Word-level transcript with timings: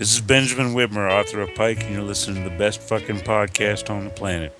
This 0.00 0.14
is 0.14 0.22
Benjamin 0.22 0.72
Whitmer, 0.72 1.12
author 1.12 1.42
of 1.42 1.54
Pike, 1.54 1.84
and 1.84 1.92
you're 1.92 2.02
listening 2.02 2.42
to 2.42 2.48
the 2.48 2.56
best 2.56 2.80
fucking 2.80 3.18
podcast 3.18 3.90
on 3.90 4.04
the 4.04 4.10
planet. 4.10 4.56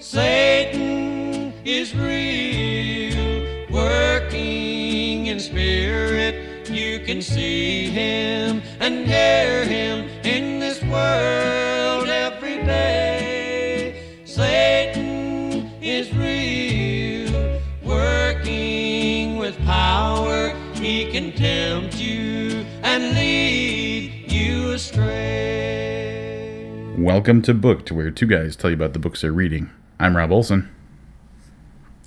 Satan 0.00 1.52
is 1.64 1.94
real, 1.94 3.64
working 3.70 5.26
in 5.26 5.38
spirit. 5.38 6.68
You 6.68 6.98
can 6.98 7.22
see 7.22 7.90
him 7.90 8.60
and 8.80 9.06
hear 9.06 9.64
him 9.66 10.08
in 10.24 10.58
this 10.58 10.82
world 10.82 11.53
Welcome 27.04 27.42
to 27.42 27.52
Booked, 27.52 27.92
where 27.92 28.10
two 28.10 28.24
guys 28.24 28.56
tell 28.56 28.70
you 28.70 28.76
about 28.76 28.94
the 28.94 28.98
books 28.98 29.20
they're 29.20 29.30
reading. 29.30 29.68
I'm 30.00 30.16
Rob 30.16 30.32
Olson. 30.32 30.70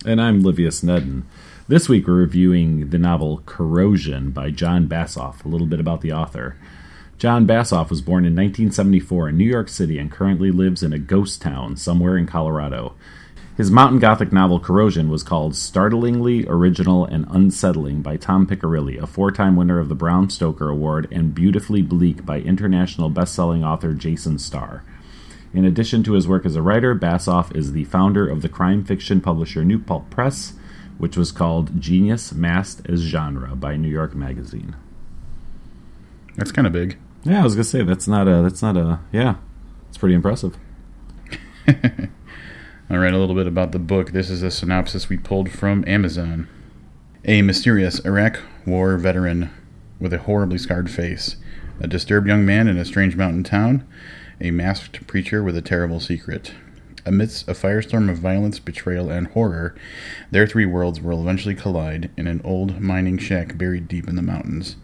And 0.03 0.19
I'm 0.19 0.41
Livius 0.41 0.83
Nedden. 0.83 1.21
This 1.67 1.88
week 1.88 2.07
we're 2.07 2.15
reviewing 2.15 2.89
the 2.89 2.97
novel 2.97 3.43
Corrosion 3.45 4.31
by 4.31 4.49
Jon 4.49 4.88
Bassoff. 4.88 5.45
A 5.45 5.49
little 5.49 5.67
bit 5.67 5.79
about 5.79 6.02
the 6.02 6.11
author. 6.11 6.57
Jon 7.19 7.45
Bassoff 7.45 7.91
was 7.91 8.02
born 8.02 8.25
in 8.25 8.33
1974 8.33 9.29
in 9.29 9.38
New 9.38 9.45
York 9.45 9.69
City 9.69 9.99
and 9.99 10.11
currently 10.11 10.49
lives 10.49 10.81
in 10.81 10.93
a 10.93 10.97
ghost 10.97 11.43
town 11.43 11.77
somewhere 11.77 12.17
in 12.17 12.25
Colorado. 12.25 12.95
His 13.57 13.71
mountain 13.71 13.97
gothic 13.97 14.31
novel 14.31 14.59
Corrosion 14.59 15.09
was 15.09 15.23
called 15.23 15.55
Startlingly 15.55 16.45
Original 16.47 17.05
and 17.05 17.25
Unsettling 17.31 18.03
by 18.03 18.16
Tom 18.16 18.45
Piccirilli, 18.45 19.02
a 19.02 19.07
four 19.07 19.31
time 19.31 19.55
winner 19.55 19.80
of 19.80 19.89
the 19.89 19.95
Bram 19.95 20.30
Stoker 20.30 20.70
Award, 20.70 21.07
and 21.11 21.33
Beautifully 21.33 21.81
Bleak 21.81 22.23
by 22.23 22.39
international 22.39 23.09
best 23.09 23.33
selling 23.33 23.63
author 23.63 23.95
Jason 23.95 24.38
Starr. 24.38 24.83
In 25.55 25.66
addition 25.66 26.03
to 26.03 26.13
his 26.13 26.28
work 26.28 26.45
as 26.45 26.55
a 26.55 26.61
writer, 26.61 26.94
Bassoff 26.94 27.55
is 27.55 27.72
the 27.72 27.85
founder 27.85 28.30
of 28.30 28.44
the 28.44 28.50
crime 28.50 28.83
fiction 28.83 29.22
publisher 29.22 29.66
New 29.66 29.80
Pulp 29.80 30.11
Press, 30.11 30.53
which 31.00 31.17
was 31.17 31.31
called 31.31 31.81
Genius 31.81 32.31
Masked 32.33 32.88
as 32.88 33.00
Genre 33.00 33.55
by 33.55 33.75
New 33.75 33.89
York 33.89 34.13
Magazine. 34.13 34.75
That's 36.35 36.52
kind 36.52 36.67
of 36.67 36.73
big. 36.73 37.00
Yeah, 37.23 37.41
I 37.41 37.44
was 37.44 37.55
gonna 37.55 37.63
say 37.63 37.81
that's 37.81 38.08
not 38.08 38.28
a 38.28 38.44
that's 38.44 38.61
not 38.61 38.78
a 38.78 39.00
yeah, 39.11 39.38
it's 39.89 39.97
pretty 39.97 40.13
impressive. 40.13 40.55
All 42.89 42.99
right, 42.99 43.13
a 43.13 43.17
little 43.17 43.35
bit 43.35 43.47
about 43.47 43.73
the 43.73 43.80
book. 43.80 44.13
This 44.13 44.30
is 44.30 44.41
a 44.41 44.49
synopsis 44.49 45.09
we 45.09 45.17
pulled 45.17 45.52
from 45.52 45.83
Amazon. 45.85 46.47
A 47.25 47.41
mysterious 47.41 47.99
Iraq 48.05 48.39
War 48.66 48.95
veteran 48.95 49.49
with 49.99 50.13
a 50.13 50.19
horribly 50.19 50.57
scarred 50.57 50.89
face, 50.89 51.35
a 51.81 51.88
disturbed 51.88 52.29
young 52.29 52.45
man 52.45 52.69
in 52.69 52.77
a 52.77 52.85
strange 52.85 53.17
mountain 53.17 53.44
town, 53.44 53.85
a 54.39 54.52
masked 54.52 55.05
preacher 55.05 55.44
with 55.44 55.57
a 55.57 55.61
terrible 55.61 55.99
secret. 55.99 56.53
Amidst 57.05 57.49
a 57.49 57.52
firestorm 57.52 58.09
of 58.09 58.19
violence, 58.19 58.57
betrayal, 58.57 59.09
and 59.09 59.27
horror, 59.27 59.75
their 60.31 60.47
three 60.47 60.66
worlds 60.66 61.01
will 61.01 61.22
eventually 61.22 61.55
collide 61.55 62.09
in 62.16 62.25
an 62.25 62.39
old 62.45 62.79
mining 62.79 63.17
shack 63.17 63.57
buried 63.57 63.89
deep 63.89 64.07
in 64.07 64.16
the 64.16 64.22
mountains. 64.22 64.77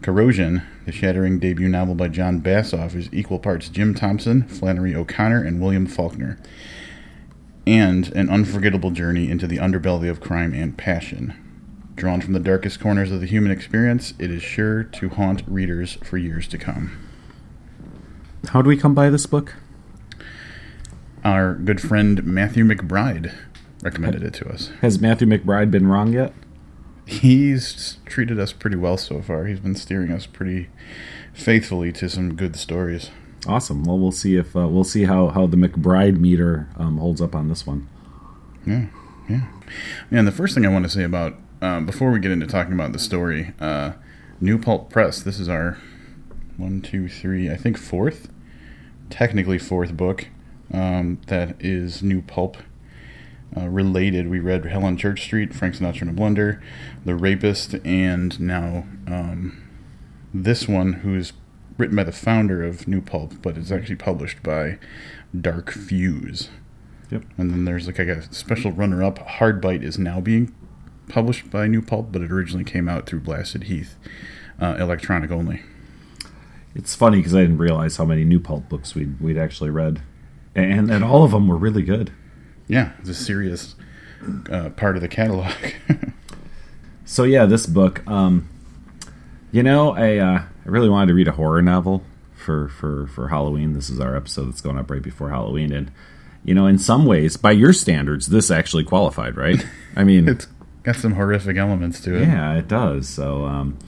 Corrosion, 0.00 0.62
the 0.86 0.92
shattering 0.92 1.38
debut 1.38 1.68
novel 1.68 1.94
by 1.94 2.08
Jon 2.08 2.40
Bassoff, 2.40 2.94
is 2.94 3.10
equal 3.12 3.38
parts 3.38 3.68
Jim 3.68 3.92
Thompson, 3.92 4.48
Flannery 4.48 4.94
O'Connor, 4.94 5.42
and 5.42 5.60
William 5.60 5.86
Faulkner, 5.86 6.38
and 7.68 8.08
an 8.12 8.30
unforgettable 8.30 8.90
journey 8.90 9.30
into 9.30 9.46
the 9.46 9.58
underbelly 9.58 10.08
of 10.08 10.22
crime 10.22 10.54
and 10.54 10.78
passion. 10.78 11.34
Drawn 11.96 12.22
from 12.22 12.32
the 12.32 12.40
darkest 12.40 12.80
corners 12.80 13.12
of 13.12 13.20
the 13.20 13.26
human 13.26 13.52
experience, 13.52 14.14
it 14.18 14.30
is 14.30 14.42
sure 14.42 14.84
to 14.84 15.10
haunt 15.10 15.42
readers 15.46 15.98
for 16.02 16.16
years 16.16 16.48
to 16.48 16.56
come. 16.56 16.98
How 18.48 18.62
do 18.62 18.68
we 18.68 18.76
come 18.78 18.94
by 18.94 19.10
this 19.10 19.26
book? 19.26 19.56
Our 21.22 21.56
good 21.56 21.78
friend 21.78 22.24
Matthew 22.24 22.64
McBride 22.64 23.34
recommended 23.82 24.22
it 24.22 24.32
to 24.34 24.48
us. 24.48 24.70
Has 24.80 24.98
Matthew 24.98 25.28
McBride 25.28 25.70
been 25.70 25.88
wrong 25.88 26.14
yet? 26.14 26.32
He's 27.04 27.98
treated 28.06 28.40
us 28.40 28.54
pretty 28.54 28.76
well 28.76 28.96
so 28.96 29.20
far. 29.20 29.44
He's 29.44 29.60
been 29.60 29.74
steering 29.74 30.10
us 30.10 30.24
pretty 30.24 30.70
faithfully 31.34 31.92
to 31.92 32.08
some 32.08 32.34
good 32.34 32.56
stories. 32.56 33.10
Awesome. 33.46 33.84
Well, 33.84 33.98
we'll 33.98 34.12
see 34.12 34.36
if 34.36 34.56
uh, 34.56 34.68
we'll 34.68 34.84
see 34.84 35.04
how 35.04 35.28
how 35.28 35.46
the 35.46 35.56
McBride 35.56 36.18
meter 36.18 36.68
um, 36.76 36.98
holds 36.98 37.20
up 37.20 37.34
on 37.34 37.48
this 37.48 37.66
one. 37.66 37.88
Yeah, 38.66 38.86
yeah. 39.28 39.42
And 40.10 40.26
the 40.26 40.32
first 40.32 40.54
thing 40.54 40.66
I 40.66 40.68
want 40.68 40.84
to 40.84 40.90
say 40.90 41.04
about 41.04 41.36
um, 41.62 41.86
before 41.86 42.10
we 42.10 42.18
get 42.20 42.30
into 42.30 42.46
talking 42.46 42.72
about 42.72 42.92
the 42.92 42.98
story, 42.98 43.54
uh, 43.60 43.92
New 44.40 44.58
Pulp 44.58 44.90
Press. 44.90 45.22
This 45.22 45.38
is 45.38 45.48
our 45.48 45.78
one, 46.56 46.82
two, 46.82 47.08
three. 47.08 47.50
I 47.50 47.56
think 47.56 47.78
fourth, 47.78 48.28
technically 49.08 49.58
fourth 49.58 49.96
book 49.96 50.28
um, 50.72 51.20
that 51.28 51.56
is 51.60 52.02
New 52.02 52.22
Pulp 52.22 52.56
uh, 53.56 53.68
related. 53.68 54.28
We 54.28 54.40
read 54.40 54.64
Hell 54.64 54.84
on 54.84 54.96
Church 54.96 55.22
Street, 55.22 55.54
Frank 55.54 55.76
Sinatra 55.76 56.02
in 56.02 56.08
a 56.08 56.12
Blender, 56.12 56.60
The 57.04 57.14
Rapist, 57.14 57.74
and 57.84 58.38
now 58.40 58.84
um, 59.06 59.62
this 60.34 60.68
one, 60.68 60.94
who's 60.94 61.32
written 61.78 61.96
by 61.96 62.04
the 62.04 62.12
founder 62.12 62.62
of 62.62 62.86
New 62.86 63.00
Pulp, 63.00 63.34
but 63.40 63.56
it's 63.56 63.72
actually 63.72 63.96
published 63.96 64.42
by 64.42 64.78
Dark 65.38 65.70
Fuse. 65.70 66.50
Yep. 67.10 67.24
And 67.38 67.50
then 67.50 67.64
there's 67.64 67.86
like 67.86 67.98
a 67.98 68.30
special 68.34 68.72
runner-up. 68.72 69.18
Hard 69.18 69.62
Bite 69.62 69.82
is 69.82 69.98
now 69.98 70.20
being 70.20 70.54
published 71.08 71.50
by 71.50 71.66
New 71.66 71.80
Pulp, 71.80 72.12
but 72.12 72.20
it 72.20 72.30
originally 72.30 72.64
came 72.64 72.88
out 72.88 73.06
through 73.06 73.20
Blasted 73.20 73.64
Heath, 73.64 73.96
uh, 74.60 74.76
electronic 74.78 75.30
only. 75.30 75.62
It's 76.74 76.94
funny 76.94 77.18
because 77.18 77.34
I 77.34 77.40
didn't 77.40 77.58
realize 77.58 77.96
how 77.96 78.04
many 78.04 78.24
New 78.24 78.40
Pulp 78.40 78.68
books 78.68 78.94
we'd 78.94 79.18
we'd 79.20 79.38
actually 79.38 79.70
read, 79.70 80.02
and 80.54 80.90
and 80.90 81.02
all 81.02 81.24
of 81.24 81.30
them 81.30 81.48
were 81.48 81.56
really 81.56 81.82
good. 81.82 82.12
Yeah, 82.68 82.92
it's 82.98 83.08
a 83.08 83.14
serious 83.14 83.74
uh, 84.50 84.68
part 84.70 84.94
of 84.94 85.02
the 85.02 85.08
catalog. 85.08 85.54
So 87.08 87.24
yeah, 87.24 87.46
this 87.46 87.64
book. 87.64 88.06
Um, 88.06 88.50
you 89.50 89.62
know, 89.62 89.92
I 89.96 90.18
uh, 90.18 90.42
I 90.68 90.70
really 90.70 90.90
wanted 90.90 91.06
to 91.06 91.14
read 91.14 91.28
a 91.28 91.32
horror 91.32 91.62
novel 91.62 92.02
for 92.36 92.68
for 92.68 93.06
for 93.06 93.28
Halloween. 93.28 93.72
This 93.72 93.88
is 93.88 94.00
our 94.00 94.14
episode 94.14 94.48
that's 94.48 94.60
going 94.60 94.76
up 94.76 94.90
right 94.90 95.00
before 95.00 95.30
Halloween, 95.30 95.72
and 95.72 95.90
you 96.44 96.54
know, 96.54 96.66
in 96.66 96.76
some 96.76 97.06
ways, 97.06 97.38
by 97.38 97.52
your 97.52 97.72
standards, 97.72 98.26
this 98.26 98.50
actually 98.50 98.84
qualified, 98.84 99.34
right? 99.38 99.64
I 99.96 100.04
mean, 100.04 100.28
it's 100.28 100.46
got 100.82 100.96
some 100.96 101.14
horrific 101.14 101.56
elements 101.56 102.02
to 102.02 102.16
it. 102.16 102.28
yeah, 102.28 102.54
it 102.54 102.68
does. 102.68 103.08
So, 103.08 103.46
um, 103.46 103.78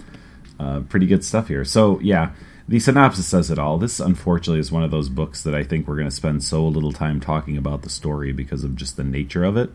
uh, 0.59 0.81
pretty 0.89 1.05
good 1.05 1.23
stuff 1.23 1.49
here. 1.49 1.65
So 1.65 2.01
yeah. 2.01 2.31
The 2.67 2.79
synopsis 2.79 3.27
says 3.27 3.51
it 3.51 3.59
all. 3.59 3.79
This, 3.79 3.99
unfortunately, 3.99 4.61
is 4.61 4.71
one 4.71 4.85
of 4.85 4.93
those 4.93 5.09
books 5.09 5.43
that 5.43 5.57
I 5.57 5.65
think 5.65 5.89
we're 5.89 5.97
going 5.97 6.09
to 6.09 6.15
spend 6.15 6.45
so 6.45 6.65
little 6.69 6.93
time 6.93 7.19
talking 7.19 7.57
about 7.57 7.83
the 7.83 7.91
story 7.91 8.31
because 8.31 8.63
of 8.63 8.77
just 8.77 8.97
the 8.97 9.03
nature 9.03 9.43
of 9.43 9.57
it. 9.57 9.71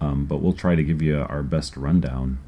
Um, 0.00 0.24
but 0.24 0.38
we'll 0.38 0.54
try 0.54 0.74
to 0.74 0.82
give 0.82 1.02
you 1.02 1.18
our 1.18 1.42
best 1.42 1.76
rundown 1.76 2.38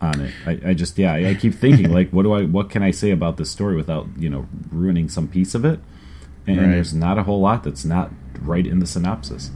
on 0.00 0.20
it. 0.20 0.34
I, 0.46 0.70
I 0.70 0.74
just 0.74 0.98
yeah, 0.98 1.12
I, 1.12 1.30
I 1.30 1.34
keep 1.34 1.54
thinking 1.54 1.90
like, 1.92 2.10
what 2.10 2.22
do 2.22 2.32
I, 2.32 2.44
what 2.44 2.70
can 2.70 2.82
I 2.82 2.90
say 2.90 3.10
about 3.10 3.36
this 3.36 3.50
story 3.50 3.76
without 3.76 4.06
you 4.18 4.28
know 4.30 4.46
ruining 4.70 5.08
some 5.08 5.28
piece 5.28 5.54
of 5.54 5.64
it? 5.64 5.80
And, 6.46 6.58
Right. 6.58 6.70
there's 6.70 6.94
not 6.94 7.18
a 7.18 7.24
whole 7.24 7.40
lot 7.40 7.64
that's 7.64 7.84
not 7.84 8.10
right 8.40 8.64
in 8.66 8.78
the 8.78 8.86
synopsis. 8.86 9.50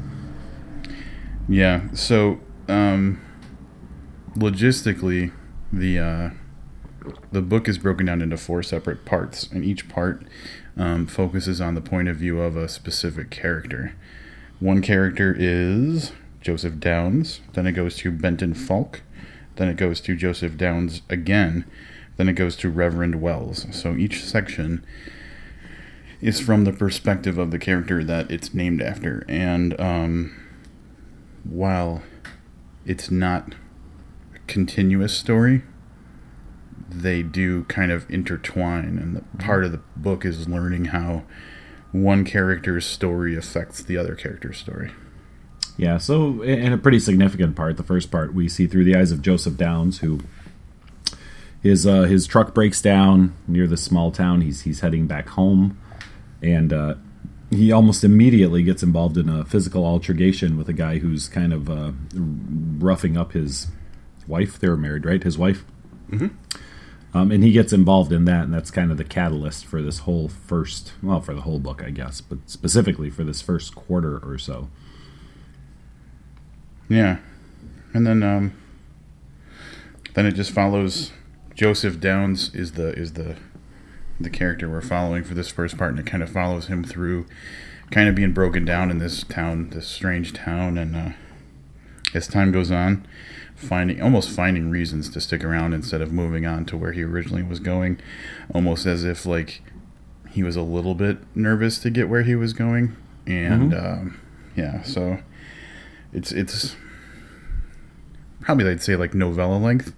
Yeah. 1.48 1.82
So, 1.92 2.40
um, 2.68 3.20
logistically, 4.36 5.32
the 5.72 5.98
uh, 5.98 6.30
the 7.32 7.42
book 7.42 7.68
is 7.68 7.78
broken 7.78 8.06
down 8.06 8.22
into 8.22 8.36
four 8.36 8.62
separate 8.62 9.04
parts, 9.04 9.48
and 9.52 9.64
each 9.64 9.88
part 9.88 10.24
um, 10.76 11.06
focuses 11.06 11.60
on 11.60 11.74
the 11.74 11.80
point 11.80 12.08
of 12.08 12.16
view 12.16 12.40
of 12.40 12.56
a 12.56 12.68
specific 12.68 13.30
character. 13.30 13.94
One 14.58 14.82
character 14.82 15.34
is 15.38 16.12
Joseph 16.40 16.78
Downs. 16.78 17.40
Then 17.54 17.66
it 17.66 17.72
goes 17.72 17.96
to 17.98 18.10
Benton 18.10 18.54
Falk. 18.54 19.02
Then 19.60 19.68
it 19.68 19.76
goes 19.76 20.00
to 20.00 20.16
Joseph 20.16 20.56
Downs 20.56 21.02
again. 21.10 21.66
Then 22.16 22.30
it 22.30 22.32
goes 22.32 22.56
to 22.56 22.70
Reverend 22.70 23.20
Wells. 23.20 23.66
So 23.72 23.94
each 23.94 24.24
section 24.24 24.82
is 26.22 26.40
from 26.40 26.64
the 26.64 26.72
perspective 26.72 27.36
of 27.36 27.50
the 27.50 27.58
character 27.58 28.02
that 28.02 28.30
it's 28.30 28.54
named 28.54 28.80
after. 28.80 29.22
And 29.28 29.78
um, 29.78 30.34
while 31.44 32.02
it's 32.86 33.10
not 33.10 33.54
a 34.34 34.38
continuous 34.46 35.14
story, 35.14 35.62
they 36.88 37.22
do 37.22 37.64
kind 37.64 37.92
of 37.92 38.10
intertwine. 38.10 38.96
And 38.96 39.14
the 39.14 39.44
part 39.44 39.66
of 39.66 39.72
the 39.72 39.82
book 39.94 40.24
is 40.24 40.48
learning 40.48 40.86
how 40.86 41.24
one 41.92 42.24
character's 42.24 42.86
story 42.86 43.36
affects 43.36 43.82
the 43.82 43.98
other 43.98 44.14
character's 44.14 44.56
story. 44.56 44.90
Yeah, 45.80 45.96
so 45.96 46.42
in 46.42 46.74
a 46.74 46.76
pretty 46.76 46.98
significant 46.98 47.56
part, 47.56 47.78
the 47.78 47.82
first 47.82 48.10
part 48.10 48.34
we 48.34 48.50
see 48.50 48.66
through 48.66 48.84
the 48.84 48.96
eyes 48.96 49.12
of 49.12 49.22
Joseph 49.22 49.56
Downs, 49.56 50.00
who 50.00 50.20
his 51.62 51.86
uh, 51.86 52.02
his 52.02 52.26
truck 52.26 52.52
breaks 52.52 52.82
down 52.82 53.32
near 53.48 53.66
the 53.66 53.78
small 53.78 54.12
town. 54.12 54.42
He's 54.42 54.60
he's 54.60 54.80
heading 54.80 55.06
back 55.06 55.28
home, 55.28 55.78
and 56.42 56.70
uh, 56.70 56.94
he 57.48 57.72
almost 57.72 58.04
immediately 58.04 58.62
gets 58.62 58.82
involved 58.82 59.16
in 59.16 59.30
a 59.30 59.46
physical 59.46 59.86
altercation 59.86 60.58
with 60.58 60.68
a 60.68 60.74
guy 60.74 60.98
who's 60.98 61.28
kind 61.28 61.50
of 61.50 61.70
uh, 61.70 61.92
roughing 62.12 63.16
up 63.16 63.32
his 63.32 63.68
wife. 64.26 64.58
They 64.58 64.68
were 64.68 64.76
married, 64.76 65.06
right? 65.06 65.22
His 65.22 65.38
wife. 65.38 65.64
Mm-hmm. 66.10 66.26
Um, 67.16 67.30
and 67.30 67.42
he 67.42 67.52
gets 67.52 67.72
involved 67.72 68.12
in 68.12 68.26
that, 68.26 68.44
and 68.44 68.52
that's 68.52 68.70
kind 68.70 68.90
of 68.90 68.98
the 68.98 69.04
catalyst 69.04 69.64
for 69.64 69.80
this 69.80 70.00
whole 70.00 70.28
first, 70.28 70.92
well, 71.02 71.22
for 71.22 71.32
the 71.32 71.40
whole 71.40 71.58
book, 71.58 71.82
I 71.82 71.88
guess, 71.88 72.20
but 72.20 72.38
specifically 72.44 73.08
for 73.08 73.24
this 73.24 73.40
first 73.40 73.74
quarter 73.74 74.18
or 74.18 74.36
so. 74.36 74.68
Yeah, 76.90 77.18
and 77.94 78.04
then 78.04 78.22
um, 78.24 78.52
then 80.14 80.26
it 80.26 80.32
just 80.32 80.50
follows. 80.50 81.12
Joseph 81.54 82.00
Downs 82.00 82.52
is 82.54 82.72
the 82.72 82.92
is 82.94 83.12
the 83.12 83.36
the 84.18 84.28
character 84.28 84.68
we're 84.68 84.82
following 84.82 85.22
for 85.22 85.34
this 85.34 85.50
first 85.50 85.78
part, 85.78 85.90
and 85.90 86.00
it 86.00 86.06
kind 86.06 86.22
of 86.22 86.30
follows 86.30 86.66
him 86.66 86.82
through, 86.82 87.26
kind 87.92 88.08
of 88.08 88.16
being 88.16 88.32
broken 88.32 88.64
down 88.64 88.90
in 88.90 88.98
this 88.98 89.22
town, 89.22 89.70
this 89.70 89.86
strange 89.86 90.32
town, 90.32 90.76
and 90.76 90.96
uh, 90.96 91.10
as 92.12 92.26
time 92.26 92.50
goes 92.50 92.72
on, 92.72 93.06
finding 93.54 94.02
almost 94.02 94.30
finding 94.30 94.68
reasons 94.68 95.08
to 95.10 95.20
stick 95.20 95.44
around 95.44 95.72
instead 95.72 96.00
of 96.00 96.12
moving 96.12 96.44
on 96.44 96.64
to 96.66 96.76
where 96.76 96.92
he 96.92 97.04
originally 97.04 97.44
was 97.44 97.60
going, 97.60 98.00
almost 98.52 98.84
as 98.84 99.04
if 99.04 99.24
like 99.24 99.62
he 100.28 100.42
was 100.42 100.56
a 100.56 100.62
little 100.62 100.96
bit 100.96 101.18
nervous 101.36 101.78
to 101.78 101.90
get 101.90 102.08
where 102.08 102.22
he 102.22 102.34
was 102.34 102.52
going, 102.52 102.96
and 103.28 103.72
um, 103.72 104.20
yeah, 104.56 104.82
so 104.82 105.20
it's 106.12 106.32
it's 106.32 106.76
probably 108.40 108.68
I'd 108.68 108.82
say 108.82 108.96
like 108.96 109.14
novella 109.14 109.56
length. 109.56 109.94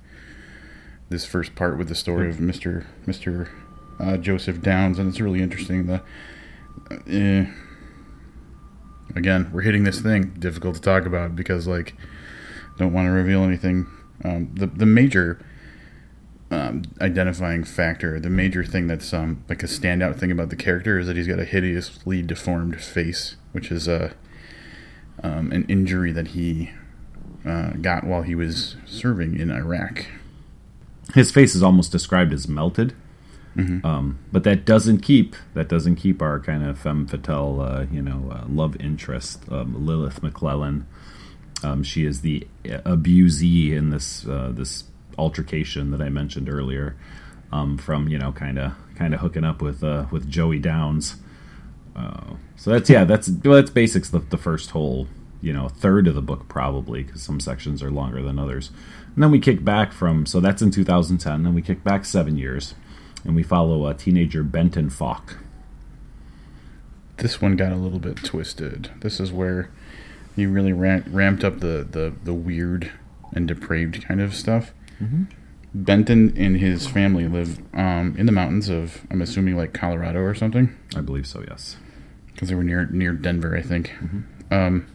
This 1.08 1.24
first 1.26 1.54
part 1.54 1.76
with 1.76 1.88
the 1.88 1.94
story 1.94 2.28
of 2.30 2.40
Mister 2.40 2.86
Mister 3.06 3.50
uh, 4.00 4.16
Joseph 4.16 4.62
Downs, 4.62 4.98
and 4.98 5.08
it's 5.08 5.20
really 5.20 5.42
interesting. 5.42 5.86
The 5.86 6.02
uh, 6.90 7.50
again, 9.14 9.50
we're 9.52 9.62
hitting 9.62 9.84
this 9.84 10.00
thing 10.00 10.34
difficult 10.38 10.76
to 10.76 10.80
talk 10.80 11.04
about 11.04 11.36
because 11.36 11.66
like 11.66 11.94
don't 12.78 12.92
want 12.92 13.06
to 13.06 13.10
reveal 13.10 13.44
anything. 13.44 13.86
Um, 14.24 14.50
the 14.54 14.66
the 14.66 14.86
major 14.86 15.44
um, 16.50 16.82
identifying 17.00 17.64
factor, 17.64 18.18
the 18.20 18.30
major 18.30 18.64
thing 18.64 18.86
that's 18.86 19.12
um, 19.12 19.44
like 19.48 19.62
a 19.62 19.66
standout 19.66 20.18
thing 20.18 20.30
about 20.30 20.50
the 20.50 20.56
character 20.56 20.98
is 20.98 21.06
that 21.06 21.16
he's 21.16 21.26
got 21.26 21.38
a 21.38 21.44
hideously 21.44 22.22
deformed 22.22 22.80
face, 22.80 23.36
which 23.52 23.70
is 23.70 23.88
a 23.88 24.14
um, 25.22 25.52
an 25.52 25.64
injury 25.68 26.12
that 26.12 26.28
he 26.28 26.70
uh, 27.44 27.70
got 27.80 28.04
while 28.04 28.22
he 28.22 28.34
was 28.34 28.76
serving 28.86 29.38
in 29.38 29.50
Iraq. 29.50 30.06
His 31.14 31.30
face 31.30 31.54
is 31.54 31.62
almost 31.62 31.92
described 31.92 32.32
as 32.32 32.48
melted. 32.48 32.94
Um, 33.84 34.18
but 34.32 34.44
that 34.44 34.64
doesn't 34.64 35.00
keep 35.00 35.36
that 35.52 35.68
doesn't 35.68 35.96
keep 35.96 36.22
our 36.22 36.40
kind 36.40 36.64
of 36.64 36.78
femme 36.78 37.06
fatale, 37.06 37.60
uh, 37.60 37.84
you 37.92 38.00
know, 38.00 38.30
uh, 38.32 38.44
love 38.48 38.76
interest, 38.80 39.42
um, 39.50 39.84
Lilith 39.86 40.22
McClellan. 40.22 40.86
Um, 41.62 41.82
she 41.82 42.04
is 42.06 42.22
the 42.22 42.46
abusee 42.64 43.72
in 43.76 43.90
this 43.90 44.26
uh, 44.26 44.52
this 44.54 44.84
altercation 45.18 45.90
that 45.90 46.00
I 46.00 46.08
mentioned 46.08 46.48
earlier, 46.48 46.96
um, 47.52 47.76
from 47.76 48.08
you 48.08 48.18
know, 48.18 48.32
kind 48.32 48.58
of 48.58 48.72
kind 48.96 49.12
of 49.12 49.20
hooking 49.20 49.44
up 49.44 49.60
with 49.60 49.84
uh, 49.84 50.06
with 50.10 50.30
Joey 50.30 50.58
Downs. 50.58 51.16
Uh, 51.94 52.34
so 52.56 52.70
that's 52.70 52.88
yeah, 52.88 53.04
that's 53.04 53.28
well, 53.28 53.54
that's 53.54 53.70
basics. 53.70 54.10
The, 54.10 54.20
the 54.20 54.38
first 54.38 54.70
whole 54.70 55.08
you 55.40 55.52
know 55.52 55.68
third 55.68 56.06
of 56.06 56.14
the 56.14 56.22
book 56.22 56.48
probably 56.48 57.02
because 57.02 57.22
some 57.22 57.40
sections 57.40 57.82
are 57.82 57.90
longer 57.90 58.22
than 58.22 58.38
others, 58.38 58.70
and 59.14 59.22
then 59.22 59.30
we 59.30 59.38
kick 59.38 59.64
back 59.64 59.92
from 59.92 60.26
so 60.26 60.40
that's 60.40 60.62
in 60.62 60.70
2010, 60.70 61.46
and 61.46 61.54
we 61.54 61.62
kick 61.62 61.84
back 61.84 62.04
seven 62.04 62.36
years, 62.38 62.74
and 63.24 63.34
we 63.34 63.42
follow 63.42 63.86
a 63.86 63.94
teenager 63.94 64.42
Benton 64.42 64.90
Falk. 64.90 65.38
This 67.18 67.40
one 67.40 67.56
got 67.56 67.72
a 67.72 67.76
little 67.76 67.98
bit 67.98 68.16
twisted. 68.16 68.90
This 69.00 69.20
is 69.20 69.30
where 69.30 69.70
you 70.34 70.48
really 70.48 70.72
ramped 70.72 71.44
up 71.44 71.60
the, 71.60 71.86
the, 71.88 72.14
the 72.24 72.32
weird 72.32 72.90
and 73.32 73.46
depraved 73.46 74.02
kind 74.04 74.20
of 74.20 74.34
stuff. 74.34 74.72
Benton 75.74 76.34
and 76.36 76.58
his 76.58 76.86
family 76.86 77.26
live 77.28 77.58
um, 77.74 78.14
in 78.18 78.26
the 78.26 78.32
mountains 78.32 78.68
of, 78.68 79.06
I'm 79.10 79.22
assuming, 79.22 79.56
like 79.56 79.72
Colorado 79.72 80.20
or 80.20 80.34
something, 80.34 80.76
I 80.94 81.00
believe 81.00 81.26
so. 81.26 81.42
Yes. 81.48 81.76
because 82.32 82.48
they 82.48 82.54
were 82.54 82.64
near 82.64 82.86
near 82.86 83.12
Denver, 83.12 83.56
I 83.56 83.62
think. 83.62 83.92
Um, 84.50 84.86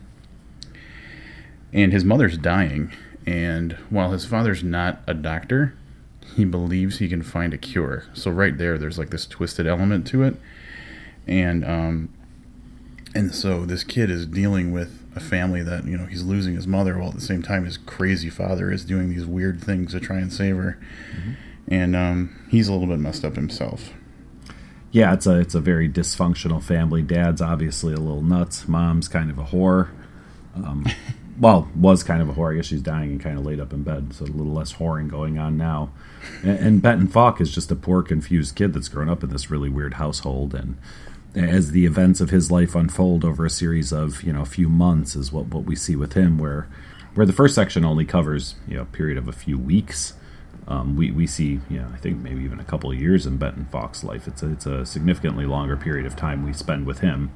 and 1.73 1.91
his 1.91 2.03
mother's 2.05 2.37
dying, 2.37 2.91
and 3.25 3.73
while 3.89 4.11
his 4.11 4.25
father's 4.25 4.63
not 4.63 5.01
a 5.07 5.13
doctor, 5.13 5.75
he 6.35 6.45
believes 6.45 6.99
he 6.99 7.09
can 7.09 7.23
find 7.23 7.53
a 7.53 7.57
cure. 7.57 8.05
So 8.13 8.29
right 8.31 8.57
there, 8.57 8.77
there's 8.77 8.97
like 8.99 9.09
this 9.09 9.25
twisted 9.25 9.65
element 9.67 10.05
to 10.07 10.23
it, 10.23 10.35
and 11.25 11.65
um, 11.65 12.09
and 13.15 13.33
so 13.33 13.65
this 13.65 13.83
kid 13.83 14.09
is 14.11 14.25
dealing 14.27 14.71
with 14.71 15.03
a 15.17 15.19
family 15.19 15.61
that 15.63 15.85
you 15.85 15.97
know 15.97 16.05
he's 16.05 16.23
losing 16.23 16.55
his 16.55 16.67
mother 16.67 16.97
while 16.97 17.09
at 17.09 17.15
the 17.15 17.21
same 17.21 17.41
time 17.41 17.65
his 17.65 17.77
crazy 17.77 18.29
father 18.29 18.71
is 18.71 18.85
doing 18.85 19.09
these 19.09 19.25
weird 19.25 19.61
things 19.61 19.91
to 19.91 19.99
try 19.99 20.17
and 20.17 20.31
save 20.31 20.55
her, 20.55 20.79
and 21.67 21.95
um, 21.95 22.35
he's 22.49 22.67
a 22.67 22.73
little 22.73 22.87
bit 22.87 22.99
messed 22.99 23.25
up 23.25 23.35
himself. 23.35 23.93
Yeah, 24.91 25.13
it's 25.13 25.27
a 25.27 25.39
it's 25.39 25.55
a 25.55 25.59
very 25.59 25.89
dysfunctional 25.89 26.63
family. 26.63 27.01
Dad's 27.01 27.41
obviously 27.41 27.93
a 27.93 27.99
little 27.99 28.21
nuts. 28.21 28.67
Mom's 28.67 29.07
kind 29.07 29.29
of 29.29 29.37
a 29.37 29.43
whore. 29.43 29.89
Um, 30.55 30.85
well, 31.39 31.69
was 31.75 32.03
kind 32.03 32.21
of 32.21 32.29
a 32.29 32.33
whore. 32.33 32.53
I 32.53 32.55
guess 32.55 32.65
she's 32.65 32.81
dying 32.81 33.11
and 33.11 33.21
kind 33.21 33.37
of 33.37 33.45
laid 33.45 33.59
up 33.59 33.73
in 33.73 33.83
bed, 33.83 34.13
so 34.13 34.25
a 34.25 34.27
little 34.27 34.53
less 34.53 34.73
whoring 34.73 35.09
going 35.09 35.37
on 35.37 35.57
now. 35.57 35.91
And, 36.41 36.59
and 36.59 36.81
Benton 36.81 37.07
Falk 37.07 37.41
is 37.41 37.53
just 37.53 37.69
a 37.71 37.75
poor, 37.75 38.01
confused 38.01 38.55
kid 38.55 38.73
that's 38.73 38.87
grown 38.87 39.09
up 39.09 39.23
in 39.23 39.29
this 39.29 39.51
really 39.51 39.69
weird 39.69 39.95
household. 39.95 40.55
And 40.55 40.77
as 41.37 41.71
the 41.71 41.85
events 41.85 42.19
of 42.19 42.29
his 42.29 42.51
life 42.51 42.75
unfold 42.75 43.23
over 43.23 43.45
a 43.45 43.49
series 43.49 43.91
of 43.91 44.23
you 44.23 44.33
know 44.33 44.41
a 44.41 44.45
few 44.45 44.69
months, 44.69 45.15
is 45.15 45.31
what 45.31 45.47
what 45.47 45.63
we 45.63 45.75
see 45.75 45.95
with 45.95 46.13
him. 46.13 46.37
Where 46.37 46.67
where 47.13 47.25
the 47.25 47.33
first 47.33 47.55
section 47.55 47.85
only 47.85 48.05
covers 48.05 48.55
you 48.67 48.75
know 48.75 48.83
a 48.83 48.85
period 48.85 49.17
of 49.17 49.27
a 49.27 49.33
few 49.33 49.57
weeks. 49.57 50.13
Um, 50.67 50.97
we, 50.97 51.11
we 51.11 51.27
see, 51.27 51.61
you 51.69 51.79
know, 51.79 51.87
I 51.93 51.97
think 51.97 52.17
maybe 52.17 52.43
even 52.43 52.59
a 52.59 52.63
couple 52.65 52.91
of 52.91 52.99
years 52.99 53.25
in 53.25 53.37
Benton 53.37 53.69
Falk's 53.71 54.03
life. 54.03 54.27
It's 54.27 54.43
a, 54.43 54.51
it's 54.51 54.65
a 54.65 54.85
significantly 54.85 55.45
longer 55.45 55.77
period 55.77 56.05
of 56.05 56.17
time 56.17 56.43
we 56.43 56.51
spend 56.51 56.85
with 56.85 56.99
him 56.99 57.31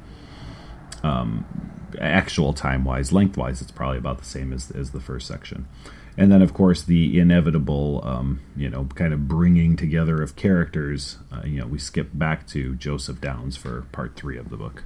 actual 2.00 2.54
time 2.54 2.84
wise, 2.84 3.12
lengthwise, 3.12 3.62
it's 3.62 3.72
probably 3.72 3.98
about 3.98 4.20
the 4.20 4.26
same 4.26 4.54
as, 4.54 4.72
as 4.72 4.92
the 4.92 5.00
first 5.00 5.28
section. 5.28 5.68
And 6.18 6.32
then, 6.32 6.42
of 6.42 6.54
course, 6.54 6.84
the 6.84 7.20
inevitable, 7.20 8.02
um, 8.04 8.42
you 8.56 8.70
know, 8.70 8.86
kind 8.96 9.14
of 9.14 9.28
bringing 9.28 9.76
together 9.76 10.22
of 10.22 10.36
characters. 10.36 11.18
Uh, 11.32 11.42
you 11.46 11.60
know, 11.60 11.68
we 11.68 11.80
skip 11.80 12.10
back 12.14 12.46
to 12.48 12.76
Joseph 12.76 13.22
Downs 13.22 13.56
for 13.56 13.84
part 13.92 14.16
three 14.16 14.38
of 14.38 14.50
the 14.50 14.58
book. 14.58 14.84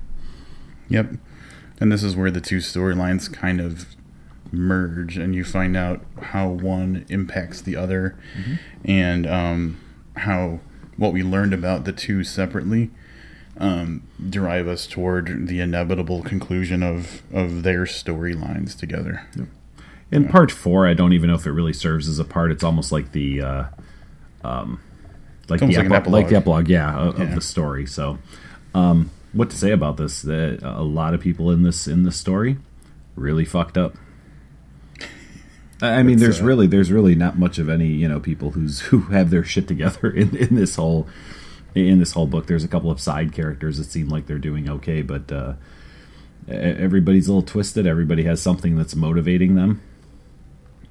Yep. 0.88 1.14
And 1.80 1.92
this 1.92 2.04
is 2.04 2.16
where 2.16 2.32
the 2.32 2.42
two 2.42 2.58
storylines 2.58 3.32
kind 3.32 3.60
of 3.60 3.96
merge, 4.52 5.18
and 5.18 5.36
you 5.36 5.44
find 5.44 5.76
out 5.76 6.06
how 6.22 6.48
one 6.48 7.06
impacts 7.10 7.62
the 7.62 7.76
other, 7.76 8.18
and 8.84 9.28
um, 9.28 9.80
how 10.18 10.60
what 10.98 11.12
we 11.12 11.24
learned 11.24 11.54
about 11.54 11.84
the 11.84 11.92
two 11.92 12.24
separately 12.24 12.92
um, 13.58 14.04
drive 14.30 14.68
us 14.68 14.88
toward 14.88 15.48
the 15.48 15.60
inevitable 15.60 16.22
conclusion 16.22 16.84
of 16.84 17.22
of 17.34 17.64
their 17.64 17.84
storylines 17.84 18.78
together. 18.78 19.28
In 20.12 20.28
part 20.28 20.52
four, 20.52 20.88
I 20.88 20.94
don't 20.94 21.14
even 21.14 21.30
know 21.30 21.36
if 21.36 21.46
it 21.46 21.52
really 21.52 21.74
serves 21.74 22.08
as 22.08 22.20
a 22.20 22.26
part. 22.26 22.52
It's 22.52 22.64
almost 22.64 22.92
like 22.92 23.12
the, 23.12 23.42
uh, 23.42 23.64
um, 24.44 24.80
like 25.50 25.60
the 25.60 25.68
like 25.68 25.78
epi- 25.78 26.10
like 26.10 26.30
the 26.30 26.36
epilogue. 26.36 26.66
epilogue, 26.66 26.70
yeah, 26.70 26.96
of, 26.96 27.20
of 27.20 27.36
the 27.36 27.42
story. 27.42 27.86
So, 27.86 28.20
um, 28.74 29.12
what 29.34 29.50
to 29.50 29.58
say 29.58 29.72
about 29.72 29.98
this? 29.98 30.22
That 30.22 30.60
a 30.64 30.84
lot 30.84 31.14
of 31.14 31.22
people 31.22 31.52
in 31.52 31.64
this 31.64 31.88
in 31.88 32.04
this 32.04 32.16
story 32.16 32.58
really 33.16 33.46
fucked 33.46 33.78
up. 33.78 33.96
I 35.82 36.04
mean, 36.04 36.20
there's 36.20 36.42
uh, 36.42 36.46
really 36.46 36.68
there's 36.68 36.92
really 36.92 37.16
not 37.16 37.38
much 37.38 37.58
of 37.58 37.70
any 37.70 37.88
you 37.88 38.08
know 38.08 38.20
people 38.20 38.52
who's 38.52 38.80
who 38.92 39.02
have 39.02 39.30
their 39.30 39.44
shit 39.44 39.68
together 39.68 40.10
in 40.10 40.36
in 40.36 40.56
this 40.56 40.76
whole 40.76 41.08
in 41.74 42.00
this 42.00 42.14
whole 42.14 42.28
book. 42.28 42.48
There's 42.48 42.64
a 42.64 42.70
couple 42.70 42.90
of 42.90 43.00
side 43.02 43.34
characters 43.34 43.78
that 43.78 43.86
seem 43.86 44.08
like 44.08 44.28
they're 44.28 44.40
doing 44.40 44.70
okay, 44.70 45.02
but 45.02 45.32
uh, 45.32 45.54
everybody's 46.48 47.28
a 47.28 47.32
little 47.32 47.48
twisted. 47.48 47.86
Everybody 47.86 48.24
has 48.24 48.42
something 48.42 48.78
that's 48.78 48.96
motivating 48.96 49.56
them, 49.56 49.82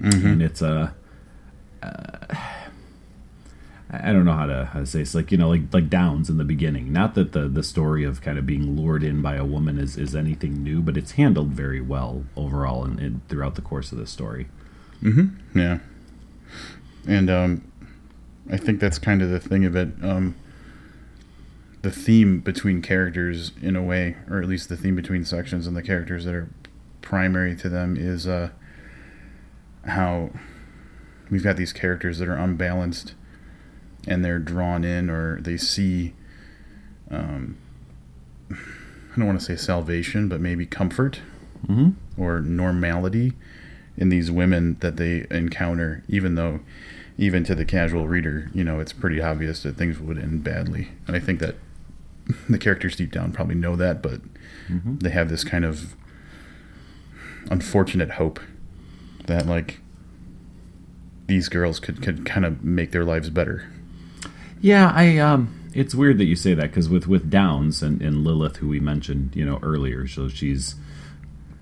and 0.01 0.43
it's 0.43 0.63
a. 0.63 0.95
Uh, 1.83 2.35
I 3.91 4.13
don't 4.13 4.25
know 4.25 4.33
how 4.33 4.47
to 4.47 4.65
how 4.67 4.81
to 4.81 4.87
say 4.87 5.01
it's 5.03 5.15
like 5.15 5.31
you 5.31 5.39
know 5.39 5.49
like 5.49 5.73
like 5.73 5.89
Downs 5.89 6.29
in 6.29 6.37
the 6.37 6.45
beginning. 6.45 6.93
Not 6.93 7.15
that 7.15 7.33
the 7.33 7.49
the 7.49 7.63
story 7.63 8.05
of 8.05 8.21
kind 8.21 8.39
of 8.39 8.47
being 8.47 8.77
lured 8.77 9.05
in 9.05 9.23
by 9.23 9.37
a 9.37 9.45
woman 9.45 9.79
is 9.79 9.97
is 9.97 10.15
anything 10.17 10.63
new, 10.63 10.81
but 10.81 10.97
it's 10.97 11.13
handled 11.13 11.51
very 11.51 11.81
well 11.81 12.25
overall 12.37 12.85
and, 12.85 12.99
and 12.99 13.29
throughout 13.29 13.55
the 13.55 13.63
course 13.63 13.93
of 13.93 13.99
the 13.99 14.07
story. 14.07 14.49
Yeah. 15.55 15.79
And 17.07 17.31
um, 17.31 17.71
I 18.51 18.57
think 18.57 18.81
that's 18.81 18.99
kind 18.99 19.23
of 19.23 19.31
the 19.31 19.41
thing 19.41 19.65
of 19.65 19.77
it. 19.77 19.89
Um, 20.03 20.35
the 21.83 21.91
theme 21.91 22.41
between 22.41 22.81
characters, 22.81 23.53
in 23.61 23.77
a 23.77 23.83
way, 23.83 24.17
or 24.31 24.41
at 24.41 24.49
least 24.49 24.71
the 24.71 24.77
theme 24.77 24.97
between 24.97 25.25
sections 25.25 25.67
and 25.67 25.77
the 25.77 25.83
characters 25.83 26.25
that 26.25 26.35
are 26.35 26.49
primary 27.03 27.55
to 27.57 27.69
them, 27.69 27.97
is 27.97 28.27
uh, 28.27 28.49
how 29.87 30.31
we've 31.31 31.43
got 31.45 31.57
these 31.57 31.73
characters 31.73 32.19
that 32.19 32.29
are 32.29 32.37
unbalanced 32.37 33.15
and 34.07 34.25
they're 34.25 34.39
drawn 34.39 34.85
in 34.85 35.09
or 35.11 35.41
they 35.41 35.57
see. 35.57 36.15
Um, 37.11 37.57
I 38.51 39.17
don't 39.17 39.27
want 39.27 39.39
to 39.39 39.45
say 39.45 39.57
salvation, 39.57 40.29
but 40.29 40.41
maybe 40.41 40.67
comfort 40.67 41.21
Mm-hmm. 41.67 42.21
or 42.23 42.41
normality 42.41 43.33
in 43.97 44.11
these 44.11 44.31
women 44.31 44.77
that 44.81 44.97
they 44.97 45.25
encounter, 45.31 46.05
even 46.09 46.35
though, 46.35 46.61
even 47.17 47.43
to 47.45 47.55
the 47.55 47.65
casual 47.65 48.07
reader, 48.07 48.51
you 48.53 48.63
know, 48.63 48.81
it's 48.81 48.93
pretty 48.93 49.19
obvious 49.23 49.63
that 49.63 49.77
things 49.79 49.99
would 49.99 50.19
end 50.19 50.45
badly. 50.45 50.89
And 51.07 51.17
I 51.17 51.21
think 51.21 51.41
that 51.41 51.55
the 52.51 52.59
characters 52.59 52.97
deep 52.97 53.13
down 53.13 53.33
probably 53.33 53.55
know 53.55 53.77
that, 53.77 54.03
but 54.03 54.21
they 55.01 55.09
have 55.09 55.31
this 55.31 55.43
kind 55.43 55.65
of 55.65 55.95
unfortunate 57.51 58.11
hope 58.13 58.41
that 59.27 59.47
like 59.47 59.81
these 61.27 61.49
girls 61.49 61.81
could 61.81 62.03
could 62.03 62.25
kind 62.27 62.45
of 62.45 62.65
make 62.65 62.93
their 62.93 63.05
lives 63.05 63.31
better. 63.31 63.71
Yeah, 64.61 64.93
I 64.95 65.19
um 65.19 65.65
it's 65.75 65.95
weird 65.95 66.19
that 66.19 66.27
you 66.27 66.37
say 66.37 66.55
that 66.55 66.71
because 66.71 66.89
with 66.89 67.07
with 67.07 67.31
Downs 67.31 67.83
and, 67.83 68.01
and 68.01 68.25
Lilith, 68.25 68.57
who 68.59 68.69
we 68.69 68.81
mentioned, 68.81 69.35
you 69.35 69.45
know, 69.45 69.59
earlier, 69.63 70.07
so 70.07 70.29
she's 70.29 70.77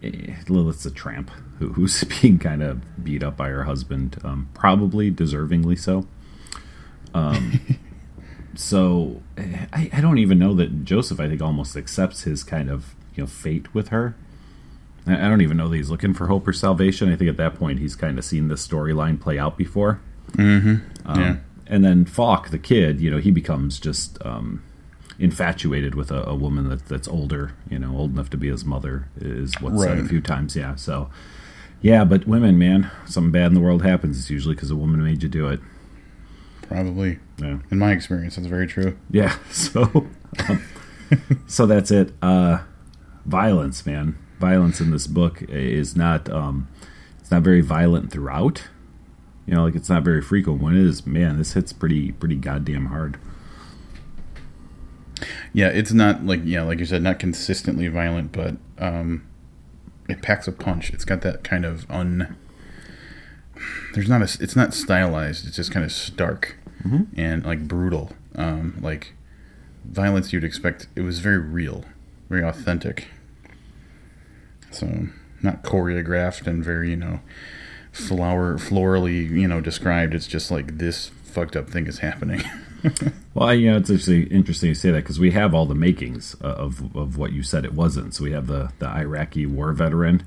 eh, 0.02 0.34
Lilith's 0.48 0.84
a 0.84 0.90
tramp 0.90 1.30
who, 1.58 1.72
who's 1.72 2.04
being 2.20 2.38
kind 2.38 2.62
of 2.62 3.04
beat 3.04 3.22
up 3.22 3.36
by 3.36 3.48
her 3.48 3.64
husband, 3.64 4.18
um, 4.22 4.48
probably 4.54 5.10
deservingly 5.10 5.78
so. 5.78 6.06
Um, 7.14 7.60
so 8.54 9.22
eh, 9.38 9.66
I, 9.72 9.90
I 9.92 10.00
don't 10.00 10.18
even 10.18 10.38
know 10.38 10.54
that 10.54 10.84
Joseph, 10.84 11.18
I 11.18 11.28
think, 11.28 11.40
almost 11.40 11.76
accepts 11.76 12.22
his 12.22 12.44
kind 12.44 12.70
of 12.70 12.94
you 13.14 13.22
know 13.22 13.26
fate 13.26 13.72
with 13.74 13.88
her. 13.88 14.14
I 15.06 15.28
don't 15.28 15.40
even 15.40 15.56
know 15.56 15.68
that 15.68 15.76
he's 15.76 15.90
looking 15.90 16.14
for 16.14 16.28
hope 16.28 16.46
or 16.46 16.52
salvation. 16.52 17.12
I 17.12 17.16
think 17.16 17.28
at 17.28 17.36
that 17.36 17.56
point 17.56 17.80
he's 17.80 17.96
kind 17.96 18.18
of 18.18 18.24
seen 18.24 18.48
this 18.48 18.66
storyline 18.66 19.20
play 19.20 19.38
out 19.38 19.56
before. 19.58 20.00
Um, 21.04 21.20
Yeah. 21.20 21.36
And 21.66 21.84
then 21.84 22.04
Falk, 22.04 22.50
the 22.50 22.58
kid, 22.58 23.00
you 23.00 23.10
know, 23.10 23.18
he 23.18 23.30
becomes 23.30 23.80
just 23.80 24.18
um, 24.24 24.62
infatuated 25.18 25.94
with 25.94 26.10
a, 26.10 26.22
a 26.28 26.34
woman 26.34 26.68
that, 26.68 26.86
that's 26.86 27.08
older, 27.08 27.52
you 27.70 27.78
know, 27.78 27.96
old 27.96 28.12
enough 28.12 28.30
to 28.30 28.36
be 28.36 28.48
his 28.48 28.64
mother, 28.64 29.08
is 29.16 29.54
what's 29.60 29.80
said 29.82 29.98
a 29.98 30.04
few 30.08 30.20
times. 30.20 30.54
Yeah. 30.54 30.74
So, 30.76 31.10
yeah, 31.80 32.04
but 32.04 32.26
women, 32.26 32.58
man, 32.58 32.90
something 33.06 33.32
bad 33.32 33.46
in 33.46 33.54
the 33.54 33.60
world 33.60 33.82
happens. 33.82 34.18
It's 34.18 34.30
usually 34.30 34.54
because 34.54 34.70
a 34.70 34.76
woman 34.76 35.02
made 35.02 35.22
you 35.22 35.28
do 35.28 35.48
it. 35.48 35.60
Probably. 36.62 37.18
Yeah. 37.38 37.58
In 37.70 37.78
my 37.78 37.92
experience, 37.92 38.36
that's 38.36 38.48
very 38.48 38.66
true. 38.66 38.96
Yeah. 39.10 39.36
So, 39.50 40.06
um, 40.48 40.62
so 41.46 41.66
that's 41.66 41.90
it. 41.90 42.12
Uh, 42.22 42.60
violence, 43.26 43.84
man. 43.84 44.16
Violence 44.42 44.80
in 44.80 44.90
this 44.90 45.06
book 45.06 45.40
is 45.42 45.94
not. 45.94 46.28
Um, 46.28 46.66
it's 47.20 47.30
not 47.30 47.42
very 47.42 47.60
violent 47.60 48.10
throughout. 48.10 48.64
You 49.46 49.54
know, 49.54 49.62
like 49.62 49.76
it's 49.76 49.88
not 49.88 50.02
very 50.02 50.20
frequent. 50.20 50.60
When 50.60 50.76
it 50.76 50.84
is, 50.84 51.06
man, 51.06 51.38
this 51.38 51.52
hits 51.52 51.72
pretty, 51.72 52.10
pretty 52.10 52.34
goddamn 52.34 52.86
hard. 52.86 53.18
Yeah, 55.52 55.68
it's 55.68 55.92
not 55.92 56.26
like 56.26 56.40
yeah, 56.42 56.62
like 56.64 56.80
you 56.80 56.86
said, 56.86 57.02
not 57.04 57.20
consistently 57.20 57.86
violent, 57.86 58.32
but 58.32 58.56
um, 58.78 59.24
it 60.08 60.22
packs 60.22 60.48
a 60.48 60.52
punch. 60.52 60.90
It's 60.90 61.04
got 61.04 61.20
that 61.20 61.44
kind 61.44 61.64
of 61.64 61.88
un. 61.88 62.36
There's 63.94 64.08
not 64.08 64.22
a. 64.22 64.42
It's 64.42 64.56
not 64.56 64.74
stylized. 64.74 65.46
It's 65.46 65.54
just 65.54 65.70
kind 65.70 65.84
of 65.84 65.92
stark 65.92 66.56
and 67.16 67.46
like 67.46 67.68
brutal. 67.68 68.10
Um, 68.34 68.76
like 68.82 69.12
violence 69.84 70.32
you'd 70.32 70.42
expect. 70.42 70.88
It 70.96 71.02
was 71.02 71.20
very 71.20 71.38
real, 71.38 71.84
very 72.28 72.42
authentic. 72.42 73.06
So 74.74 75.08
not 75.42 75.62
choreographed 75.62 76.46
and 76.46 76.64
very 76.64 76.90
you 76.90 76.96
know, 76.96 77.20
flower 77.92 78.58
florally 78.58 79.28
you 79.28 79.48
know 79.48 79.60
described. 79.60 80.14
It's 80.14 80.26
just 80.26 80.50
like 80.50 80.78
this 80.78 81.10
fucked 81.24 81.56
up 81.56 81.68
thing 81.70 81.86
is 81.86 81.98
happening. 81.98 82.42
Well, 83.34 83.54
you 83.54 83.70
know, 83.70 83.76
it's 83.78 83.90
actually 83.90 84.24
interesting 84.24 84.70
you 84.70 84.74
say 84.74 84.90
that 84.90 85.04
because 85.04 85.18
we 85.20 85.30
have 85.30 85.54
all 85.54 85.66
the 85.66 85.74
makings 85.74 86.36
uh, 86.42 86.48
of 86.48 86.94
of 86.96 87.16
what 87.16 87.32
you 87.32 87.42
said 87.42 87.64
it 87.64 87.72
wasn't. 87.74 88.12
So 88.14 88.24
we 88.24 88.32
have 88.32 88.46
the 88.48 88.72
the 88.80 88.88
Iraqi 88.88 89.46
war 89.46 89.72
veteran 89.72 90.24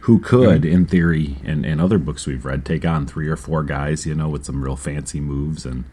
who 0.00 0.18
could, 0.20 0.66
in 0.66 0.84
theory, 0.84 1.36
and 1.44 1.64
in 1.64 1.80
other 1.80 1.96
books 1.96 2.26
we've 2.26 2.44
read, 2.44 2.64
take 2.66 2.84
on 2.84 3.06
three 3.06 3.26
or 3.26 3.36
four 3.36 3.62
guys, 3.64 4.04
you 4.04 4.14
know, 4.14 4.28
with 4.28 4.44
some 4.44 4.62
real 4.62 4.76
fancy 4.76 5.18
moves 5.18 5.64
and 5.64 5.84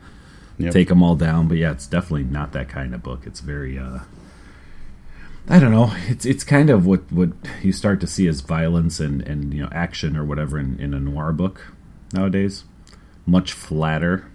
Yep. 0.57 0.73
take 0.73 0.89
them 0.89 1.01
all 1.01 1.15
down. 1.15 1.47
But 1.47 1.57
yeah, 1.57 1.71
it's 1.71 1.87
definitely 1.87 2.25
not 2.25 2.51
that 2.51 2.67
kind 2.69 2.93
of 2.93 3.01
book. 3.01 3.21
It's 3.25 3.39
very, 3.39 3.79
uh, 3.79 3.99
I 5.49 5.59
don't 5.59 5.71
know. 5.71 5.93
It's 6.07 6.25
it's 6.25 6.43
kind 6.43 6.69
of 6.69 6.85
what 6.85 7.11
what 7.11 7.29
you 7.61 7.71
start 7.73 7.99
to 8.01 8.07
see 8.07 8.27
as 8.27 8.41
violence 8.41 8.99
and 8.99 9.21
and 9.23 9.53
you 9.53 9.61
know 9.63 9.69
action 9.71 10.15
or 10.15 10.23
whatever 10.23 10.57
in, 10.59 10.79
in 10.79 10.93
a 10.93 10.99
noir 10.99 11.31
book 11.33 11.73
nowadays. 12.13 12.63
Much 13.25 13.53
flatter 13.53 14.27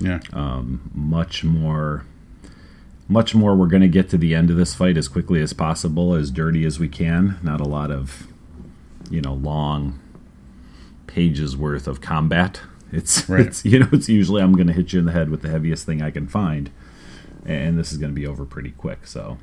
yeah. 0.00 0.20
Um, 0.32 0.90
much 0.94 1.42
more 1.42 2.04
much 3.08 3.34
more 3.34 3.56
we're 3.56 3.66
going 3.66 3.82
to 3.82 3.88
get 3.88 4.08
to 4.10 4.18
the 4.18 4.32
end 4.34 4.48
of 4.50 4.56
this 4.56 4.72
fight 4.74 4.96
as 4.96 5.08
quickly 5.08 5.40
as 5.40 5.52
possible 5.52 6.14
as 6.14 6.30
dirty 6.30 6.64
as 6.64 6.78
we 6.78 6.88
can 6.88 7.36
not 7.42 7.60
a 7.60 7.64
lot 7.66 7.90
of 7.90 8.28
you 9.10 9.20
know 9.20 9.34
long 9.34 9.98
pages 11.08 11.56
worth 11.56 11.88
of 11.88 12.00
combat 12.00 12.60
it's, 12.92 13.28
Right. 13.28 13.46
it's 13.46 13.64
you 13.64 13.80
know 13.80 13.88
it's 13.92 14.08
usually 14.08 14.40
i'm 14.42 14.52
going 14.52 14.66
to 14.68 14.72
hit 14.72 14.92
you 14.92 14.98
in 15.00 15.04
the 15.04 15.12
head 15.12 15.30
with 15.30 15.42
the 15.42 15.48
heaviest 15.48 15.84
thing 15.86 16.00
i 16.02 16.10
can 16.12 16.28
find 16.28 16.70
and 17.44 17.76
this 17.78 17.90
is 17.90 17.98
going 17.98 18.12
to 18.12 18.20
be 18.20 18.26
over 18.26 18.44
pretty 18.44 18.70
quick 18.72 19.04
so 19.06 19.38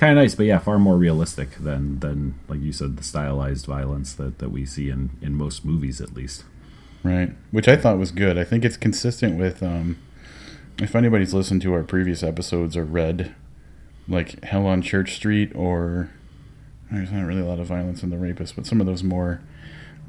kind 0.00 0.18
of 0.18 0.22
nice 0.22 0.34
but 0.34 0.46
yeah 0.46 0.58
far 0.58 0.78
more 0.78 0.96
realistic 0.96 1.50
than 1.58 2.00
than 2.00 2.34
like 2.48 2.60
you 2.60 2.72
said 2.72 2.96
the 2.96 3.04
stylized 3.04 3.66
violence 3.66 4.12
that 4.14 4.38
that 4.38 4.48
we 4.50 4.64
see 4.66 4.88
in 4.90 5.10
in 5.22 5.34
most 5.34 5.64
movies 5.64 6.00
at 6.00 6.14
least 6.14 6.44
Right, 7.02 7.32
which 7.50 7.66
I 7.66 7.76
thought 7.76 7.96
was 7.98 8.10
good. 8.10 8.36
I 8.36 8.44
think 8.44 8.62
it's 8.64 8.76
consistent 8.76 9.38
with 9.38 9.62
um, 9.62 9.96
if 10.78 10.94
anybody's 10.94 11.32
listened 11.32 11.62
to 11.62 11.72
our 11.72 11.82
previous 11.82 12.22
episodes 12.22 12.76
or 12.76 12.84
read 12.84 13.34
like 14.06 14.42
Hell 14.44 14.66
on 14.66 14.82
Church 14.82 15.14
Street 15.14 15.50
or 15.54 16.10
there's 16.90 17.10
not 17.10 17.24
really 17.24 17.40
a 17.40 17.46
lot 17.46 17.58
of 17.58 17.66
violence 17.66 18.02
in 18.02 18.10
The 18.10 18.18
Rapist, 18.18 18.54
but 18.56 18.66
some 18.66 18.80
of 18.80 18.86
those 18.86 19.02
more 19.02 19.40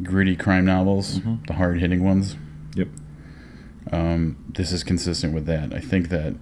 gritty 0.04 0.36
crime 0.36 0.66
novels, 0.66 1.22
the 1.48 1.54
hard 1.54 1.80
hitting 1.80 2.04
ones. 2.04 2.36
yep 2.76 2.90
Um, 3.92 4.44
this 4.50 4.74
is 4.74 4.84
consistent 4.84 5.34
with 5.34 5.46
that. 5.46 5.74
I 5.74 5.80
think 5.80 6.10
that 6.10 6.36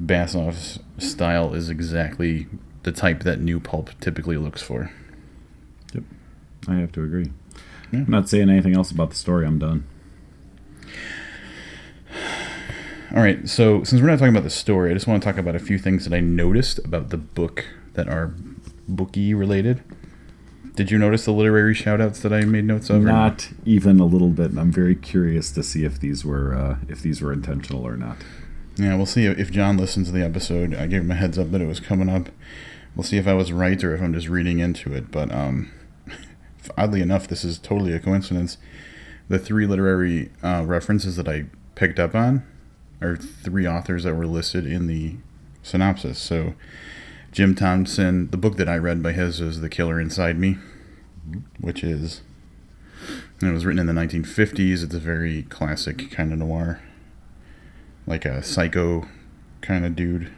Bassoff's 0.00 0.78
style 0.98 1.54
is 1.54 1.68
exactly 1.68 2.46
the 2.84 2.92
type 2.92 3.22
that 3.24 3.40
new 3.40 3.60
pulp 3.60 3.90
typically 4.00 4.36
looks 4.38 4.62
for. 4.62 4.90
Yep, 5.92 6.04
I 6.68 6.74
have 6.76 6.92
to 6.92 7.02
agree 7.02 7.30
Yeah. 7.92 8.00
i'm 8.00 8.10
not 8.10 8.28
saying 8.28 8.48
anything 8.48 8.74
else 8.76 8.90
about 8.90 9.10
the 9.10 9.16
story 9.16 9.44
i'm 9.46 9.58
done 9.58 9.84
All 13.14 13.22
right, 13.22 13.48
so 13.48 13.82
since 13.82 14.00
we're 14.00 14.06
not 14.08 14.20
talking 14.20 14.32
about 14.34 14.44
the 14.44 14.50
story, 14.50 14.90
I 14.92 14.94
just 14.94 15.08
want 15.08 15.20
to 15.20 15.28
talk 15.28 15.36
about 15.36 15.56
a 15.56 15.58
few 15.58 15.78
things 15.78 16.04
that 16.04 16.14
I 16.14 16.20
noticed 16.20 16.78
about 16.84 17.08
the 17.10 17.16
book 17.16 17.66
that 17.94 18.08
are 18.08 18.32
bookie 18.86 19.34
related. 19.34 19.82
Did 20.76 20.92
you 20.92 20.98
notice 20.98 21.24
the 21.24 21.32
literary 21.32 21.74
shoutouts 21.74 22.20
that 22.22 22.32
I 22.32 22.44
made 22.44 22.66
notes 22.66 22.88
of? 22.88 23.02
Not 23.02 23.48
even 23.66 23.98
a 23.98 24.04
little 24.04 24.28
bit. 24.28 24.52
and 24.52 24.60
I'm 24.60 24.70
very 24.70 24.94
curious 24.94 25.50
to 25.52 25.64
see 25.64 25.84
if 25.84 25.98
these 25.98 26.24
were 26.24 26.54
uh, 26.54 26.76
if 26.88 27.02
these 27.02 27.20
were 27.20 27.32
intentional 27.32 27.84
or 27.84 27.96
not. 27.96 28.16
Yeah, 28.80 28.96
we'll 28.96 29.04
see 29.04 29.26
if 29.26 29.50
John 29.50 29.76
listens 29.76 30.06
to 30.06 30.12
the 30.14 30.24
episode. 30.24 30.74
I 30.74 30.86
gave 30.86 31.02
him 31.02 31.10
a 31.10 31.14
heads 31.14 31.38
up 31.38 31.50
that 31.50 31.60
it 31.60 31.66
was 31.66 31.80
coming 31.80 32.08
up. 32.08 32.30
We'll 32.96 33.04
see 33.04 33.18
if 33.18 33.26
I 33.26 33.34
was 33.34 33.52
right 33.52 33.82
or 33.84 33.94
if 33.94 34.00
I'm 34.00 34.14
just 34.14 34.28
reading 34.28 34.58
into 34.58 34.94
it. 34.94 35.10
But 35.10 35.30
um, 35.30 35.70
oddly 36.78 37.02
enough, 37.02 37.28
this 37.28 37.44
is 37.44 37.58
totally 37.58 37.92
a 37.92 38.00
coincidence. 38.00 38.56
The 39.28 39.38
three 39.38 39.66
literary 39.66 40.30
uh, 40.42 40.64
references 40.66 41.16
that 41.16 41.28
I 41.28 41.44
picked 41.74 41.98
up 41.98 42.14
on 42.14 42.42
are 43.02 43.16
three 43.16 43.68
authors 43.68 44.04
that 44.04 44.14
were 44.14 44.26
listed 44.26 44.66
in 44.66 44.86
the 44.86 45.16
synopsis. 45.62 46.18
So 46.18 46.54
Jim 47.32 47.54
Thompson, 47.54 48.30
the 48.30 48.38
book 48.38 48.56
that 48.56 48.68
I 48.68 48.78
read 48.78 49.02
by 49.02 49.12
his 49.12 49.42
is 49.42 49.60
The 49.60 49.68
Killer 49.68 50.00
Inside 50.00 50.38
Me, 50.38 50.56
which 51.60 51.84
is 51.84 52.22
it 53.42 53.52
was 53.52 53.66
written 53.66 53.78
in 53.78 53.94
the 53.94 54.00
1950s. 54.00 54.82
It's 54.82 54.94
a 54.94 54.98
very 54.98 55.42
classic 55.42 56.10
kind 56.10 56.32
of 56.32 56.38
noir, 56.38 56.80
like 58.10 58.24
a 58.24 58.42
psycho 58.42 59.06
kind 59.60 59.86
of 59.86 59.96
dude 59.96 60.30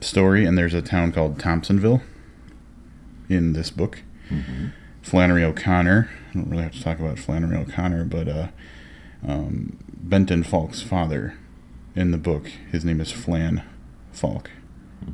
story. 0.00 0.44
And 0.44 0.56
there's 0.56 0.74
a 0.74 0.82
town 0.82 1.12
called 1.12 1.38
Thompsonville 1.38 2.02
in 3.28 3.52
this 3.52 3.70
book. 3.70 4.02
Flannery 5.02 5.44
O'Connor. 5.44 6.08
I 6.30 6.32
don't 6.34 6.50
really 6.50 6.64
have 6.64 6.72
to 6.72 6.82
talk 6.82 6.98
about 6.98 7.18
Flannery 7.18 7.56
O'Connor, 7.56 8.06
but 8.06 8.26
uh, 8.26 8.48
um, 9.26 9.78
Benton 9.92 10.42
Falk's 10.42 10.82
father 10.82 11.34
in 11.94 12.10
the 12.10 12.18
book, 12.18 12.48
his 12.72 12.84
name 12.84 13.00
is 13.00 13.12
Flan 13.12 13.62
Falk. 14.10 14.50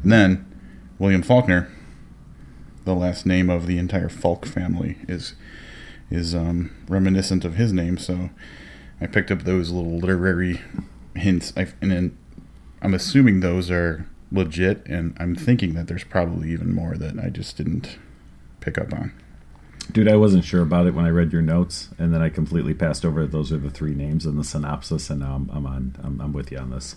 And 0.02 0.10
then 0.10 0.46
William 0.98 1.22
Faulkner, 1.22 1.68
the 2.84 2.94
last 2.94 3.26
name 3.26 3.50
of 3.50 3.66
the 3.66 3.78
entire 3.78 4.08
Falk 4.08 4.46
family, 4.46 4.98
is 5.08 5.34
is 6.10 6.34
um, 6.34 6.70
reminiscent 6.88 7.44
of 7.44 7.56
his 7.56 7.72
name. 7.72 7.98
So 7.98 8.30
I 9.00 9.06
picked 9.06 9.30
up 9.30 9.42
those 9.42 9.70
little 9.70 9.98
literary 9.98 10.60
hints, 11.14 11.52
I, 11.56 11.68
and 11.80 11.90
then 11.90 12.16
I'm 12.80 12.94
assuming 12.94 13.40
those 13.40 13.70
are 13.70 14.06
legit, 14.30 14.86
and 14.86 15.16
I'm 15.20 15.34
thinking 15.34 15.74
that 15.74 15.86
there's 15.88 16.04
probably 16.04 16.50
even 16.52 16.74
more 16.74 16.96
that 16.96 17.18
I 17.18 17.28
just 17.28 17.56
didn't 17.56 17.98
pick 18.60 18.78
up 18.78 18.92
on. 18.92 19.12
Dude, 19.90 20.08
I 20.08 20.16
wasn't 20.16 20.44
sure 20.44 20.62
about 20.62 20.86
it 20.86 20.94
when 20.94 21.04
I 21.04 21.10
read 21.10 21.32
your 21.32 21.42
notes, 21.42 21.90
and 21.98 22.14
then 22.14 22.22
I 22.22 22.28
completely 22.28 22.72
passed 22.72 23.04
over. 23.04 23.26
Those 23.26 23.52
are 23.52 23.58
the 23.58 23.68
three 23.70 23.94
names 23.94 24.24
in 24.24 24.36
the 24.36 24.44
synopsis, 24.44 25.10
and 25.10 25.20
now 25.20 25.34
I'm, 25.34 25.50
I'm 25.52 25.66
on. 25.66 25.96
I'm, 26.02 26.20
I'm 26.20 26.32
with 26.32 26.50
you 26.52 26.58
on 26.58 26.70
this. 26.70 26.96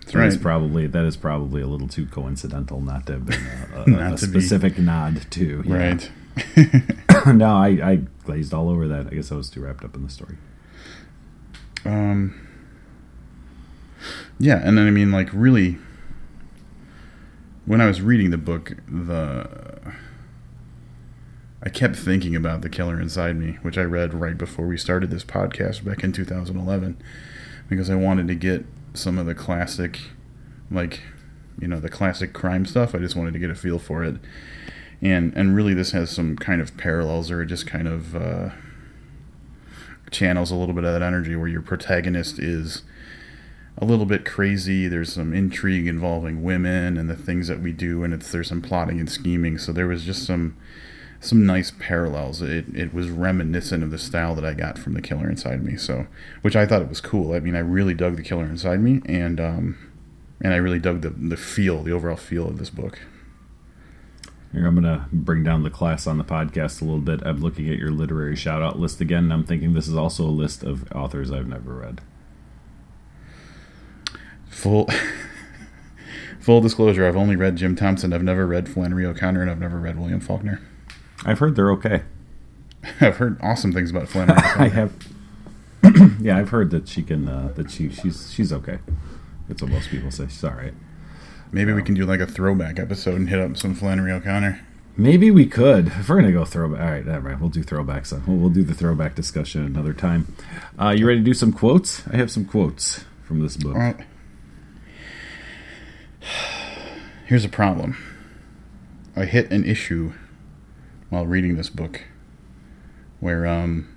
That's 0.00 0.12
That 0.12 0.26
is 0.26 0.34
right. 0.36 0.42
probably 0.42 0.86
that 0.86 1.04
is 1.04 1.16
probably 1.16 1.60
a 1.60 1.66
little 1.66 1.86
too 1.86 2.06
coincidental 2.06 2.80
not 2.80 3.06
to 3.06 3.12
have 3.12 3.26
been 3.26 3.46
a, 3.74 3.76
a, 3.76 3.82
a 4.14 4.16
to 4.16 4.26
be- 4.26 4.40
specific 4.40 4.78
nod 4.78 5.26
to. 5.32 5.62
yeah. 5.66 5.76
Right. 5.76 6.10
no, 7.36 7.54
I, 7.54 7.68
I 7.82 7.96
glazed 8.24 8.54
all 8.54 8.70
over 8.70 8.88
that. 8.88 9.06
I 9.08 9.10
guess 9.10 9.30
I 9.30 9.34
was 9.36 9.50
too 9.50 9.60
wrapped 9.60 9.84
up 9.84 9.94
in 9.94 10.02
the 10.02 10.10
story. 10.10 10.38
Um, 11.84 12.48
yeah, 14.40 14.60
and 14.64 14.78
then 14.78 14.86
I 14.86 14.90
mean, 14.90 15.12
like, 15.12 15.28
really, 15.34 15.76
when 17.66 17.82
I 17.82 17.86
was 17.86 18.00
reading 18.00 18.30
the 18.30 18.38
book, 18.38 18.72
the 18.88 19.92
I 21.62 21.68
kept 21.68 21.94
thinking 21.94 22.34
about 22.34 22.62
the 22.62 22.70
killer 22.70 22.98
inside 22.98 23.36
me, 23.36 23.58
which 23.60 23.76
I 23.76 23.82
read 23.82 24.14
right 24.14 24.38
before 24.38 24.66
we 24.66 24.78
started 24.78 25.10
this 25.10 25.24
podcast 25.24 25.84
back 25.84 26.02
in 26.02 26.12
2011, 26.12 26.96
because 27.68 27.90
I 27.90 27.96
wanted 27.96 28.28
to 28.28 28.34
get 28.34 28.64
some 28.94 29.18
of 29.18 29.26
the 29.26 29.34
classic, 29.34 30.00
like, 30.70 31.00
you 31.60 31.68
know, 31.68 31.78
the 31.78 31.90
classic 31.90 32.32
crime 32.32 32.64
stuff. 32.64 32.94
I 32.94 32.98
just 32.98 33.14
wanted 33.14 33.34
to 33.34 33.38
get 33.38 33.50
a 33.50 33.54
feel 33.54 33.78
for 33.78 34.02
it, 34.02 34.16
and 35.02 35.34
and 35.36 35.54
really, 35.54 35.74
this 35.74 35.92
has 35.92 36.10
some 36.10 36.34
kind 36.36 36.62
of 36.62 36.78
parallels, 36.78 37.30
or 37.30 37.42
it 37.42 37.46
just 37.46 37.66
kind 37.66 37.86
of. 37.86 38.16
Uh, 38.16 38.48
channels 40.10 40.50
a 40.50 40.56
little 40.56 40.74
bit 40.74 40.82
of 40.82 40.92
that 40.92 41.02
energy 41.02 41.36
where 41.36 41.46
your 41.46 41.62
protagonist 41.62 42.40
is 42.40 42.82
a 43.80 43.84
little 43.84 44.06
bit 44.06 44.24
crazy. 44.24 44.88
There's 44.88 45.12
some 45.12 45.32
intrigue 45.32 45.86
involving 45.86 46.42
women 46.42 46.96
and 46.98 47.08
the 47.08 47.16
things 47.16 47.48
that 47.48 47.60
we 47.60 47.72
do, 47.72 48.04
and 48.04 48.12
it's 48.12 48.30
there's 48.30 48.48
some 48.48 48.60
plotting 48.62 49.00
and 49.00 49.10
scheming. 49.10 49.58
So 49.58 49.72
there 49.72 49.86
was 49.86 50.04
just 50.04 50.26
some 50.26 50.56
some 51.18 51.46
nice 51.46 51.72
parallels. 51.78 52.42
It 52.42 52.66
it 52.74 52.92
was 52.92 53.08
reminiscent 53.08 53.82
of 53.82 53.90
the 53.90 53.98
style 53.98 54.34
that 54.34 54.44
I 54.44 54.54
got 54.54 54.78
from 54.78 54.92
the 54.92 55.02
Killer 55.02 55.28
Inside 55.30 55.64
Me. 55.64 55.76
So 55.76 56.06
which 56.42 56.56
I 56.56 56.66
thought 56.66 56.82
it 56.82 56.88
was 56.88 57.00
cool. 57.00 57.32
I 57.32 57.40
mean, 57.40 57.56
I 57.56 57.60
really 57.60 57.94
dug 57.94 58.16
the 58.16 58.22
Killer 58.22 58.44
Inside 58.44 58.80
Me, 58.80 59.00
and 59.06 59.40
um, 59.40 59.78
and 60.42 60.52
I 60.52 60.56
really 60.56 60.78
dug 60.78 61.00
the 61.00 61.10
the 61.10 61.36
feel, 61.36 61.82
the 61.82 61.92
overall 61.92 62.16
feel 62.16 62.48
of 62.48 62.58
this 62.58 62.70
book. 62.70 63.00
Here, 64.52 64.66
I'm 64.66 64.74
going 64.74 64.82
to 64.82 65.06
bring 65.12 65.44
down 65.44 65.62
the 65.62 65.70
class 65.70 66.08
on 66.08 66.18
the 66.18 66.24
podcast 66.24 66.82
a 66.82 66.84
little 66.84 67.00
bit. 67.00 67.24
I'm 67.24 67.40
looking 67.40 67.68
at 67.68 67.78
your 67.78 67.92
literary 67.92 68.34
shout 68.34 68.62
out 68.62 68.80
list 68.80 69.00
again, 69.00 69.24
and 69.24 69.32
I'm 69.32 69.44
thinking 69.44 69.74
this 69.74 69.86
is 69.86 69.94
also 69.94 70.24
a 70.24 70.26
list 70.26 70.64
of 70.64 70.90
authors 70.92 71.30
I've 71.30 71.46
never 71.46 71.72
read. 71.72 72.00
Full 74.50 74.88
full 76.40 76.60
disclosure: 76.60 77.06
I've 77.06 77.16
only 77.16 77.36
read 77.36 77.56
Jim 77.56 77.74
Thompson. 77.76 78.12
I've 78.12 78.22
never 78.22 78.46
read 78.46 78.68
Flannery 78.68 79.06
O'Connor, 79.06 79.42
and 79.42 79.50
I've 79.50 79.60
never 79.60 79.78
read 79.78 79.98
William 79.98 80.20
Faulkner. 80.20 80.60
I've 81.24 81.38
heard 81.38 81.56
they're 81.56 81.70
okay. 81.72 82.02
I've 83.00 83.16
heard 83.16 83.38
awesome 83.42 83.72
things 83.72 83.90
about 83.90 84.08
Flannery. 84.08 84.36
I 84.56 84.68
have. 84.68 84.92
yeah, 86.20 86.36
I've 86.36 86.50
heard 86.50 86.70
that 86.70 86.88
she 86.88 87.02
can. 87.02 87.28
Uh, 87.28 87.52
that 87.56 87.70
she 87.70 87.90
she's 87.90 88.32
she's 88.32 88.52
okay. 88.52 88.78
That's 89.48 89.62
what 89.62 89.70
most 89.70 89.90
people 89.90 90.10
say. 90.10 90.26
She's 90.28 90.44
all 90.44 90.52
right. 90.52 90.74
Maybe 91.52 91.72
we 91.72 91.82
can 91.82 91.94
do 91.94 92.06
like 92.06 92.20
a 92.20 92.26
throwback 92.26 92.78
episode 92.78 93.16
and 93.16 93.28
hit 93.28 93.40
up 93.40 93.56
some 93.56 93.74
Flannery 93.74 94.12
O'Connor. 94.12 94.60
Maybe 94.96 95.30
we 95.30 95.46
could. 95.46 95.88
If 95.88 96.08
we're 96.08 96.20
gonna 96.20 96.32
go 96.32 96.44
throwback, 96.44 96.80
all 96.80 96.90
right, 96.90 97.08
all 97.08 97.20
right, 97.20 97.40
we'll 97.40 97.50
do 97.50 97.64
throwbacks. 97.64 98.12
We'll, 98.26 98.36
we'll 98.36 98.50
do 98.50 98.62
the 98.62 98.74
throwback 98.74 99.14
discussion 99.14 99.64
another 99.64 99.94
time. 99.94 100.34
Uh, 100.78 100.90
you 100.90 101.06
ready 101.06 101.20
to 101.20 101.24
do 101.24 101.34
some 101.34 101.52
quotes? 101.52 102.06
I 102.08 102.16
have 102.16 102.30
some 102.30 102.44
quotes 102.44 103.04
from 103.24 103.40
this 103.40 103.56
book. 103.56 103.74
All 103.74 103.80
right. 103.80 103.96
Here's 107.26 107.44
a 107.44 107.48
problem. 107.48 107.96
I 109.16 109.24
hit 109.24 109.50
an 109.50 109.64
issue 109.64 110.12
while 111.08 111.26
reading 111.26 111.56
this 111.56 111.70
book, 111.70 112.02
where 113.18 113.46
um, 113.46 113.88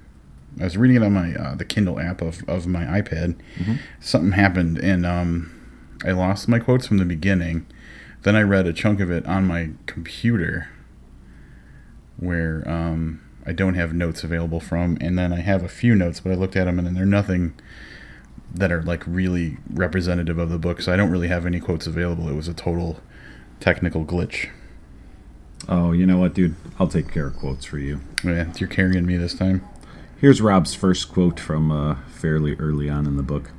I 0.59 0.63
was 0.65 0.77
reading 0.77 0.97
it 0.97 1.03
on 1.03 1.13
my 1.13 1.33
uh, 1.35 1.55
the 1.55 1.65
Kindle 1.65 1.99
app 1.99 2.21
of, 2.21 2.43
of 2.47 2.67
my 2.67 2.85
iPad. 2.85 3.39
Something 3.99 4.31
happened, 4.33 4.77
and 4.79 5.05
um, 5.05 5.51
I 6.05 6.11
lost 6.11 6.47
my 6.47 6.59
quotes 6.59 6.87
from 6.87 6.97
the 6.97 7.05
beginning. 7.05 7.65
Then 8.23 8.35
I 8.35 8.41
read 8.41 8.67
a 8.67 8.73
chunk 8.73 8.99
of 8.99 9.11
it 9.11 9.25
on 9.25 9.45
my 9.45 9.71
computer, 9.85 10.69
where 12.17 12.63
um, 12.67 13.21
I 13.45 13.51
don't 13.51 13.75
have 13.75 13.93
notes 13.93 14.23
available 14.23 14.59
from, 14.59 14.97
and 15.01 15.17
then 15.17 15.33
I 15.33 15.41
have 15.41 15.63
a 15.63 15.69
few 15.69 15.93
notes, 15.95 16.19
but 16.21 16.31
I 16.31 16.35
looked 16.35 16.55
at 16.55 16.65
them 16.65 16.79
and 16.79 16.95
they're 16.95 17.05
nothing 17.05 17.53
that 18.53 18.72
are 18.72 18.83
like 18.83 19.03
really 19.07 19.57
representative 19.69 20.38
of 20.38 20.49
the 20.49 20.60
book. 20.60 20.82
So 20.82 20.93
I 20.93 20.95
don't 20.95 21.10
really 21.10 21.27
have 21.27 21.45
any 21.45 21.60
quotes 21.60 21.88
available. 21.88 22.30
It 22.30 22.36
was 22.36 22.47
a 22.47 22.54
total 22.54 22.99
technical 23.60 24.06
glitch. 24.06 24.49
Oh, 25.67 25.91
you 25.91 26.06
know 26.06 26.17
what, 26.17 26.34
dude? 26.34 26.56
I'll 26.80 26.88
take 26.88 27.12
care 27.12 27.27
of 27.27 27.38
quotes 27.38 27.65
for 27.65 27.77
you. 27.77 28.01
Yeah, 28.23 28.51
you're 28.58 28.69
carrying 28.69 29.06
me 29.06 29.17
this 29.17 29.34
time. 29.34 29.67
Here's 30.19 30.41
Rob's 30.41 30.73
first 30.73 31.12
quote 31.12 31.39
from 31.39 31.71
uh, 31.71 31.95
fairly 32.08 32.56
early 32.56 32.89
on 32.89 33.06
in 33.06 33.17
the 33.17 33.23
book. 33.23 33.51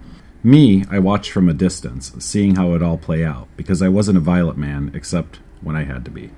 Me, 0.43 0.85
I 0.91 0.99
watched 0.99 1.31
from 1.31 1.49
a 1.49 1.55
distance, 1.55 2.13
seeing 2.19 2.57
how 2.57 2.75
it 2.75 2.83
all 2.83 2.99
play 2.99 3.25
out, 3.25 3.49
because 3.57 3.81
I 3.81 3.89
wasn't 3.89 4.19
a 4.19 4.21
violent 4.21 4.59
man, 4.59 4.91
except 4.95 5.41
when 5.63 5.75
I 5.77 5.85
had 5.85 6.05
to 6.05 6.11
be. 6.11 6.31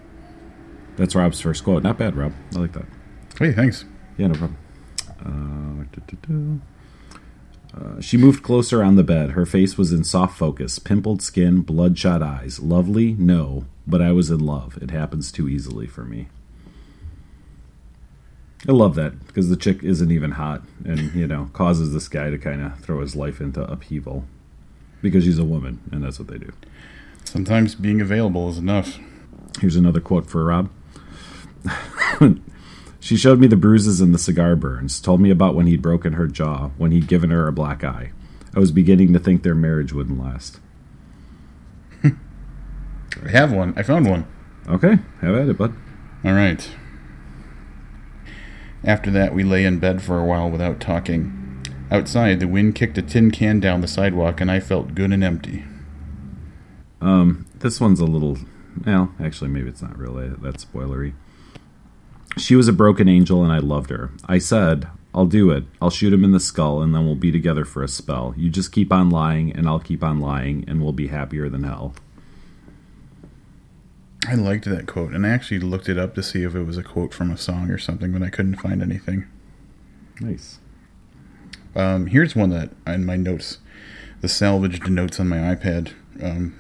That's 0.97 1.17
Rob's 1.17 1.41
first 1.41 1.65
quote. 1.65 1.83
Not 1.83 1.99
bad, 1.99 2.15
Rob. 2.15 2.33
I 2.55 2.59
like 2.61 2.73
that. 2.73 2.87
Hey, 3.39 3.53
thanks. 3.53 3.85
Yeah, 4.17 4.29
no 4.29 4.35
problem. 4.35 4.57
Uh. 5.21 6.76
Uh, 7.79 8.01
she 8.01 8.17
moved 8.17 8.43
closer 8.43 8.83
on 8.83 8.97
the 8.97 9.03
bed. 9.03 9.33
Her 9.33 9.45
face 9.45 9.77
was 9.77 9.93
in 9.93 10.03
soft 10.05 10.39
focus, 10.39 10.79
pimpled 10.79 11.21
skin, 11.21 11.61
bloodshot 11.61 12.23
eyes. 12.23 12.59
Lovely? 12.59 13.15
No, 13.19 13.67
but 13.87 14.01
I 14.01 14.13
was 14.13 14.31
in 14.31 14.41
love. 14.41 14.79
It 14.81 14.91
happens 14.91 15.31
too 15.31 15.49
easily 15.49 15.87
for 15.87 16.05
me. 16.05 16.29
I 18.67 18.73
love 18.73 18.95
that 18.95 19.27
because 19.27 19.49
the 19.49 19.57
chick 19.57 19.83
isn't 19.83 20.11
even 20.11 20.33
hot 20.33 20.63
and, 20.85 21.15
you 21.15 21.27
know, 21.27 21.51
causes 21.53 21.93
this 21.93 22.09
guy 22.09 22.31
to 22.31 22.39
kind 22.39 22.63
of 22.63 22.79
throw 22.81 23.01
his 23.01 23.15
life 23.15 23.41
into 23.41 23.63
upheaval 23.63 24.25
because 25.03 25.25
she's 25.25 25.39
a 25.39 25.45
woman 25.45 25.81
and 25.93 26.03
that's 26.03 26.19
what 26.19 26.29
they 26.29 26.39
do. 26.39 26.53
Sometimes 27.25 27.75
being 27.75 28.01
available 28.01 28.49
is 28.49 28.59
enough. 28.59 28.99
Here's 29.61 29.77
another 29.77 30.01
quote 30.01 30.29
for 30.29 30.45
Rob. 30.45 30.71
she 33.07 33.17
showed 33.17 33.39
me 33.39 33.47
the 33.47 33.55
bruises 33.55 34.01
and 34.01 34.13
the 34.13 34.19
cigar 34.19 34.57
burns, 34.57 35.01
told 35.01 35.21
me 35.21 35.31
about 35.31 35.55
when 35.55 35.69
he'd 35.69 35.81
broken 35.81 36.15
her 36.15 36.27
jaw, 36.27 36.71
when 36.77 36.91
he'd 36.91 37.07
given 37.07 37.31
her 37.31 37.47
a 37.47 37.53
black 37.53 37.85
eye. 37.85 38.11
I 38.53 38.59
was 38.59 38.73
beginning 38.73 39.13
to 39.13 39.21
think 39.21 39.45
their 39.45 39.55
marriage 39.55 39.93
wouldn't 39.93 40.19
last. 40.19 40.59
I 42.05 43.29
have 43.31 43.53
one. 43.53 43.75
I 43.77 43.85
found 43.85 44.11
one. 44.11 44.27
Okay, 44.67 44.99
have 45.21 45.37
at 45.37 45.49
it, 45.49 45.57
bud. 45.57 45.73
All 46.25 46.33
right. 46.33 46.69
After 48.83 49.13
that, 49.13 49.33
we 49.33 49.45
lay 49.45 49.65
in 49.65 49.79
bed 49.79 50.03
for 50.03 50.19
a 50.19 50.27
while 50.27 50.51
without 50.51 50.81
talking. 50.81 51.63
Outside, 51.93 52.41
the 52.41 52.49
wind 52.49 52.75
kicked 52.75 52.99
a 52.99 53.03
tin 53.03 53.31
can 53.31 53.61
down 53.61 53.83
the 53.83 53.87
sidewalk, 53.87 54.41
and 54.41 54.51
I 54.51 54.59
felt 54.59 54.97
good 54.97 55.13
and 55.13 55.23
empty. 55.23 55.65
Um, 57.01 57.47
this 57.55 57.81
one's 57.81 58.01
a 58.01 58.05
little. 58.05 58.37
Well, 58.85 59.15
actually, 59.21 59.51
maybe 59.51 59.69
it's 59.69 59.81
not 59.81 59.97
really 59.97 60.29
that 60.29 60.57
spoilery. 60.57 61.15
She 62.39 62.55
was 62.55 62.69
a 62.69 62.73
broken 62.73 63.09
angel, 63.09 63.43
and 63.43 63.53
I 63.53 63.59
loved 63.59 63.91
her. 63.91 64.11
I 64.27 64.39
said, 64.39 64.89
I'll 65.15 65.27
do 65.27 65.51
it. 65.51 65.65
I'll 65.81 65.91
shoot 65.91 66.13
him 66.13 66.25
in 66.25 66.33
the 66.33 66.41
skull, 66.41 66.83
and 66.83 66.95
then 66.95 67.07
we'll 67.07 67.15
be 67.15 67.33
together 67.33 67.65
for 67.65 67.83
a 67.83 67.89
spell. 67.89 68.35
You 68.37 68.51
just 68.51 68.73
keep 68.73 68.93
on 68.93 69.09
lying, 69.09 69.51
and 69.53 69.67
I'll 69.67 69.81
keep 69.81 70.05
on 70.05 70.21
lying, 70.21 70.65
and 70.69 70.83
we'll 70.83 70.93
be 70.93 71.07
happier 71.07 71.49
than 71.49 71.65
hell. 71.65 71.95
I 74.29 74.35
liked 74.35 74.67
that 74.67 74.87
quote, 74.87 75.13
and 75.13 75.25
I 75.25 75.31
actually 75.31 75.61
looked 75.61 75.89
it 75.89 75.99
up 75.99 76.15
to 76.17 76.23
see 76.23 76.43
if 76.43 76.55
it 76.55 76.65
was 76.65 76.77
a 76.77 76.83
quote 76.83 77.15
from 77.15 77.31
a 77.31 77.39
song 77.39 77.71
or 77.71 77.79
something, 77.79 78.13
but 78.13 78.23
I 78.23 78.29
couldn't 78.29 78.57
find 78.57 78.83
anything. 78.83 79.27
Nice. 80.21 80.59
Um, 81.75 82.09
here's 82.09 82.37
one 82.37 82.51
that 82.51 82.71
in 82.87 83.07
my 83.07 83.17
notes, 83.17 83.59
the 84.21 84.29
salvaged 84.29 84.91
notes 84.91 85.19
on 85.21 85.29
my 85.29 85.39
iPad, 85.39 85.93
um, 86.23 86.55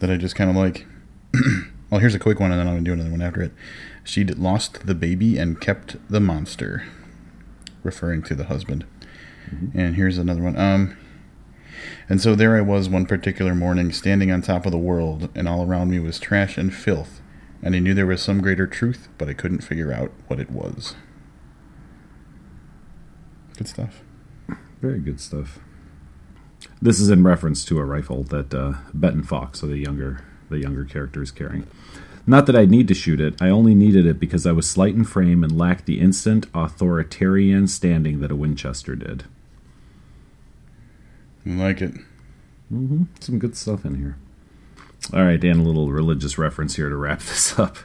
that 0.00 0.10
I 0.10 0.16
just 0.16 0.34
kind 0.34 0.50
of 0.50 0.56
like. 0.56 0.86
well, 1.90 2.00
here's 2.00 2.14
a 2.14 2.18
quick 2.18 2.40
one, 2.40 2.50
and 2.50 2.60
then 2.60 2.66
I'm 2.66 2.74
gonna 2.74 2.84
do 2.84 2.92
another 2.92 3.10
one 3.10 3.22
after 3.22 3.42
it. 3.42 3.52
She'd 4.08 4.38
lost 4.38 4.86
the 4.86 4.94
baby 4.94 5.36
and 5.36 5.60
kept 5.60 5.96
the 6.10 6.18
monster, 6.18 6.84
referring 7.82 8.22
to 8.22 8.34
the 8.34 8.44
husband. 8.44 8.86
And 9.74 9.96
here's 9.96 10.16
another 10.16 10.42
one. 10.42 10.58
Um, 10.58 10.96
and 12.08 12.18
so 12.18 12.34
there 12.34 12.56
I 12.56 12.62
was 12.62 12.88
one 12.88 13.04
particular 13.04 13.54
morning, 13.54 13.92
standing 13.92 14.30
on 14.30 14.40
top 14.40 14.64
of 14.64 14.72
the 14.72 14.78
world, 14.78 15.28
and 15.34 15.46
all 15.46 15.62
around 15.62 15.90
me 15.90 15.98
was 15.98 16.18
trash 16.18 16.56
and 16.56 16.74
filth. 16.74 17.20
And 17.62 17.76
I 17.76 17.80
knew 17.80 17.92
there 17.92 18.06
was 18.06 18.22
some 18.22 18.40
greater 18.40 18.66
truth, 18.66 19.10
but 19.18 19.28
I 19.28 19.34
couldn't 19.34 19.60
figure 19.60 19.92
out 19.92 20.10
what 20.26 20.40
it 20.40 20.50
was. 20.50 20.94
Good 23.58 23.68
stuff. 23.68 24.02
Very 24.80 25.00
good 25.00 25.20
stuff. 25.20 25.58
This 26.80 26.98
is 26.98 27.10
in 27.10 27.24
reference 27.24 27.62
to 27.66 27.78
a 27.78 27.84
rifle 27.84 28.22
that 28.22 28.54
uh, 28.54 28.72
Benton 28.94 29.22
Falk, 29.22 29.54
so 29.54 29.66
the 29.66 29.76
younger 29.76 30.24
the 30.48 30.60
younger 30.60 30.86
character, 30.86 31.22
is 31.22 31.30
carrying. 31.30 31.66
Not 32.28 32.44
that 32.46 32.56
I 32.56 32.66
need 32.66 32.88
to 32.88 32.94
shoot 32.94 33.20
it. 33.22 33.40
I 33.40 33.48
only 33.48 33.74
needed 33.74 34.04
it 34.04 34.20
because 34.20 34.44
I 34.46 34.52
was 34.52 34.68
slight 34.68 34.94
in 34.94 35.04
frame 35.04 35.42
and 35.42 35.56
lacked 35.56 35.86
the 35.86 35.98
instant 35.98 36.46
authoritarian 36.54 37.66
standing 37.66 38.20
that 38.20 38.30
a 38.30 38.36
Winchester 38.36 38.94
did. 38.94 39.24
I 41.46 41.50
like 41.50 41.80
it. 41.80 41.94
mhm. 42.70 43.06
Some 43.18 43.38
good 43.38 43.56
stuff 43.56 43.84
in 43.86 43.94
here. 43.96 44.16
All 45.14 45.24
right, 45.24 45.42
and 45.42 45.60
a 45.60 45.62
little 45.62 45.90
religious 45.90 46.36
reference 46.36 46.76
here 46.76 46.90
to 46.90 46.96
wrap 46.96 47.20
this 47.22 47.58
up. 47.58 47.78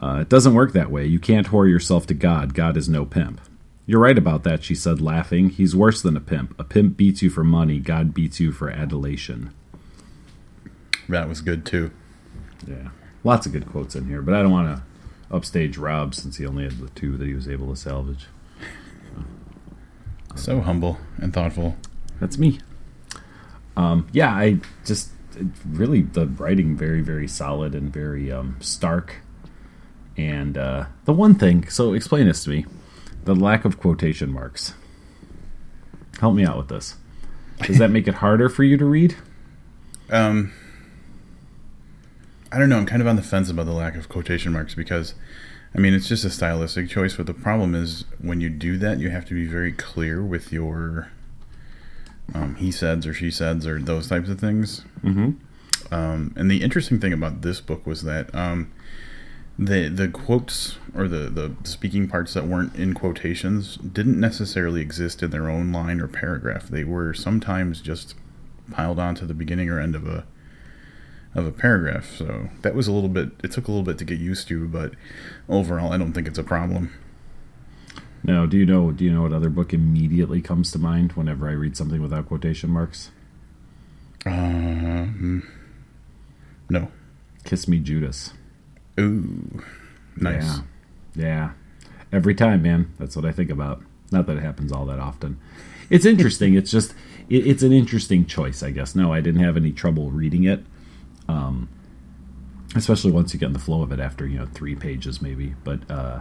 Uh, 0.00 0.20
it 0.22 0.30
doesn't 0.30 0.54
work 0.54 0.72
that 0.72 0.90
way. 0.90 1.04
You 1.04 1.18
can't 1.18 1.48
whore 1.48 1.68
yourself 1.68 2.06
to 2.06 2.14
God. 2.14 2.54
God 2.54 2.78
is 2.78 2.88
no 2.88 3.04
pimp. 3.04 3.38
You're 3.84 4.00
right 4.00 4.16
about 4.16 4.44
that, 4.44 4.64
she 4.64 4.74
said, 4.74 5.00
laughing. 5.02 5.50
He's 5.50 5.76
worse 5.76 6.00
than 6.00 6.16
a 6.16 6.20
pimp. 6.20 6.58
A 6.58 6.64
pimp 6.64 6.96
beats 6.96 7.20
you 7.20 7.28
for 7.28 7.44
money. 7.44 7.80
God 7.80 8.14
beats 8.14 8.40
you 8.40 8.50
for 8.52 8.70
adulation. 8.70 9.52
That 11.08 11.28
was 11.28 11.42
good 11.42 11.66
too. 11.66 11.90
Yeah, 12.66 12.90
lots 13.24 13.46
of 13.46 13.52
good 13.52 13.66
quotes 13.68 13.94
in 13.94 14.06
here, 14.06 14.22
but 14.22 14.34
I 14.34 14.42
don't 14.42 14.52
want 14.52 14.76
to. 14.76 14.82
upstage 15.34 15.78
Rob 15.78 16.14
since 16.14 16.38
he 16.38 16.46
only 16.46 16.64
had 16.64 16.78
the 16.78 16.88
two 16.90 17.16
that 17.16 17.26
he 17.26 17.34
was 17.34 17.48
able 17.48 17.68
to 17.68 17.76
salvage. 17.76 18.26
So 20.34 20.60
humble 20.60 20.98
and 21.18 21.32
thoughtful. 21.32 21.76
That's 22.20 22.38
me. 22.38 22.60
Um, 23.76 24.08
yeah, 24.12 24.32
I 24.32 24.60
just 24.84 25.10
it 25.36 25.46
really 25.66 26.02
the 26.02 26.26
writing 26.26 26.76
very 26.76 27.00
very 27.00 27.28
solid 27.28 27.74
and 27.74 27.92
very 27.92 28.30
um, 28.30 28.56
stark. 28.60 29.16
And 30.16 30.58
uh, 30.58 30.86
the 31.04 31.12
one 31.12 31.34
thing, 31.36 31.68
so 31.68 31.94
explain 31.94 32.26
this 32.26 32.44
to 32.44 32.50
me, 32.50 32.66
the 33.24 33.34
lack 33.34 33.64
of 33.64 33.78
quotation 33.78 34.30
marks. 34.30 34.74
Help 36.18 36.34
me 36.34 36.44
out 36.44 36.58
with 36.58 36.68
this. 36.68 36.96
Does 37.62 37.78
that 37.78 37.90
make 37.90 38.08
it 38.08 38.14
harder 38.14 38.48
for 38.48 38.64
you 38.64 38.76
to 38.76 38.84
read? 38.84 39.16
Um, 40.10 40.52
I 42.52 42.58
don't 42.58 42.68
know. 42.68 42.78
I'm 42.78 42.86
kind 42.86 43.02
of 43.02 43.08
on 43.08 43.16
the 43.16 43.22
fence 43.22 43.50
about 43.50 43.66
the 43.66 43.72
lack 43.72 43.96
of 43.96 44.08
quotation 44.08 44.52
marks 44.52 44.74
because, 44.74 45.14
I 45.74 45.78
mean, 45.78 45.94
it's 45.94 46.08
just 46.08 46.24
a 46.24 46.30
stylistic 46.30 46.88
choice. 46.88 47.14
But 47.14 47.26
the 47.26 47.34
problem 47.34 47.74
is 47.74 48.04
when 48.20 48.40
you 48.40 48.48
do 48.48 48.76
that, 48.78 48.98
you 48.98 49.10
have 49.10 49.24
to 49.26 49.34
be 49.34 49.46
very 49.46 49.72
clear 49.72 50.22
with 50.22 50.52
your 50.52 51.10
um, 52.34 52.56
he 52.56 52.70
says 52.70 53.06
or 53.06 53.14
she 53.14 53.30
says 53.30 53.66
or 53.66 53.80
those 53.80 54.08
types 54.08 54.28
of 54.28 54.40
things. 54.40 54.84
Mm-hmm. 55.02 55.94
Um, 55.94 56.32
and 56.36 56.50
the 56.50 56.62
interesting 56.62 57.00
thing 57.00 57.12
about 57.12 57.42
this 57.42 57.60
book 57.60 57.86
was 57.86 58.02
that 58.02 58.32
um, 58.34 58.70
the 59.58 59.88
the 59.88 60.08
quotes 60.08 60.78
or 60.94 61.08
the 61.08 61.28
the 61.28 61.54
speaking 61.64 62.08
parts 62.08 62.34
that 62.34 62.46
weren't 62.46 62.74
in 62.76 62.94
quotations 62.94 63.76
didn't 63.76 64.18
necessarily 64.18 64.80
exist 64.80 65.22
in 65.22 65.30
their 65.30 65.50
own 65.50 65.72
line 65.72 66.00
or 66.00 66.08
paragraph. 66.08 66.68
They 66.68 66.84
were 66.84 67.12
sometimes 67.12 67.80
just 67.80 68.14
piled 68.70 68.98
onto 68.98 69.26
the 69.26 69.34
beginning 69.34 69.68
or 69.68 69.80
end 69.80 69.94
of 69.94 70.06
a 70.06 70.24
of 71.34 71.46
a 71.46 71.52
paragraph. 71.52 72.10
So 72.16 72.48
that 72.62 72.74
was 72.74 72.88
a 72.88 72.92
little 72.92 73.08
bit. 73.08 73.30
It 73.42 73.52
took 73.52 73.68
a 73.68 73.70
little 73.70 73.84
bit 73.84 73.98
to 73.98 74.04
get 74.04 74.18
used 74.18 74.48
to, 74.48 74.66
but 74.68 74.92
overall, 75.48 75.92
I 75.92 75.98
don't 75.98 76.12
think 76.12 76.26
it's 76.26 76.38
a 76.38 76.44
problem. 76.44 76.92
Now, 78.22 78.46
do 78.46 78.58
you 78.58 78.66
know? 78.66 78.90
Do 78.92 79.04
you 79.04 79.12
know 79.12 79.22
what 79.22 79.32
other 79.32 79.48
book 79.48 79.72
immediately 79.72 80.40
comes 80.42 80.70
to 80.72 80.78
mind 80.78 81.12
whenever 81.12 81.48
I 81.48 81.52
read 81.52 81.76
something 81.76 82.02
without 82.02 82.28
quotation 82.28 82.70
marks? 82.70 83.10
Um, 84.26 85.48
no. 86.68 86.88
Kiss 87.44 87.66
Me 87.66 87.78
Judas. 87.78 88.34
Ooh, 88.98 89.62
nice. 90.16 90.58
Yeah. 91.14 91.24
Yeah. 91.24 91.50
Every 92.12 92.34
time, 92.34 92.62
man. 92.62 92.92
That's 92.98 93.16
what 93.16 93.24
I 93.24 93.32
think 93.32 93.50
about. 93.50 93.82
Not 94.12 94.26
that 94.26 94.36
it 94.36 94.42
happens 94.42 94.72
all 94.72 94.84
that 94.86 94.98
often. 94.98 95.40
It's 95.88 96.04
interesting. 96.04 96.54
it's 96.54 96.70
just, 96.70 96.94
it, 97.28 97.46
it's 97.46 97.62
an 97.62 97.72
interesting 97.72 98.26
choice, 98.26 98.62
I 98.62 98.70
guess. 98.70 98.94
No, 98.94 99.12
I 99.12 99.20
didn't 99.20 99.42
have 99.42 99.56
any 99.56 99.72
trouble 99.72 100.10
reading 100.10 100.44
it. 100.44 100.64
Um, 101.30 101.68
especially 102.76 103.10
once 103.10 103.34
you 103.34 103.40
get 103.40 103.46
in 103.46 103.52
the 103.52 103.58
flow 103.58 103.82
of 103.82 103.92
it 103.92 104.00
after, 104.00 104.26
you 104.26 104.38
know, 104.38 104.46
three 104.46 104.76
pages 104.76 105.20
maybe. 105.20 105.54
But, 105.64 105.90
uh, 105.90 106.20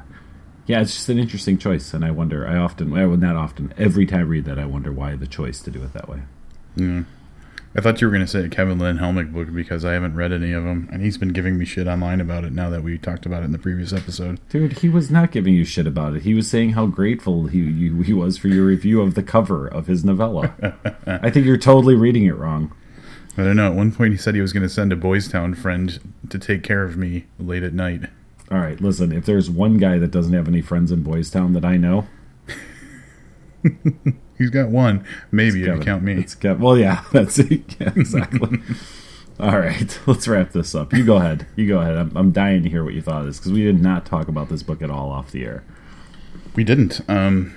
yeah, 0.65 0.81
it's 0.81 0.95
just 0.95 1.09
an 1.09 1.19
interesting 1.19 1.57
choice. 1.57 1.93
And 1.93 2.03
I 2.03 2.11
wonder, 2.11 2.47
I 2.47 2.57
often, 2.57 2.91
well, 2.91 3.09
not 3.17 3.35
often, 3.35 3.73
every 3.77 4.05
time 4.05 4.19
I 4.19 4.23
read 4.23 4.45
that, 4.45 4.59
I 4.59 4.65
wonder 4.65 4.91
why 4.91 5.15
the 5.15 5.27
choice 5.27 5.61
to 5.61 5.71
do 5.71 5.83
it 5.83 5.93
that 5.93 6.09
way. 6.09 6.21
Yeah. 6.75 7.03
I 7.75 7.81
thought 7.81 8.01
you 8.01 8.07
were 8.07 8.11
going 8.11 8.25
to 8.25 8.31
say 8.31 8.43
a 8.43 8.49
Kevin 8.49 8.79
Lynn 8.79 8.97
Helmick 8.97 9.31
book 9.31 9.53
because 9.53 9.85
I 9.85 9.93
haven't 9.93 10.15
read 10.15 10.33
any 10.33 10.51
of 10.53 10.63
them, 10.63 10.89
and 10.91 11.03
he's 11.03 11.19
been 11.19 11.33
giving 11.33 11.55
me 11.55 11.65
shit 11.65 11.87
online 11.87 12.19
about 12.19 12.43
it 12.43 12.51
now 12.51 12.69
that 12.71 12.81
we 12.81 12.97
talked 12.97 13.27
about 13.27 13.43
it 13.43 13.45
in 13.45 13.51
the 13.51 13.59
previous 13.59 13.93
episode. 13.93 14.39
Dude, 14.49 14.79
he 14.79 14.89
was 14.89 15.11
not 15.11 15.31
giving 15.31 15.53
you 15.53 15.63
shit 15.63 15.85
about 15.85 16.15
it. 16.15 16.23
He 16.23 16.33
was 16.33 16.49
saying 16.49 16.71
how 16.71 16.87
grateful 16.87 17.45
he 17.45 17.59
you, 17.59 18.01
he 18.01 18.11
was 18.11 18.39
for 18.39 18.47
your 18.47 18.65
review 18.65 19.01
of 19.01 19.13
the 19.13 19.21
cover 19.21 19.67
of 19.67 19.85
his 19.85 20.03
novella. 20.03 20.55
I 21.05 21.29
think 21.29 21.45
you're 21.45 21.57
totally 21.57 21.93
reading 21.93 22.25
it 22.25 22.35
wrong. 22.35 22.73
I 23.39 23.43
don't 23.43 23.55
know. 23.55 23.71
At 23.71 23.75
one 23.75 23.91
point, 23.91 24.11
he 24.11 24.17
said 24.17 24.35
he 24.35 24.41
was 24.41 24.53
going 24.53 24.63
to 24.63 24.69
send 24.69 24.91
a 24.91 24.95
Boys 24.95 25.27
Town 25.27 25.53
friend 25.53 25.99
to 26.29 26.39
take 26.39 26.63
care 26.63 26.83
of 26.83 26.97
me 26.97 27.25
late 27.39 27.63
at 27.63 27.73
night. 27.73 28.03
All 28.51 28.59
right, 28.59 28.79
listen. 28.81 29.11
If 29.11 29.25
there's 29.25 29.49
one 29.49 29.77
guy 29.77 29.97
that 29.99 30.11
doesn't 30.11 30.33
have 30.33 30.47
any 30.47 30.61
friends 30.61 30.91
in 30.91 31.03
Boys 31.03 31.29
Town 31.29 31.53
that 31.53 31.63
I 31.63 31.77
know, 31.77 32.07
He's 34.37 34.49
got 34.49 34.69
one, 34.69 35.05
maybe 35.31 35.61
if 35.61 35.67
you 35.67 35.79
count 35.79 36.03
me. 36.03 36.13
It's 36.13 36.35
Kevin. 36.35 36.61
Well, 36.61 36.77
yeah, 36.77 37.03
that's 37.11 37.39
it. 37.39 37.79
Yeah, 37.79 37.91
exactly. 37.95 38.59
All 39.39 39.57
right, 39.59 39.99
let's 40.05 40.27
wrap 40.27 40.51
this 40.51 40.75
up. 40.75 40.93
You 40.93 41.05
go 41.05 41.17
ahead. 41.17 41.47
You 41.55 41.67
go 41.67 41.79
ahead. 41.79 41.97
I'm, 41.97 42.15
I'm 42.15 42.31
dying 42.31 42.63
to 42.63 42.69
hear 42.69 42.83
what 42.83 42.93
you 42.93 43.01
thought 43.01 43.21
of 43.21 43.27
this 43.27 43.37
because 43.37 43.53
we 43.53 43.63
did 43.63 43.81
not 43.81 44.05
talk 44.05 44.27
about 44.27 44.49
this 44.49 44.63
book 44.63 44.81
at 44.81 44.91
all 44.91 45.11
off 45.11 45.31
the 45.31 45.45
air. 45.45 45.63
We 46.55 46.65
didn't. 46.65 46.99
Um, 47.07 47.55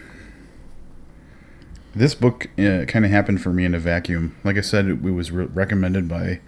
this 1.95 2.15
book 2.15 2.49
uh, 2.59 2.85
kind 2.87 3.05
of 3.05 3.11
happened 3.11 3.43
for 3.43 3.51
me 3.51 3.65
in 3.65 3.75
a 3.75 3.79
vacuum. 3.79 4.37
Like 4.45 4.57
I 4.57 4.61
said, 4.63 4.87
it, 4.87 5.03
was 5.03 5.31
re- 5.31 5.47
recommended 5.47 6.09
by 6.09 6.41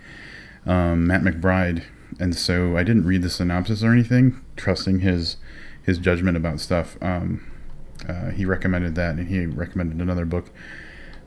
um, 0.66 1.06
Matt 1.06 1.22
McBride, 1.22 1.84
and 2.18 2.34
so 2.34 2.76
I 2.76 2.82
didn't 2.82 3.06
read 3.06 3.22
the 3.22 3.30
synopsis 3.30 3.82
or 3.82 3.92
anything, 3.92 4.40
trusting 4.56 5.00
his 5.00 5.36
his 5.82 5.98
judgment 5.98 6.36
about 6.36 6.60
stuff. 6.60 6.96
Um, 7.02 7.50
uh, 8.08 8.30
he 8.30 8.44
recommended 8.44 8.94
that, 8.94 9.16
and 9.16 9.28
he 9.28 9.46
recommended 9.46 10.00
another 10.00 10.24
book. 10.24 10.50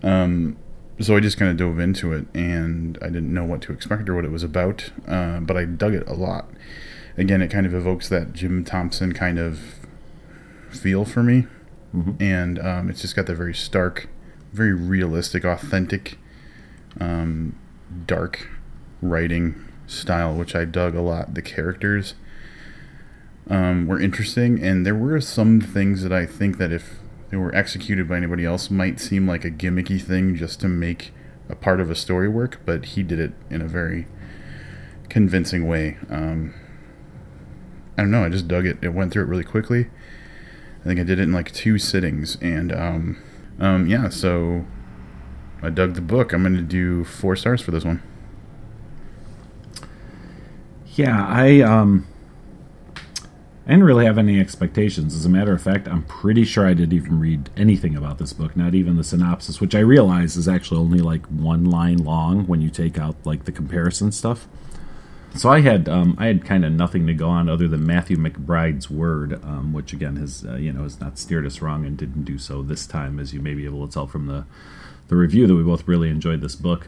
Um, 0.01 0.57
so 0.99 1.15
I 1.15 1.19
just 1.19 1.37
kind 1.37 1.51
of 1.51 1.57
dove 1.57 1.79
into 1.79 2.11
it, 2.13 2.25
and 2.33 2.97
I 3.01 3.07
didn't 3.07 3.33
know 3.33 3.45
what 3.45 3.61
to 3.63 3.71
expect 3.71 4.09
or 4.09 4.15
what 4.15 4.25
it 4.25 4.31
was 4.31 4.43
about, 4.43 4.91
uh, 5.07 5.39
but 5.41 5.55
I 5.55 5.65
dug 5.65 5.93
it 5.93 6.07
a 6.07 6.13
lot. 6.13 6.49
Again, 7.17 7.41
it 7.41 7.49
kind 7.49 7.65
of 7.65 7.73
evokes 7.73 8.09
that 8.09 8.33
Jim 8.33 8.63
Thompson 8.63 9.13
kind 9.13 9.37
of 9.37 9.59
feel 10.69 11.05
for 11.05 11.21
me, 11.21 11.45
and 11.93 12.59
um, 12.59 12.89
it's 12.89 13.01
just 13.01 13.15
got 13.15 13.25
that 13.27 13.35
very 13.35 13.53
stark, 13.53 14.09
very 14.51 14.73
realistic, 14.73 15.45
authentic, 15.45 16.17
um, 16.99 17.57
dark 18.05 18.49
writing 19.01 19.63
style, 19.87 20.35
which 20.35 20.55
I 20.55 20.65
dug 20.65 20.95
a 20.95 21.01
lot. 21.01 21.33
The 21.33 21.41
characters 21.41 22.15
um, 23.49 23.87
were 23.87 23.99
interesting, 23.99 24.61
and 24.61 24.85
there 24.85 24.95
were 24.95 25.21
some 25.21 25.61
things 25.61 26.03
that 26.03 26.11
I 26.11 26.25
think 26.25 26.57
that 26.57 26.71
if 26.71 26.99
they 27.29 27.37
were 27.37 27.53
executed 27.55 28.07
by 28.07 28.17
anybody 28.17 28.45
else 28.45 28.69
might 28.69 28.99
seem 28.99 29.27
like 29.27 29.45
a 29.45 29.51
gimmicky 29.51 30.01
thing 30.01 30.35
just 30.35 30.59
to 30.61 30.67
make 30.67 31.13
a 31.49 31.55
part 31.55 31.79
of 31.79 31.89
a 31.89 31.95
story 31.95 32.27
work, 32.27 32.59
but 32.65 32.85
he 32.85 33.03
did 33.03 33.19
it 33.19 33.33
in 33.49 33.61
a 33.61 33.67
very 33.67 34.07
convincing 35.09 35.67
way. 35.67 35.97
Um, 36.09 36.53
I 37.97 38.01
don't 38.01 38.11
know. 38.11 38.23
I 38.23 38.29
just 38.29 38.47
dug 38.47 38.65
it. 38.65 38.77
It 38.81 38.89
went 38.89 39.11
through 39.11 39.23
it 39.23 39.27
really 39.27 39.43
quickly. 39.43 39.87
I 40.87 40.89
think 40.91 41.01
I 41.01 41.03
did 41.03 41.19
it 41.19 41.23
in 41.23 41.33
like 41.33 41.51
two 41.51 41.77
sittings, 41.77 42.37
and 42.39 42.71
um, 42.71 43.21
um, 43.59 43.87
yeah. 43.87 44.07
So 44.07 44.65
I 45.61 45.69
dug 45.69 45.95
the 45.95 46.01
book. 46.01 46.31
I'm 46.31 46.43
going 46.43 46.55
to 46.55 46.61
do 46.61 47.03
four 47.03 47.35
stars 47.35 47.59
for 47.61 47.71
this 47.71 47.83
one. 47.83 48.01
Yeah, 50.95 51.27
I 51.27 51.59
um 51.59 52.07
I 53.65 53.71
didn't 53.71 53.83
really 53.83 54.05
have 54.05 54.17
any 54.17 54.39
expectations. 54.39 55.13
As 55.13 55.25
a 55.25 55.29
matter 55.29 55.51
of 55.51 55.61
fact, 55.61 55.89
I'm 55.89 56.03
pretty 56.03 56.45
sure 56.45 56.65
I 56.65 56.73
didn't 56.73 56.93
even 56.93 57.19
read 57.19 57.49
anything 57.57 57.97
about 57.97 58.17
this 58.17 58.31
book, 58.31 58.55
not 58.55 58.73
even 58.73 58.95
the 58.95 59.03
synopsis, 59.03 59.59
which 59.59 59.75
I 59.75 59.79
realize 59.79 60.37
is 60.37 60.47
actually 60.47 60.79
only 60.79 60.99
like 60.99 61.25
one 61.25 61.65
line 61.65 61.97
long 61.97 62.47
when 62.47 62.61
you 62.61 62.69
take 62.69 62.97
out 62.97 63.17
like 63.25 63.43
the 63.43 63.51
comparison 63.51 64.13
stuff. 64.13 64.47
So 65.35 65.49
I 65.49 65.61
had 65.61 65.87
um, 65.87 66.15
I 66.17 66.27
had 66.27 66.43
kind 66.45 66.65
of 66.65 66.71
nothing 66.71 67.05
to 67.07 67.13
go 67.13 67.29
on 67.29 67.47
other 67.47 67.67
than 67.67 67.85
Matthew 67.85 68.17
McBride's 68.17 68.89
word, 68.89 69.43
um, 69.43 69.71
which 69.71 69.93
again 69.93 70.15
has 70.15 70.43
uh, 70.43 70.55
you 70.55 70.73
know 70.73 70.83
has 70.83 70.99
not 70.99 71.19
steered 71.19 71.45
us 71.45 71.61
wrong 71.61 71.85
and 71.85 71.97
didn't 71.97 72.23
do 72.23 72.37
so 72.37 72.63
this 72.63 72.87
time, 72.87 73.19
as 73.19 73.33
you 73.33 73.39
may 73.39 73.53
be 73.53 73.65
able 73.65 73.85
to 73.87 73.93
tell 73.93 74.07
from 74.07 74.25
the 74.27 74.45
the 75.09 75.15
review 75.15 75.47
that 75.47 75.55
we 75.55 75.63
both 75.63 75.87
really 75.87 76.09
enjoyed 76.09 76.41
this 76.41 76.55
book. 76.55 76.87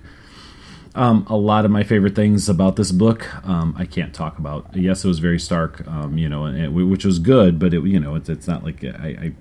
Um, 0.96 1.26
a 1.30 1.38
lot 1.38 1.66
of 1.66 1.72
my 1.72 1.84
favorite 1.84 2.16
things 2.16 2.50
about 2.50 2.76
this 2.76 2.92
book, 2.92 3.28
um, 3.48 3.76
I 3.78 3.86
can't 3.86 4.14
talk 4.14 4.40
about. 4.40 4.76
Yes, 4.76 5.06
it 5.06 5.08
was 5.08 5.20
very 5.20 5.40
stark, 5.40 5.88
um, 5.88 6.18
you 6.18 6.28
know, 6.28 6.48
it, 6.48 6.70
which 6.70 7.06
was 7.06 7.20
good, 7.20 7.60
but 7.60 7.74
it, 7.76 7.84
you 7.84 8.00
know, 8.00 8.16
it's, 8.16 8.28
it's 8.28 8.48
not 8.48 8.64
like 8.64 8.84
I, 8.84 9.32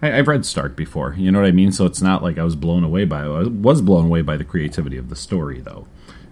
I, 0.00 0.10
I've 0.18 0.28
read 0.28 0.46
Stark 0.46 0.76
before, 0.76 1.14
you 1.18 1.32
know 1.32 1.40
what 1.40 1.48
I 1.48 1.50
mean. 1.50 1.72
So 1.72 1.86
it's 1.86 2.00
not 2.00 2.22
like 2.22 2.38
I 2.38 2.44
was 2.44 2.54
blown 2.54 2.84
away 2.84 3.04
by 3.04 3.24
it. 3.24 3.28
I 3.28 3.42
was 3.48 3.82
blown 3.82 4.06
away 4.06 4.22
by 4.22 4.36
the 4.36 4.44
creativity 4.44 4.96
of 4.96 5.08
the 5.08 5.16
story, 5.16 5.60
though. 5.60 5.88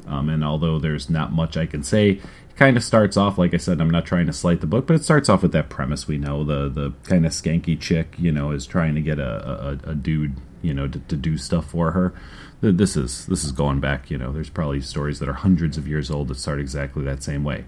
Um, 0.06 0.28
and 0.28 0.44
although 0.44 0.78
there's 0.78 1.10
not 1.10 1.32
much 1.32 1.56
I 1.56 1.66
can 1.66 1.82
say, 1.82 2.10
it 2.10 2.56
kind 2.56 2.76
of 2.76 2.84
starts 2.84 3.16
off 3.16 3.38
like 3.38 3.54
I 3.54 3.58
said. 3.58 3.80
I'm 3.80 3.90
not 3.90 4.06
trying 4.06 4.26
to 4.26 4.32
slight 4.32 4.60
the 4.60 4.66
book, 4.66 4.86
but 4.86 4.94
it 4.96 5.04
starts 5.04 5.28
off 5.28 5.42
with 5.42 5.52
that 5.52 5.68
premise 5.68 6.06
we 6.06 6.18
know: 6.18 6.44
the 6.44 6.68
the 6.68 6.92
kind 7.04 7.26
of 7.26 7.32
skanky 7.32 7.78
chick, 7.78 8.14
you 8.18 8.32
know, 8.32 8.50
is 8.50 8.66
trying 8.66 8.94
to 8.94 9.00
get 9.00 9.18
a 9.18 9.78
a, 9.86 9.90
a 9.90 9.94
dude, 9.94 10.36
you 10.62 10.74
know, 10.74 10.88
to, 10.88 10.98
to 10.98 11.16
do 11.16 11.36
stuff 11.36 11.70
for 11.70 11.92
her 11.92 12.14
this 12.60 12.96
is 12.96 13.26
this 13.26 13.44
is 13.44 13.52
going 13.52 13.80
back 13.80 14.10
you 14.10 14.16
know 14.16 14.32
there's 14.32 14.50
probably 14.50 14.80
stories 14.80 15.18
that 15.18 15.28
are 15.28 15.34
hundreds 15.34 15.76
of 15.76 15.86
years 15.86 16.10
old 16.10 16.28
that 16.28 16.36
start 16.36 16.58
exactly 16.58 17.04
that 17.04 17.22
same 17.22 17.44
way 17.44 17.64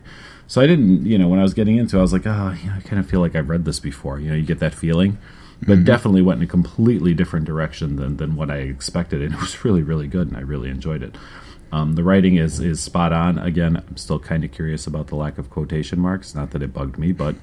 so 0.46 0.60
i 0.60 0.66
didn't 0.66 1.04
you 1.04 1.18
know 1.18 1.28
when 1.28 1.38
i 1.38 1.42
was 1.42 1.54
getting 1.54 1.76
into 1.76 1.96
it 1.96 1.98
i 1.98 2.02
was 2.02 2.12
like 2.12 2.26
oh 2.26 2.56
you 2.62 2.70
know, 2.70 2.76
i 2.76 2.80
kind 2.80 2.98
of 2.98 3.08
feel 3.08 3.20
like 3.20 3.36
i've 3.36 3.48
read 3.48 3.64
this 3.64 3.80
before 3.80 4.18
you 4.18 4.30
know 4.30 4.36
you 4.36 4.42
get 4.42 4.60
that 4.60 4.74
feeling 4.74 5.18
but 5.60 5.74
mm-hmm. 5.74 5.84
definitely 5.84 6.22
went 6.22 6.38
in 6.38 6.44
a 6.44 6.50
completely 6.50 7.12
different 7.12 7.44
direction 7.44 7.96
than, 7.96 8.16
than 8.16 8.34
what 8.34 8.50
i 8.50 8.58
expected 8.58 9.20
and 9.20 9.34
it 9.34 9.40
was 9.40 9.64
really 9.64 9.82
really 9.82 10.06
good 10.06 10.28
and 10.28 10.36
i 10.36 10.40
really 10.40 10.70
enjoyed 10.70 11.02
it 11.02 11.16
um, 11.72 11.94
the 11.94 12.02
writing 12.02 12.36
is 12.36 12.60
is 12.60 12.80
spot 12.80 13.12
on 13.12 13.38
again 13.38 13.76
i'm 13.76 13.96
still 13.96 14.18
kind 14.18 14.44
of 14.44 14.52
curious 14.52 14.86
about 14.86 15.08
the 15.08 15.16
lack 15.16 15.38
of 15.38 15.50
quotation 15.50 15.98
marks 15.98 16.34
not 16.34 16.50
that 16.50 16.62
it 16.62 16.72
bugged 16.72 16.98
me 16.98 17.12
but 17.12 17.34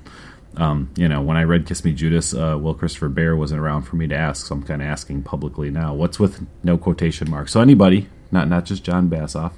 um, 0.57 0.89
you 0.95 1.07
know, 1.07 1.21
when 1.21 1.37
I 1.37 1.43
read 1.43 1.65
Kiss 1.65 1.83
Me 1.83 1.91
Judas, 1.91 2.33
uh, 2.33 2.57
Will 2.59 2.73
Christopher 2.73 3.09
Baer 3.09 3.35
wasn't 3.35 3.59
around 3.59 3.83
for 3.83 3.97
me 3.97 4.07
to 4.07 4.15
ask, 4.15 4.47
so 4.47 4.55
I'm 4.55 4.63
kind 4.63 4.81
of 4.81 4.87
asking 4.87 5.23
publicly 5.23 5.69
now. 5.69 5.93
What's 5.93 6.19
with 6.19 6.45
no 6.63 6.77
quotation 6.77 7.29
marks? 7.29 7.51
So 7.51 7.61
anybody, 7.61 8.07
not 8.31 8.47
not 8.47 8.65
just 8.65 8.83
Jon 8.83 9.09
Bassoff, 9.09 9.53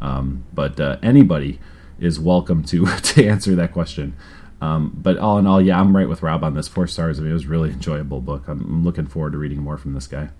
um, 0.00 0.44
but 0.52 0.78
uh, 0.78 0.98
anybody 1.02 1.58
is 1.98 2.20
welcome 2.20 2.62
to 2.64 2.86
to 3.02 3.26
answer 3.26 3.54
that 3.56 3.72
question. 3.72 4.14
Um, 4.60 4.92
but 4.96 5.18
all 5.18 5.38
in 5.38 5.46
all, 5.46 5.60
yeah, 5.60 5.80
I'm 5.80 5.96
right 5.96 6.08
with 6.08 6.22
Rob 6.22 6.44
on 6.44 6.54
this. 6.54 6.68
Four 6.68 6.86
stars. 6.86 7.18
I 7.18 7.22
mean, 7.22 7.30
it 7.30 7.34
was 7.34 7.46
really 7.46 7.70
enjoyable 7.70 8.20
book. 8.20 8.48
I'm, 8.48 8.60
I'm 8.60 8.84
looking 8.84 9.06
forward 9.06 9.32
to 9.32 9.38
reading 9.38 9.60
more 9.60 9.76
from 9.76 9.94
this 9.94 10.06
guy. 10.06 10.30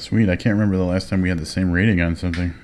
Sweet. 0.00 0.28
I 0.28 0.36
can't 0.36 0.54
remember 0.54 0.76
the 0.76 0.84
last 0.84 1.08
time 1.08 1.22
we 1.22 1.28
had 1.28 1.38
the 1.38 1.46
same 1.46 1.70
rating 1.70 2.00
on 2.00 2.16
something. 2.16 2.54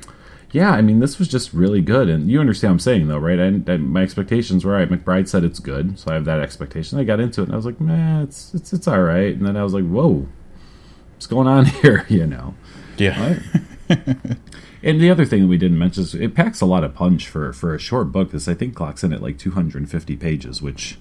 Yeah, 0.53 0.71
I 0.71 0.81
mean, 0.81 1.01
this 1.01 1.19
was 1.19 1.29
just 1.29 1.53
really 1.53 1.83
good, 1.83 2.09
and 2.09 2.31
you 2.31 2.41
understand 2.41 2.71
what 2.71 2.75
I'm 2.75 2.81
saying, 2.81 3.09
though, 3.09 3.19
right? 3.19 3.39
I, 3.39 3.73
I, 3.73 3.77
my 3.77 4.03
expectations 4.03 4.65
were 4.65 4.73
right. 4.73 4.89
McBride 4.89 5.29
said 5.29 5.45
it's 5.45 5.59
good, 5.59 5.99
so 5.99 6.11
I 6.11 6.15
have 6.15 6.25
that 6.25 6.41
expectation. 6.41 6.99
I 6.99 7.05
got 7.05 7.21
into 7.21 7.43
it, 7.43 7.45
and 7.45 7.53
I 7.53 7.57
was 7.57 7.67
like, 7.67 7.81
"Man, 7.81 8.23
it's 8.23 8.55
it's 8.55 8.73
it's 8.73 8.89
all 8.89 9.03
right." 9.03 9.35
And 9.37 9.47
then 9.47 9.57
I 9.57 9.65
was 9.65 9.75
like, 9.75 9.85
"Whoa, 9.85 10.27
what's 11.15 11.27
going 11.27 11.47
on 11.47 11.67
here?" 11.83 12.07
You 12.11 12.27
know. 12.27 12.55
Yeah. 12.97 13.41
And 14.83 15.01
the 15.01 15.11
other 15.11 15.25
thing 15.25 15.43
that 15.43 15.49
we 15.49 15.59
didn't 15.59 15.79
mention 15.79 16.05
is 16.05 16.15
it 16.15 16.35
packs 16.35 16.61
a 16.61 16.67
lot 16.67 16.85
of 16.85 16.95
punch 16.95 17.27
for 17.27 17.53
for 17.53 17.75
a 17.75 17.79
short 17.79 18.13
book. 18.13 18.31
This 18.31 18.47
I 18.47 18.55
think 18.55 18.75
clocks 18.75 19.03
in 19.03 19.13
at 19.13 19.21
like 19.21 19.37
250 19.37 20.17
pages, 20.17 20.63
which 20.63 20.97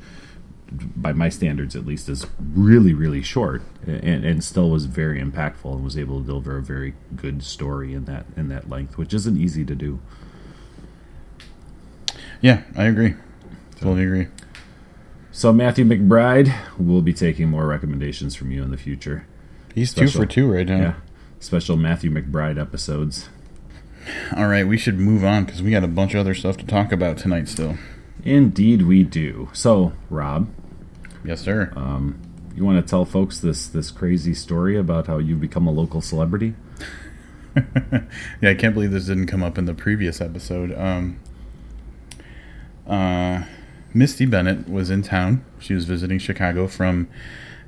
by 0.96 1.14
my 1.14 1.30
standards 1.30 1.76
at 1.76 1.86
least 1.86 2.10
is 2.10 2.26
really 2.54 2.94
really 2.94 3.22
short 3.22 3.62
and, 3.86 4.26
and 4.26 4.44
still 4.44 4.70
was 4.72 4.86
very 4.86 5.22
impactful 5.22 5.72
and 5.76 5.84
was 5.84 5.98
able 5.98 6.20
to 6.22 6.26
deliver 6.26 6.58
a 6.58 6.62
very 6.62 6.96
good 7.16 7.44
story 7.44 7.94
in 7.94 8.06
that 8.06 8.26
in 8.36 8.48
that 8.50 8.68
length 8.70 8.98
which 8.98 9.14
isn't 9.14 9.38
easy 9.38 9.64
to 9.64 9.76
do 9.76 10.00
Yeah, 12.42 12.64
I 12.76 12.86
agree. 12.86 13.14
Totally 13.80 14.04
agree. 14.06 14.28
so 15.32 15.52
matthew 15.54 15.86
mcbride 15.86 16.54
will 16.80 17.02
be 17.02 17.14
taking 17.14 17.50
more 17.50 17.68
recommendations 17.68 18.36
from 18.36 18.52
you 18.52 18.64
in 18.64 18.72
the 18.72 18.78
future 18.78 19.28
He's 19.76 19.94
two 19.94 20.08
for 20.08 20.26
two 20.26 20.52
right 20.52 20.66
now. 20.68 20.78
yeah 20.78 20.94
special 21.40 21.76
matthew 21.78 22.10
mcbride 22.10 22.60
episodes 22.60 23.30
All 24.36 24.48
right, 24.48 24.66
we 24.68 24.78
should 24.78 24.98
move 25.00 25.24
on 25.26 25.46
because 25.46 25.62
we 25.62 25.72
got 25.72 25.84
a 25.84 25.88
bunch 25.88 26.14
of 26.14 26.20
other 26.22 26.34
stuff 26.36 26.58
to 26.58 26.66
talk 26.66 26.92
about 26.92 27.18
tonight 27.18 27.48
still. 27.50 27.76
Indeed 28.26 28.82
we 28.82 29.04
do 29.04 29.50
so 29.54 29.94
rob 30.10 30.50
Yes, 31.24 31.42
sir. 31.42 31.72
you 32.56 32.64
want 32.64 32.86
to 32.86 32.88
tell 32.88 33.06
folks 33.06 33.40
this 33.40 33.66
this 33.68 33.90
crazy 33.92 34.34
story 34.34 34.78
about 34.78 35.08
how 35.08 35.18
you've 35.18 35.42
become 35.42 35.66
a 35.68 35.72
local 35.72 36.02
celebrity 36.02 36.54
yeah, 38.42 38.50
I 38.50 38.54
can't 38.54 38.74
believe 38.74 38.92
this 38.92 39.06
didn't 39.06 39.28
come 39.28 39.42
up 39.42 39.58
in 39.58 39.64
the 39.64 39.74
previous 39.74 40.20
episode. 40.20 40.78
Um, 40.78 41.20
uh, 42.86 43.44
Misty 43.94 44.26
Bennett 44.26 44.68
was 44.68 44.90
in 44.90 45.02
town. 45.02 45.46
She 45.60 45.74
was 45.74 45.86
visiting 45.86 46.20
Chicago 46.20 46.68
from 46.68 47.08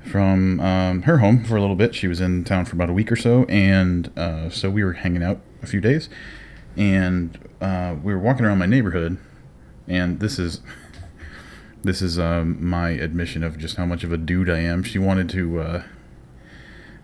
from 0.04 0.60
um, 0.60 1.02
her 1.02 1.18
home 1.18 1.42
for 1.42 1.56
a 1.56 1.60
little 1.62 1.74
bit. 1.74 1.94
She 1.94 2.06
was 2.06 2.20
in 2.20 2.44
town 2.44 2.66
for 2.66 2.76
about 2.76 2.90
a 2.90 2.92
week 2.92 3.10
or 3.10 3.16
so, 3.16 3.44
and 3.46 4.10
uh, 4.18 4.50
so 4.50 4.68
we 4.68 4.84
were 4.84 4.92
hanging 4.92 5.22
out 5.22 5.40
a 5.62 5.66
few 5.66 5.80
days, 5.80 6.10
and 6.76 7.38
uh, 7.62 7.96
we 8.02 8.12
were 8.12 8.20
walking 8.20 8.44
around 8.44 8.58
my 8.58 8.66
neighborhood, 8.66 9.16
and 9.88 10.20
this 10.20 10.38
is 10.38 10.60
this 11.82 12.02
is 12.02 12.18
um, 12.18 12.64
my 12.64 12.90
admission 12.90 13.42
of 13.42 13.58
just 13.58 13.76
how 13.76 13.86
much 13.86 14.04
of 14.04 14.12
a 14.12 14.16
dude 14.16 14.50
I 14.50 14.58
am. 14.58 14.82
She 14.82 14.98
wanted 14.98 15.28
to 15.30 15.60
uh, 15.60 15.82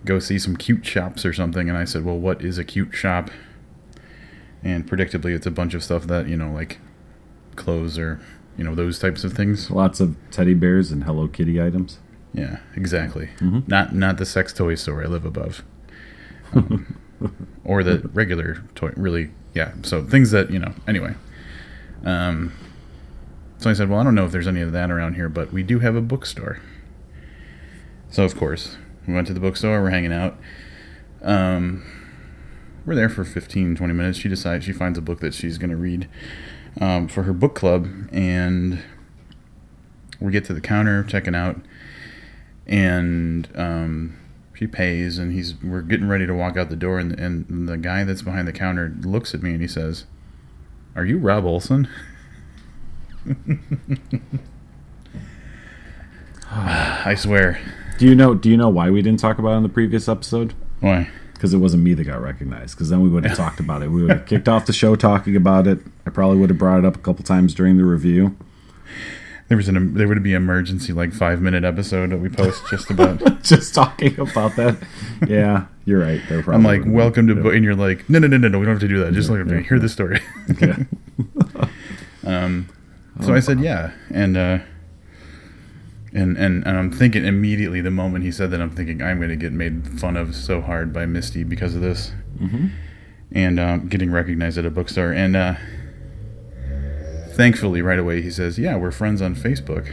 go 0.04 0.18
see 0.18 0.38
some 0.38 0.56
cute 0.56 0.84
shops 0.84 1.24
or 1.24 1.32
something, 1.32 1.68
and 1.68 1.78
I 1.78 1.84
said, 1.84 2.04
"Well, 2.04 2.18
what 2.18 2.42
is 2.42 2.58
a 2.58 2.64
cute 2.64 2.94
shop?" 2.94 3.30
And 4.62 4.88
predictably, 4.88 5.34
it's 5.34 5.46
a 5.46 5.50
bunch 5.50 5.74
of 5.74 5.84
stuff 5.84 6.04
that 6.04 6.28
you 6.28 6.36
know, 6.36 6.52
like 6.52 6.78
clothes 7.56 7.98
or 7.98 8.20
you 8.56 8.64
know 8.64 8.74
those 8.74 8.98
types 8.98 9.24
of 9.24 9.32
things. 9.32 9.70
lots 9.70 10.00
of 10.00 10.16
teddy 10.30 10.54
bears 10.54 10.90
and 10.92 11.04
hello 11.04 11.28
kitty 11.28 11.60
items 11.62 11.98
Yeah, 12.32 12.58
exactly. 12.76 13.28
Not 13.68 13.94
not 13.94 14.18
the 14.18 14.26
sex 14.26 14.52
toy 14.52 14.74
store 14.74 15.02
I 15.04 15.06
live 15.06 15.24
above, 15.24 15.62
um, 16.52 16.98
or 17.64 17.82
the 17.84 18.08
regular 18.12 18.62
toy. 18.74 18.92
Really, 18.96 19.30
yeah. 19.54 19.72
So 19.82 20.02
things 20.04 20.30
that 20.32 20.50
you 20.50 20.58
know. 20.58 20.74
Anyway, 20.88 21.14
um, 22.04 22.52
so 23.64 23.70
I 23.70 23.72
said, 23.72 23.88
well, 23.88 23.98
I 23.98 24.04
don't 24.04 24.14
know 24.14 24.26
if 24.26 24.30
there's 24.30 24.46
any 24.46 24.60
of 24.60 24.72
that 24.72 24.90
around 24.90 25.14
here, 25.14 25.30
but 25.30 25.50
we 25.50 25.62
do 25.62 25.78
have 25.78 25.96
a 25.96 26.02
bookstore. 26.02 26.60
So 28.10 28.22
of 28.22 28.36
course, 28.36 28.76
we 29.08 29.14
went 29.14 29.26
to 29.28 29.32
the 29.32 29.40
bookstore. 29.40 29.80
We're 29.80 29.88
hanging 29.88 30.12
out. 30.12 30.36
Um, 31.22 31.82
we're 32.84 32.94
there 32.94 33.08
for 33.08 33.24
15, 33.24 33.74
20 33.74 33.94
minutes. 33.94 34.18
She 34.18 34.28
decides 34.28 34.66
she 34.66 34.72
finds 34.72 34.98
a 34.98 35.00
book 35.00 35.20
that 35.20 35.32
she's 35.32 35.56
going 35.56 35.70
to 35.70 35.78
read 35.78 36.10
um, 36.78 37.08
for 37.08 37.22
her 37.22 37.32
book 37.32 37.54
club, 37.54 37.88
and 38.12 38.82
we 40.20 40.30
get 40.30 40.44
to 40.44 40.52
the 40.52 40.60
counter, 40.60 41.02
checking 41.02 41.34
out, 41.34 41.56
and 42.66 43.48
um, 43.54 44.18
she 44.52 44.66
pays, 44.66 45.16
and 45.16 45.32
he's 45.32 45.54
we're 45.62 45.80
getting 45.80 46.06
ready 46.06 46.26
to 46.26 46.34
walk 46.34 46.58
out 46.58 46.68
the 46.68 46.76
door, 46.76 46.98
and, 46.98 47.18
and 47.18 47.66
the 47.66 47.78
guy 47.78 48.04
that's 48.04 48.20
behind 48.20 48.46
the 48.46 48.52
counter 48.52 48.94
looks 49.00 49.32
at 49.32 49.42
me 49.42 49.52
and 49.52 49.62
he 49.62 49.68
says, 49.68 50.04
"Are 50.94 51.06
you 51.06 51.16
Rob 51.16 51.46
Olson?" 51.46 51.88
I 56.50 57.14
swear. 57.16 57.60
do 57.98 58.06
you 58.06 58.14
know 58.14 58.34
do 58.34 58.50
you 58.50 58.56
know 58.56 58.68
why 58.68 58.90
we 58.90 59.02
didn't 59.02 59.20
talk 59.20 59.38
about 59.38 59.54
it 59.54 59.56
in 59.58 59.62
the 59.62 59.68
previous 59.68 60.08
episode 60.08 60.54
Why? 60.80 61.08
because 61.32 61.52
it 61.54 61.58
wasn't 61.58 61.82
me 61.82 61.94
that 61.94 62.04
got 62.04 62.20
recognized 62.22 62.76
because 62.76 62.90
then 62.90 63.00
we 63.00 63.08
would 63.08 63.24
have 63.24 63.36
talked 63.36 63.60
about 63.60 63.82
it 63.82 63.88
we 63.88 64.02
would 64.02 64.10
have 64.10 64.26
kicked 64.26 64.48
off 64.48 64.66
the 64.66 64.72
show 64.72 64.94
talking 64.96 65.36
about 65.36 65.66
it 65.66 65.80
i 66.06 66.10
probably 66.10 66.38
would 66.38 66.50
have 66.50 66.58
brought 66.58 66.78
it 66.78 66.84
up 66.84 66.96
a 66.96 67.00
couple 67.00 67.24
times 67.24 67.54
during 67.54 67.76
the 67.76 67.84
review 67.84 68.36
There 69.48 69.56
was 69.56 69.68
an 69.68 69.94
there 69.94 70.08
would 70.08 70.22
be 70.22 70.32
emergency 70.32 70.92
like 70.92 71.12
five 71.12 71.40
minute 71.40 71.64
episode 71.64 72.10
that 72.10 72.18
we 72.18 72.28
post 72.30 72.62
just 72.70 72.90
about. 72.90 73.20
just 73.42 73.74
talking 73.74 74.18
about 74.18 74.56
that 74.56 74.76
yeah 75.28 75.66
you're 75.84 76.00
right 76.00 76.20
there 76.28 76.42
probably 76.42 76.56
I'm 76.56 76.62
like, 76.82 76.94
welcome 76.94 77.26
to, 77.28 77.34
yeah. 77.34 77.54
and 77.54 77.64
you're 77.64 77.74
like, 77.74 78.08
no, 78.08 78.18
no, 78.18 78.26
no, 78.26 78.38
no, 78.38 78.48
no, 78.48 78.58
we 78.58 78.64
don't 78.64 78.74
have 78.76 78.80
to 78.80 78.88
do 78.88 79.04
that. 79.04 79.12
Just 79.12 79.28
let 79.28 79.46
me 79.46 79.62
hear 79.62 79.78
the 79.78 79.88
story. 79.88 80.20
Yeah. 80.60 80.76
Um, 82.26 82.70
so 83.20 83.34
I 83.34 83.40
said, 83.40 83.60
yeah, 83.60 83.92
and 84.10 84.36
uh, 84.36 84.58
and 86.12 86.36
and 86.36 86.66
and 86.66 86.78
I'm 86.78 86.90
thinking 86.90 87.24
immediately 87.24 87.80
the 87.80 87.90
moment 87.90 88.24
he 88.24 88.30
said 88.32 88.50
that, 88.50 88.60
I'm 88.60 88.70
thinking 88.70 89.02
I'm 89.02 89.18
going 89.18 89.30
to 89.30 89.36
get 89.36 89.52
made 89.52 89.98
fun 90.00 90.16
of 90.16 90.34
so 90.34 90.60
hard 90.60 90.92
by 90.92 91.06
Misty 91.06 91.44
because 91.44 91.74
of 91.74 91.80
this, 91.80 92.12
Mhm. 92.40 92.70
and 93.32 93.60
um, 93.60 93.88
getting 93.88 94.10
recognized 94.10 94.58
at 94.58 94.64
a 94.66 94.70
bookstore, 94.70 95.12
and 95.12 95.36
uh, 95.36 95.54
thankfully 97.32 97.82
right 97.82 97.98
away 97.98 98.22
he 98.22 98.30
says, 98.30 98.58
yeah, 98.58 98.76
we're 98.76 98.90
friends 98.92 99.20
on 99.20 99.34
Facebook, 99.34 99.88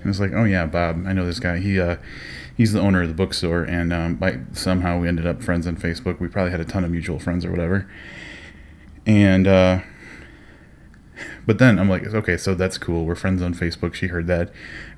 and 0.00 0.06
it's 0.10 0.20
like, 0.20 0.32
oh 0.32 0.44
yeah, 0.44 0.66
Bob, 0.66 1.04
I 1.06 1.12
know 1.12 1.26
this 1.26 1.40
guy. 1.40 1.58
He 1.58 1.80
uh, 1.80 1.96
he's 2.56 2.72
the 2.72 2.80
owner 2.80 3.02
of 3.02 3.08
the 3.08 3.14
bookstore, 3.14 3.62
and 3.64 3.92
um, 3.92 4.14
by 4.16 4.38
somehow 4.52 4.98
we 4.98 5.08
ended 5.08 5.26
up 5.26 5.42
friends 5.42 5.66
on 5.66 5.76
Facebook. 5.76 6.20
We 6.20 6.28
probably 6.28 6.50
had 6.52 6.60
a 6.60 6.64
ton 6.64 6.84
of 6.84 6.90
mutual 6.90 7.18
friends 7.18 7.44
or 7.44 7.50
whatever, 7.50 7.88
and. 9.06 9.46
But 11.46 11.58
then 11.58 11.78
I'm 11.78 11.88
like, 11.90 12.06
okay, 12.06 12.36
so 12.36 12.54
that's 12.54 12.78
cool. 12.78 13.04
We're 13.04 13.14
friends 13.14 13.42
on 13.42 13.54
Facebook. 13.54 13.94
She 13.94 14.06
heard 14.06 14.26
that. 14.28 14.50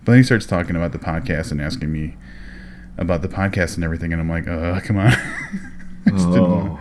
But 0.05 0.13
then 0.13 0.17
he 0.19 0.23
starts 0.23 0.47
talking 0.47 0.77
about 0.77 0.93
the 0.93 0.99
podcast 0.99 1.51
and 1.51 1.61
asking 1.61 1.93
me 1.93 2.17
about 2.99 3.23
the 3.23 3.29
podcast 3.29 3.75
and 3.75 3.85
everything. 3.85 4.13
And 4.13 4.21
I'm 4.21 4.29
like, 4.29 4.47
uh, 4.49 4.81
come 4.85 4.97
on. 4.99 5.09
I 5.09 5.13
just 6.11 6.27
didn't 6.31 6.51
want- 6.51 6.81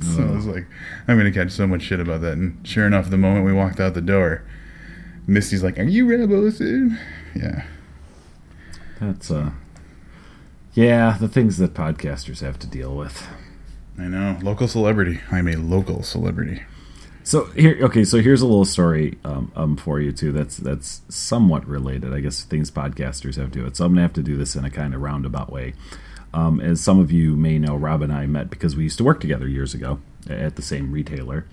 So 0.16 0.22
I 0.22 0.30
was 0.34 0.46
like, 0.46 0.66
I'm 1.06 1.18
going 1.18 1.30
to 1.30 1.38
catch 1.38 1.52
so 1.52 1.66
much 1.66 1.82
shit 1.82 2.00
about 2.00 2.22
that. 2.22 2.32
And 2.32 2.66
sure 2.66 2.86
enough, 2.86 3.10
the 3.10 3.18
moment 3.18 3.44
we 3.44 3.52
walked 3.52 3.80
out 3.80 3.92
the 3.92 4.00
door, 4.00 4.42
Misty's 5.26 5.62
like, 5.62 5.78
are 5.78 5.82
you 5.82 6.10
Rob 6.10 6.32
Olson? 6.32 6.98
Yeah. 7.36 7.64
that's 9.00 9.30
uh 9.30 9.50
yeah 10.72 11.16
the 11.20 11.28
things 11.28 11.58
that 11.58 11.74
podcasters 11.74 12.40
have 12.40 12.58
to 12.60 12.66
deal 12.66 12.96
with 12.96 13.28
I 13.98 14.04
know. 14.04 14.38
Local 14.42 14.66
celebrity. 14.66 15.20
I'm 15.30 15.46
a 15.46 15.56
local 15.56 16.02
celebrity. 16.02 16.62
So 17.30 17.44
here, 17.44 17.78
okay. 17.82 18.02
So 18.02 18.18
here's 18.18 18.42
a 18.42 18.46
little 18.46 18.64
story 18.64 19.16
um, 19.24 19.52
um 19.54 19.76
for 19.76 20.00
you 20.00 20.10
too. 20.10 20.32
That's 20.32 20.56
that's 20.56 21.02
somewhat 21.08 21.64
related, 21.64 22.12
I 22.12 22.18
guess. 22.18 22.42
Things 22.42 22.72
podcasters 22.72 23.36
have 23.36 23.52
to 23.52 23.60
do 23.60 23.66
it. 23.66 23.76
So 23.76 23.84
I'm 23.84 23.92
gonna 23.92 24.02
have 24.02 24.12
to 24.14 24.22
do 24.24 24.36
this 24.36 24.56
in 24.56 24.64
a 24.64 24.70
kind 24.70 24.96
of 24.96 25.00
roundabout 25.00 25.52
way. 25.52 25.74
Um, 26.34 26.58
as 26.60 26.80
some 26.80 26.98
of 26.98 27.12
you 27.12 27.36
may 27.36 27.56
know, 27.56 27.76
Rob 27.76 28.02
and 28.02 28.12
I 28.12 28.26
met 28.26 28.50
because 28.50 28.74
we 28.74 28.82
used 28.82 28.98
to 28.98 29.04
work 29.04 29.20
together 29.20 29.46
years 29.46 29.74
ago 29.74 30.00
at 30.28 30.56
the 30.56 30.62
same 30.62 30.90
retailer, 30.90 31.46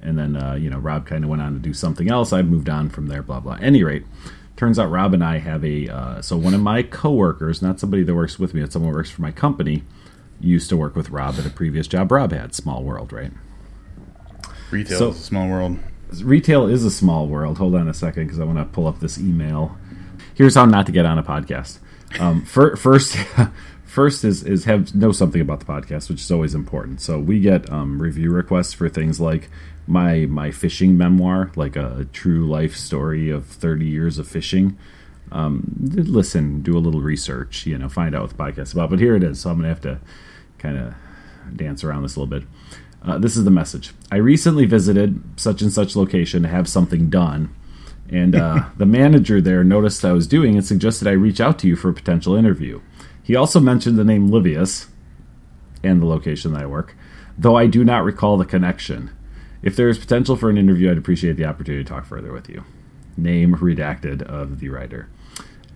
and 0.00 0.18
then 0.18 0.34
uh, 0.34 0.54
you 0.54 0.70
know 0.70 0.78
Rob 0.78 1.04
kind 1.04 1.24
of 1.24 1.28
went 1.28 1.42
on 1.42 1.52
to 1.52 1.58
do 1.58 1.74
something 1.74 2.08
else. 2.08 2.32
I 2.32 2.40
moved 2.40 2.70
on 2.70 2.88
from 2.88 3.08
there. 3.08 3.22
Blah 3.22 3.40
blah. 3.40 3.58
Any 3.60 3.84
rate, 3.84 4.06
turns 4.56 4.78
out 4.78 4.90
Rob 4.90 5.12
and 5.12 5.22
I 5.22 5.40
have 5.40 5.62
a 5.62 5.88
uh, 5.88 6.22
so 6.22 6.38
one 6.38 6.54
of 6.54 6.62
my 6.62 6.82
coworkers, 6.82 7.60
not 7.60 7.78
somebody 7.78 8.02
that 8.02 8.14
works 8.14 8.38
with 8.38 8.54
me, 8.54 8.62
but 8.62 8.72
someone 8.72 8.92
who 8.92 8.96
works 8.96 9.10
for 9.10 9.20
my 9.20 9.32
company, 9.32 9.82
used 10.40 10.70
to 10.70 10.76
work 10.78 10.96
with 10.96 11.10
Rob 11.10 11.34
at 11.34 11.44
a 11.44 11.50
previous 11.50 11.86
job 11.86 12.10
Rob 12.10 12.32
had. 12.32 12.54
Small 12.54 12.82
world, 12.82 13.12
right? 13.12 13.32
Retail 14.70 14.98
So- 14.98 15.08
is 15.10 15.16
a 15.20 15.22
small 15.22 15.48
world. 15.48 15.78
retail 16.22 16.66
is 16.66 16.84
a 16.84 16.90
small 16.90 17.26
world. 17.28 17.58
Hold 17.58 17.74
on 17.74 17.88
a 17.88 17.94
second 17.94 18.24
because 18.26 18.40
I 18.40 18.44
want 18.44 18.58
to 18.58 18.64
pull 18.64 18.86
up 18.86 19.00
this 19.00 19.18
email. 19.18 19.76
Here's 20.34 20.54
how 20.54 20.64
not 20.64 20.86
to 20.86 20.92
get 20.92 21.04
on 21.06 21.18
a 21.18 21.22
podcast. 21.22 21.78
Um, 22.18 22.42
fir- 22.42 22.76
first, 22.76 23.16
first 23.84 24.24
is 24.24 24.42
is 24.42 24.64
have 24.64 24.94
know 24.94 25.12
something 25.12 25.40
about 25.40 25.60
the 25.60 25.66
podcast, 25.66 26.08
which 26.08 26.20
is 26.20 26.30
always 26.30 26.54
important. 26.54 27.00
So 27.00 27.18
we 27.18 27.40
get 27.40 27.70
um, 27.70 28.00
review 28.00 28.30
requests 28.30 28.72
for 28.72 28.88
things 28.88 29.20
like 29.20 29.50
my 29.86 30.26
my 30.26 30.50
fishing 30.50 30.96
memoir, 30.96 31.50
like 31.56 31.76
a, 31.76 31.98
a 32.00 32.04
true 32.06 32.46
life 32.48 32.74
story 32.76 33.28
of 33.30 33.44
30 33.46 33.84
years 33.86 34.18
of 34.18 34.26
fishing. 34.28 34.78
Um, 35.30 35.64
listen, 35.78 36.62
do 36.62 36.76
a 36.76 36.80
little 36.80 37.02
research, 37.02 37.66
you 37.66 37.76
know, 37.76 37.88
find 37.90 38.14
out 38.14 38.22
what 38.22 38.30
the 38.30 38.36
podcast 38.36 38.68
is 38.68 38.72
about. 38.72 38.88
But 38.90 38.98
here 39.00 39.14
it 39.14 39.22
is. 39.22 39.40
So 39.40 39.50
I'm 39.50 39.56
gonna 39.56 39.68
have 39.68 39.80
to 39.82 39.98
kind 40.58 40.78
of 40.78 40.94
dance 41.54 41.84
around 41.84 42.02
this 42.04 42.16
a 42.16 42.20
little 42.20 42.30
bit. 42.38 42.48
Uh, 43.02 43.18
this 43.18 43.36
is 43.36 43.44
the 43.44 43.50
message. 43.50 43.92
I 44.10 44.16
recently 44.16 44.64
visited 44.64 45.22
such 45.36 45.62
and 45.62 45.72
such 45.72 45.96
location 45.96 46.42
to 46.42 46.48
have 46.48 46.68
something 46.68 47.08
done, 47.08 47.54
And 48.10 48.34
uh, 48.34 48.64
the 48.76 48.86
manager 48.86 49.40
there 49.40 49.62
noticed 49.62 50.04
I 50.04 50.12
was 50.12 50.26
doing 50.26 50.56
and 50.56 50.64
suggested 50.64 51.06
I 51.06 51.12
reach 51.12 51.40
out 51.40 51.58
to 51.60 51.68
you 51.68 51.76
for 51.76 51.90
a 51.90 51.94
potential 51.94 52.34
interview. 52.34 52.80
He 53.22 53.36
also 53.36 53.60
mentioned 53.60 53.98
the 53.98 54.04
name 54.04 54.30
Livius 54.30 54.88
and 55.82 56.00
the 56.00 56.06
location 56.06 56.52
that 56.52 56.62
I 56.62 56.66
work, 56.66 56.96
though 57.36 57.56
I 57.56 57.66
do 57.66 57.84
not 57.84 58.04
recall 58.04 58.36
the 58.36 58.44
connection. 58.44 59.10
If 59.62 59.76
there 59.76 59.88
is 59.88 59.98
potential 59.98 60.36
for 60.36 60.50
an 60.50 60.58
interview, 60.58 60.90
I'd 60.90 60.98
appreciate 60.98 61.36
the 61.36 61.44
opportunity 61.44 61.84
to 61.84 61.88
talk 61.88 62.06
further 62.06 62.32
with 62.32 62.48
you. 62.48 62.64
Name 63.16 63.56
redacted 63.56 64.22
of 64.22 64.60
the 64.60 64.68
writer. 64.70 65.08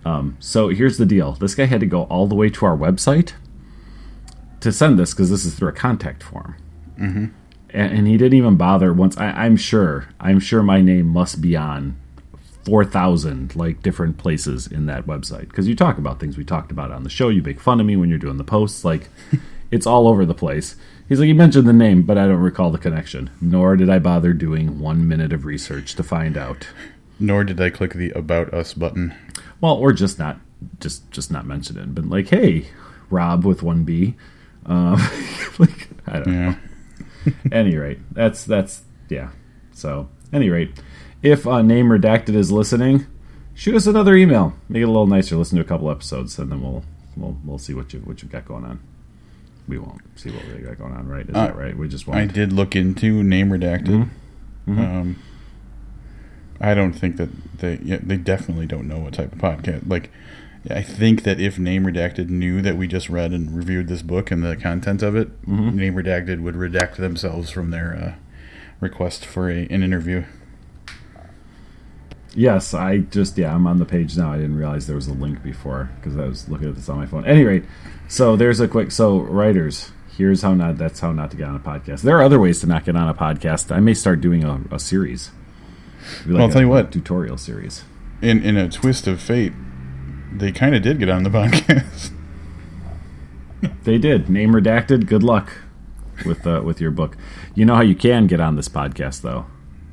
Um, 0.05 0.37
so 0.39 0.69
here's 0.69 0.97
the 0.97 1.05
deal 1.05 1.33
this 1.33 1.55
guy 1.55 1.65
had 1.65 1.79
to 1.79 1.85
go 1.85 2.03
all 2.03 2.27
the 2.27 2.35
way 2.35 2.49
to 2.49 2.65
our 2.65 2.77
website 2.77 3.33
to 4.59 4.71
send 4.71 4.97
this 4.97 5.13
because 5.13 5.29
this 5.29 5.45
is 5.45 5.55
through 5.55 5.69
a 5.69 5.73
contact 5.73 6.23
form. 6.23 6.55
Mm-hmm. 6.97 7.25
And, 7.69 7.97
and 7.97 8.07
he 8.07 8.17
didn't 8.17 8.37
even 8.37 8.55
bother 8.55 8.93
once. 8.93 9.17
I, 9.17 9.27
I'm 9.31 9.57
sure, 9.57 10.09
I'm 10.19 10.39
sure 10.39 10.63
my 10.63 10.81
name 10.81 11.07
must 11.07 11.41
be 11.41 11.55
on 11.55 11.97
4,000 12.65 13.55
like 13.55 13.81
different 13.81 14.17
places 14.17 14.67
in 14.67 14.85
that 14.85 15.05
website 15.05 15.49
because 15.49 15.67
you 15.67 15.75
talk 15.75 15.97
about 15.97 16.19
things 16.19 16.37
we 16.37 16.45
talked 16.45 16.71
about 16.71 16.91
on 16.91 17.03
the 17.03 17.09
show. 17.09 17.29
You 17.29 17.41
make 17.41 17.59
fun 17.59 17.79
of 17.79 17.85
me 17.85 17.95
when 17.95 18.09
you're 18.09 18.19
doing 18.19 18.37
the 18.37 18.43
posts. 18.43 18.85
Like, 18.85 19.09
it's 19.71 19.87
all 19.87 20.07
over 20.07 20.25
the 20.25 20.33
place. 20.33 20.75
He's 21.09 21.19
like, 21.19 21.27
you 21.27 21.35
mentioned 21.35 21.67
the 21.67 21.73
name, 21.73 22.03
but 22.03 22.17
I 22.17 22.27
don't 22.27 22.37
recall 22.37 22.71
the 22.71 22.77
connection. 22.77 23.29
Nor 23.41 23.75
did 23.75 23.89
I 23.89 23.99
bother 23.99 24.33
doing 24.33 24.79
one 24.79 25.07
minute 25.07 25.33
of 25.33 25.45
research 25.45 25.95
to 25.95 26.03
find 26.03 26.37
out. 26.37 26.67
Nor 27.19 27.43
did 27.43 27.59
I 27.59 27.69
click 27.69 27.93
the 27.93 28.11
About 28.11 28.53
Us 28.53 28.73
button. 28.73 29.13
Well, 29.59 29.75
or 29.75 29.91
just 29.91 30.17
not, 30.17 30.39
just 30.79 31.09
just 31.11 31.31
not 31.31 31.45
mention 31.45 31.77
it. 31.77 31.93
But 31.93 32.05
like, 32.05 32.29
hey, 32.29 32.67
Rob 33.09 33.45
with 33.45 33.61
one 33.61 33.83
B. 33.83 34.15
Um, 34.65 34.95
like, 35.59 35.89
I 36.07 36.19
don't 36.19 36.27
know. 36.27 36.55
Any 37.51 37.75
rate, 37.77 37.99
that's 38.11 38.43
that's 38.45 38.83
yeah. 39.09 39.29
So, 39.71 40.09
any 40.31 40.49
rate, 40.49 40.79
if 41.21 41.47
uh, 41.47 41.61
name 41.61 41.87
redacted 41.87 42.35
is 42.35 42.51
listening, 42.51 43.05
shoot 43.53 43.75
us 43.75 43.87
another 43.87 44.15
email. 44.15 44.53
Make 44.69 44.81
it 44.81 44.85
a 44.85 44.87
little 44.87 45.07
nicer. 45.07 45.35
Listen 45.35 45.57
to 45.57 45.63
a 45.63 45.67
couple 45.67 45.89
episodes, 45.89 46.37
and 46.39 46.51
then 46.51 46.61
we'll 46.61 46.83
we'll 47.17 47.37
we'll 47.43 47.57
see 47.57 47.73
what 47.73 47.93
you 47.93 47.99
what 48.01 48.21
you've 48.21 48.31
got 48.31 48.45
going 48.45 48.65
on. 48.65 48.79
We 49.67 49.77
won't 49.79 50.01
see 50.15 50.29
what 50.29 50.45
we 50.47 50.59
got 50.61 50.77
going 50.77 50.93
on, 50.93 51.07
right? 51.07 51.27
Is 51.27 51.35
Uh, 51.35 51.47
that 51.47 51.55
right? 51.55 51.75
We 51.77 51.87
just 51.87 52.05
won't. 52.07 52.19
I 52.19 52.25
did 52.25 52.51
look 52.53 52.75
into 52.75 53.23
name 53.23 53.49
redacted. 53.49 54.09
Mm-hmm. 54.67 54.79
Um, 54.79 55.15
I 56.61 56.73
don't 56.73 56.93
think 56.93 57.17
that 57.17 57.29
they 57.59 57.79
yeah, 57.83 57.99
they 58.01 58.17
definitely 58.17 58.65
don't 58.67 58.87
know 58.87 58.99
what 58.99 59.13
type 59.13 59.31
of 59.33 59.39
podcast. 59.39 59.89
Like, 59.89 60.11
I 60.69 60.81
think 60.81 61.23
that 61.23 61.39
if 61.41 61.59
name 61.59 61.83
redacted 61.85 62.29
knew 62.29 62.61
that 62.61 62.77
we 62.77 62.87
just 62.87 63.09
read 63.09 63.31
and 63.33 63.55
reviewed 63.55 63.87
this 63.89 64.01
book 64.01 64.31
and 64.31 64.43
the 64.43 64.55
content 64.55 65.03
of 65.03 65.15
it, 65.15 65.29
Mm-hmm. 65.43 65.75
name 65.77 65.95
redacted 65.95 66.41
would 66.41 66.55
redact 66.55 66.95
themselves 66.95 67.49
from 67.49 67.69
their 67.71 67.93
uh, 67.95 68.13
request 68.79 69.25
for 69.25 69.49
a, 69.49 69.63
an 69.69 69.83
interview. 69.83 70.23
Yes, 72.35 72.73
I 72.73 72.99
just 72.99 73.37
yeah, 73.37 73.53
I'm 73.53 73.67
on 73.67 73.77
the 73.77 73.85
page 73.85 74.17
now. 74.17 74.31
I 74.33 74.37
didn't 74.37 74.57
realize 74.57 74.87
there 74.87 74.95
was 74.95 75.07
a 75.07 75.13
link 75.13 75.43
before 75.43 75.91
because 75.97 76.17
I 76.17 76.25
was 76.25 76.49
looking 76.49 76.67
at 76.69 76.75
this 76.75 76.89
on 76.89 76.97
my 76.97 77.05
phone. 77.05 77.25
At 77.25 77.31
any 77.31 77.43
rate, 77.43 77.65
so 78.07 78.35
there's 78.35 78.59
a 78.59 78.67
quick 78.67 78.91
so 78.91 79.19
writers. 79.19 79.91
Here's 80.17 80.41
how 80.41 80.53
not 80.55 80.77
that's 80.77 80.99
how 80.99 81.11
not 81.11 81.29
to 81.31 81.37
get 81.37 81.47
on 81.47 81.55
a 81.55 81.59
podcast. 81.59 82.01
There 82.01 82.17
are 82.17 82.23
other 82.23 82.39
ways 82.39 82.59
to 82.61 82.67
not 82.67 82.85
get 82.85 82.95
on 82.95 83.07
a 83.07 83.13
podcast. 83.13 83.75
I 83.75 83.79
may 83.81 83.93
start 83.93 84.19
doing 84.21 84.43
a, 84.43 84.61
a 84.71 84.79
series. 84.79 85.29
Like 86.25 86.33
Well, 86.33 86.41
I'll 86.43 86.49
tell 86.49 86.61
you 86.61 86.67
a 86.67 86.71
what. 86.71 86.91
tutorial 86.91 87.37
series. 87.37 87.83
In 88.21 88.41
in 88.41 88.57
a 88.57 88.67
twist 88.67 89.05
of 89.05 89.21
fate, 89.21 89.53
they 90.37 90.51
kind 90.51 90.75
of 90.75 90.81
did 90.81 90.99
get 90.99 91.09
on 91.09 91.23
the 91.23 91.29
podcast. 91.31 92.11
They 93.83 93.97
did 93.97 94.29
name 94.29 94.51
redacted. 94.51 95.07
Good 95.07 95.23
luck 95.23 95.51
with 96.25 96.45
uh, 96.45 96.61
with 96.63 96.81
your 96.81 96.91
book. 96.91 97.17
You 97.55 97.65
know 97.65 97.75
how 97.75 97.81
you 97.81 97.95
can 97.95 98.27
get 98.27 98.39
on 98.39 98.55
this 98.55 98.67
podcast 98.69 99.21
though, 99.21 99.45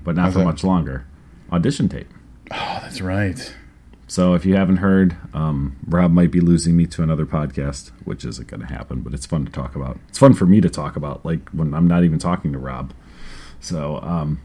but 0.04 0.16
not 0.16 0.24
How's 0.24 0.32
for 0.34 0.38
that? 0.40 0.44
much 0.44 0.64
longer. 0.64 1.06
Audition 1.52 1.88
tape. 1.88 2.08
oh, 2.50 2.78
that's 2.82 3.00
right. 3.00 3.54
So 4.06 4.34
if 4.34 4.44
you 4.44 4.56
haven't 4.56 4.78
heard, 4.78 5.16
um, 5.34 5.76
Rob 5.86 6.10
might 6.10 6.32
be 6.32 6.40
losing 6.40 6.76
me 6.76 6.86
to 6.88 7.02
another 7.04 7.24
podcast, 7.26 7.92
which 8.04 8.24
isn't 8.24 8.48
going 8.48 8.60
to 8.60 8.66
happen, 8.66 9.02
but 9.02 9.14
it's 9.14 9.24
fun 9.24 9.44
to 9.44 9.52
talk 9.52 9.76
about. 9.76 10.00
It's 10.08 10.18
fun 10.18 10.34
for 10.34 10.46
me 10.46 10.60
to 10.60 10.68
talk 10.68 10.96
about, 10.96 11.24
like 11.24 11.48
when 11.50 11.72
I'm 11.74 11.86
not 11.86 12.02
even 12.02 12.18
talking 12.18 12.52
to 12.52 12.58
Rob. 12.58 12.92
So, 13.60 14.00
um, 14.02 14.40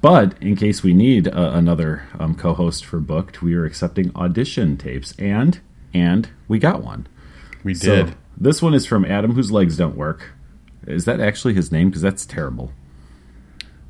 but 0.00 0.40
in 0.42 0.56
case 0.56 0.82
we 0.82 0.94
need 0.94 1.28
uh, 1.28 1.50
another 1.54 2.06
um, 2.18 2.34
co-host 2.34 2.84
for 2.84 3.00
Booked, 3.00 3.42
we 3.42 3.54
are 3.54 3.64
accepting 3.64 4.14
audition 4.14 4.76
tapes, 4.76 5.14
and 5.18 5.60
and 5.94 6.28
we 6.48 6.58
got 6.58 6.82
one. 6.82 7.06
We 7.64 7.74
So 7.74 8.04
did. 8.06 8.14
this 8.36 8.60
one 8.62 8.74
is 8.74 8.86
from 8.86 9.04
Adam, 9.04 9.32
whose 9.32 9.50
legs 9.50 9.76
don't 9.76 9.96
work. 9.96 10.32
Is 10.86 11.04
that 11.06 11.20
actually 11.20 11.54
his 11.54 11.72
name? 11.72 11.88
Because 11.88 12.02
that's 12.02 12.24
terrible. 12.26 12.72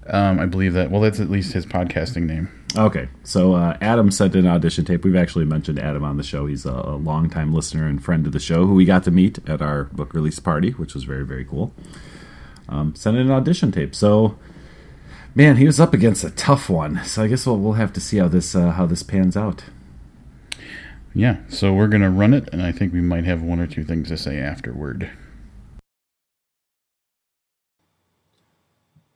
Um, 0.08 0.38
I 0.38 0.46
believe 0.46 0.72
that. 0.74 0.90
Well, 0.90 1.00
that's 1.00 1.18
at 1.18 1.28
least 1.28 1.52
his 1.52 1.66
podcasting 1.66 2.26
name. 2.26 2.48
Okay, 2.76 3.08
so 3.24 3.54
uh, 3.54 3.76
Adam 3.80 4.10
sent 4.10 4.36
an 4.36 4.46
audition 4.46 4.84
tape. 4.84 5.02
We've 5.04 5.16
actually 5.16 5.46
mentioned 5.46 5.78
Adam 5.78 6.04
on 6.04 6.16
the 6.16 6.22
show. 6.22 6.46
He's 6.46 6.64
a, 6.64 6.70
a 6.72 6.96
longtime 6.96 7.52
listener 7.52 7.86
and 7.86 8.02
friend 8.02 8.24
of 8.26 8.32
the 8.32 8.38
show 8.38 8.66
who 8.66 8.74
we 8.74 8.84
got 8.84 9.02
to 9.04 9.10
meet 9.10 9.38
at 9.48 9.60
our 9.60 9.84
book 9.84 10.14
release 10.14 10.38
party, 10.38 10.70
which 10.72 10.94
was 10.94 11.04
very, 11.04 11.24
very 11.24 11.44
cool. 11.44 11.72
Um, 12.68 12.94
sent 12.94 13.16
in 13.16 13.26
an 13.26 13.32
audition 13.32 13.72
tape. 13.72 13.94
So, 13.94 14.38
man, 15.36 15.56
he 15.56 15.66
was 15.66 15.78
up 15.78 15.92
against 15.92 16.24
a 16.24 16.30
tough 16.30 16.70
one. 16.70 17.04
So 17.04 17.22
I 17.22 17.28
guess 17.28 17.46
we'll, 17.46 17.58
we'll 17.58 17.74
have 17.74 17.92
to 17.92 18.00
see 18.00 18.16
how 18.16 18.26
this 18.26 18.56
uh, 18.56 18.72
how 18.72 18.86
this 18.86 19.02
pans 19.04 19.36
out. 19.36 19.64
Yeah, 21.14 21.36
so 21.48 21.72
we're 21.72 21.88
gonna 21.88 22.10
run 22.10 22.34
it, 22.34 22.48
and 22.52 22.62
I 22.62 22.72
think 22.72 22.92
we 22.92 23.00
might 23.00 23.24
have 23.24 23.42
one 23.42 23.60
or 23.60 23.66
two 23.66 23.84
things 23.84 24.08
to 24.08 24.16
say 24.16 24.38
afterward. 24.38 25.10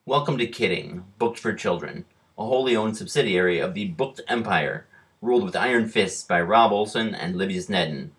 Welcome 0.07 0.39
to 0.39 0.47
Kidding, 0.47 1.05
Booked 1.19 1.39
for 1.39 1.53
Children, 1.53 2.05
a 2.39 2.45
wholly 2.45 2.75
owned 2.77 2.97
subsidiary 2.97 3.59
of 3.59 3.75
the 3.75 3.89
Booked 3.89 4.21
Empire, 4.29 4.87
ruled 5.23 5.45
with 5.45 5.57
iron 5.57 5.89
fists 5.89 6.23
by 6.25 6.41
Rob 6.41 6.73
Olson 6.73 7.15
and 7.15 7.37
Libby 7.37 7.59
Nedin. 7.59 8.11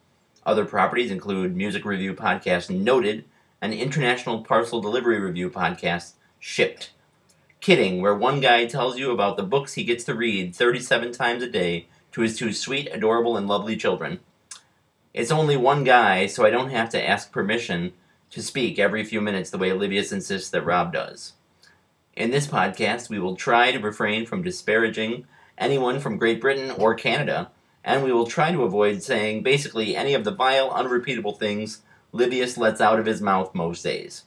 Other 0.46 0.66
properties 0.66 1.12
include 1.12 1.56
music 1.56 1.86
review 1.86 2.14
podcast 2.14 2.70
Noted 2.70 3.26
and 3.62 3.74
international 3.74 4.44
parcel 4.44 4.82
delivery 4.82 5.20
review 5.20 5.50
podcast 5.50 6.14
Shipped. 6.40 6.92
Kidding, 7.62 8.02
where 8.02 8.16
one 8.16 8.40
guy 8.40 8.66
tells 8.66 8.98
you 8.98 9.12
about 9.12 9.38
the 9.38 9.44
books 9.44 9.74
he 9.74 9.84
gets 9.84 10.04
to 10.06 10.16
read 10.16 10.56
37 10.56 11.12
times 11.12 11.44
a 11.44 11.48
day 11.48 11.86
to 12.12 12.22
his 12.22 12.36
two 12.36 12.54
sweet, 12.54 12.90
adorable, 12.92 13.38
and 13.38 13.48
lovely 13.48 13.78
children. 13.78 14.20
It's 15.14 15.30
only 15.30 15.56
one 15.56 15.84
guy, 15.84 16.26
so 16.26 16.44
I 16.44 16.50
don't 16.50 16.72
have 16.72 16.90
to 16.90 17.08
ask 17.08 17.32
permission 17.32 17.94
to 18.32 18.42
speak 18.42 18.80
every 18.80 19.04
few 19.04 19.22
minutes 19.22 19.52
the 19.52 19.60
way 19.60 19.70
Livius 19.70 20.12
insists 20.12 20.50
that 20.50 20.66
Rob 20.66 20.92
does. 20.92 21.34
In 22.16 22.32
this 22.32 22.48
podcast, 22.48 23.10
we 23.10 23.20
will 23.20 23.36
try 23.36 23.72
to 23.72 23.78
refrain 23.78 24.26
from 24.26 24.42
disparaging 24.42 25.28
anyone 25.56 26.00
from 26.00 26.18
Great 26.18 26.42
Britain 26.42 26.72
or 26.72 26.96
Canada, 26.96 27.52
and 27.84 28.04
we 28.04 28.12
will 28.12 28.26
try 28.26 28.52
to 28.52 28.64
avoid 28.64 29.04
saying 29.04 29.44
basically 29.44 29.96
any 29.96 30.16
of 30.16 30.24
the 30.24 30.32
vile, 30.32 30.72
unrepeatable 30.72 31.34
things 31.34 31.84
Livius 32.12 32.58
lets 32.58 32.82
out 32.82 33.00
of 33.00 33.06
his 33.06 33.22
mouth 33.22 33.54
most 33.54 33.84
days. 33.84 34.24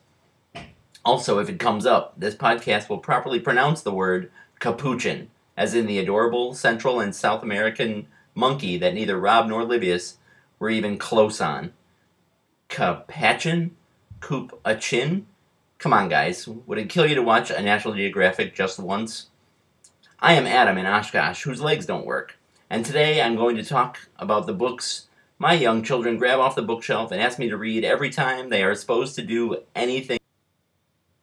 Also, 1.05 1.39
if 1.39 1.49
it 1.49 1.59
comes 1.59 1.85
up, 1.85 2.15
this 2.17 2.35
podcast 2.35 2.89
will 2.89 2.99
properly 2.99 3.39
pronounce 3.39 3.83
the 3.83 3.93
word 3.93 4.31
capuchin, 4.59 5.31
as 5.57 5.75
in 5.75 5.87
the 5.87 5.99
adorable 5.99 6.55
Central 6.55 7.01
and 7.01 7.15
South 7.15 7.43
American 7.43 8.07
monkey 8.35 8.79
that 8.79 8.95
neither 8.95 9.19
Rob 9.19 9.49
nor 9.49 9.65
Livius 9.65 10.17
were 10.59 10.71
even 10.71 10.97
close 10.97 11.41
on. 11.41 11.73
Capachin? 12.69 13.71
Coop 14.21 14.59
a 14.65 14.75
chin? 14.75 15.27
Come 15.79 15.93
on, 15.93 16.09
guys. 16.09 16.49
Would 16.49 16.79
it 16.79 16.89
kill 16.89 17.07
you 17.07 17.15
to 17.15 17.23
watch 17.23 17.51
a 17.51 17.61
National 17.61 17.95
Geographic 17.95 18.55
just 18.55 18.79
once? 18.79 19.27
I 20.19 20.33
am 20.33 20.47
Adam 20.47 20.79
in 20.79 20.87
Oshkosh, 20.87 21.43
whose 21.43 21.61
legs 21.61 21.85
don't 21.85 22.07
work, 22.07 22.39
and 22.71 22.87
today 22.87 23.21
I'm 23.21 23.37
going 23.37 23.57
to 23.57 23.65
talk 23.65 23.99
about 24.19 24.47
the 24.47 24.55
books 24.55 25.09
my 25.39 25.53
young 25.53 25.83
children 25.83 26.17
grab 26.17 26.39
off 26.39 26.55
the 26.55 26.63
bookshelf 26.63 27.11
and 27.11 27.21
ask 27.21 27.39
me 27.39 27.51
to 27.51 27.57
read 27.57 27.85
every 27.85 28.09
time 28.09 28.49
they 28.49 28.63
are 28.63 28.75
supposed 28.75 29.17
to 29.17 29.23
do 29.23 29.59
anything. 29.75 30.19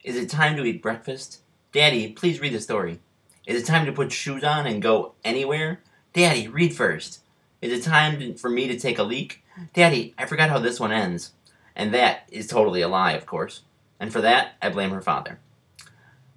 Is 0.03 0.15
it 0.15 0.31
time 0.31 0.57
to 0.57 0.65
eat 0.65 0.81
breakfast? 0.81 1.41
Daddy, 1.71 2.11
please 2.11 2.39
read 2.39 2.53
the 2.53 2.59
story. 2.59 2.99
Is 3.45 3.61
it 3.61 3.67
time 3.67 3.85
to 3.85 3.91
put 3.91 4.11
shoes 4.11 4.43
on 4.43 4.65
and 4.65 4.81
go 4.81 5.13
anywhere? 5.23 5.81
Daddy, 6.11 6.47
read 6.47 6.73
first. 6.73 7.19
Is 7.61 7.71
it 7.71 7.87
time 7.87 8.33
for 8.33 8.49
me 8.49 8.67
to 8.67 8.79
take 8.79 8.97
a 8.97 9.03
leak? 9.03 9.43
Daddy, 9.75 10.15
I 10.17 10.25
forgot 10.25 10.49
how 10.49 10.57
this 10.57 10.79
one 10.79 10.91
ends. 10.91 11.33
And 11.75 11.93
that 11.93 12.23
is 12.31 12.47
totally 12.47 12.81
a 12.81 12.87
lie, 12.87 13.11
of 13.11 13.27
course. 13.27 13.61
And 13.99 14.11
for 14.11 14.21
that, 14.21 14.53
I 14.59 14.69
blame 14.69 14.89
her 14.89 15.01
father. 15.01 15.37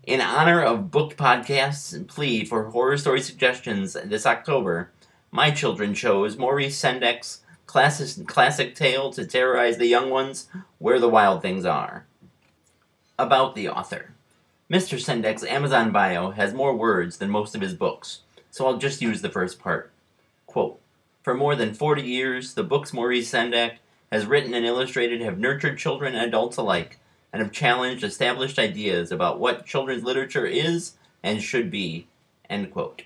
In 0.02 0.20
honor 0.20 0.60
of 0.60 0.90
booked 0.90 1.16
podcasts 1.16 1.94
and 1.94 2.06
plea 2.06 2.44
for 2.44 2.64
horror 2.64 2.98
story 2.98 3.22
suggestions 3.22 3.94
this 4.04 4.26
October, 4.26 4.90
my 5.30 5.50
children 5.50 5.94
chose 5.94 6.36
Maurice 6.36 6.78
Sendak's 6.78 7.40
classic, 7.64 8.26
classic 8.26 8.74
tale 8.74 9.10
to 9.14 9.26
terrorize 9.26 9.78
the 9.78 9.86
young 9.86 10.10
ones, 10.10 10.48
Where 10.76 11.00
the 11.00 11.08
Wild 11.08 11.40
Things 11.40 11.64
Are. 11.64 12.04
About 13.16 13.54
the 13.54 13.68
author. 13.68 14.10
Mr. 14.68 14.98
Sendak's 14.98 15.44
Amazon 15.44 15.92
bio 15.92 16.32
has 16.32 16.52
more 16.52 16.74
words 16.74 17.18
than 17.18 17.30
most 17.30 17.54
of 17.54 17.60
his 17.60 17.72
books, 17.72 18.22
so 18.50 18.66
I'll 18.66 18.76
just 18.76 19.00
use 19.00 19.22
the 19.22 19.30
first 19.30 19.60
part. 19.60 19.92
Quote, 20.46 20.80
For 21.22 21.32
more 21.32 21.54
than 21.54 21.74
40 21.74 22.02
years, 22.02 22.54
the 22.54 22.64
books 22.64 22.92
Maurice 22.92 23.30
Sendak 23.30 23.76
has 24.10 24.26
written 24.26 24.52
and 24.52 24.66
illustrated 24.66 25.20
have 25.20 25.38
nurtured 25.38 25.78
children 25.78 26.16
and 26.16 26.26
adults 26.26 26.56
alike 26.56 26.98
and 27.32 27.40
have 27.40 27.52
challenged 27.52 28.02
established 28.02 28.58
ideas 28.58 29.12
about 29.12 29.38
what 29.38 29.64
children's 29.64 30.02
literature 30.02 30.46
is 30.46 30.94
and 31.22 31.40
should 31.40 31.70
be. 31.70 32.08
End 32.50 32.72
quote. 32.72 33.02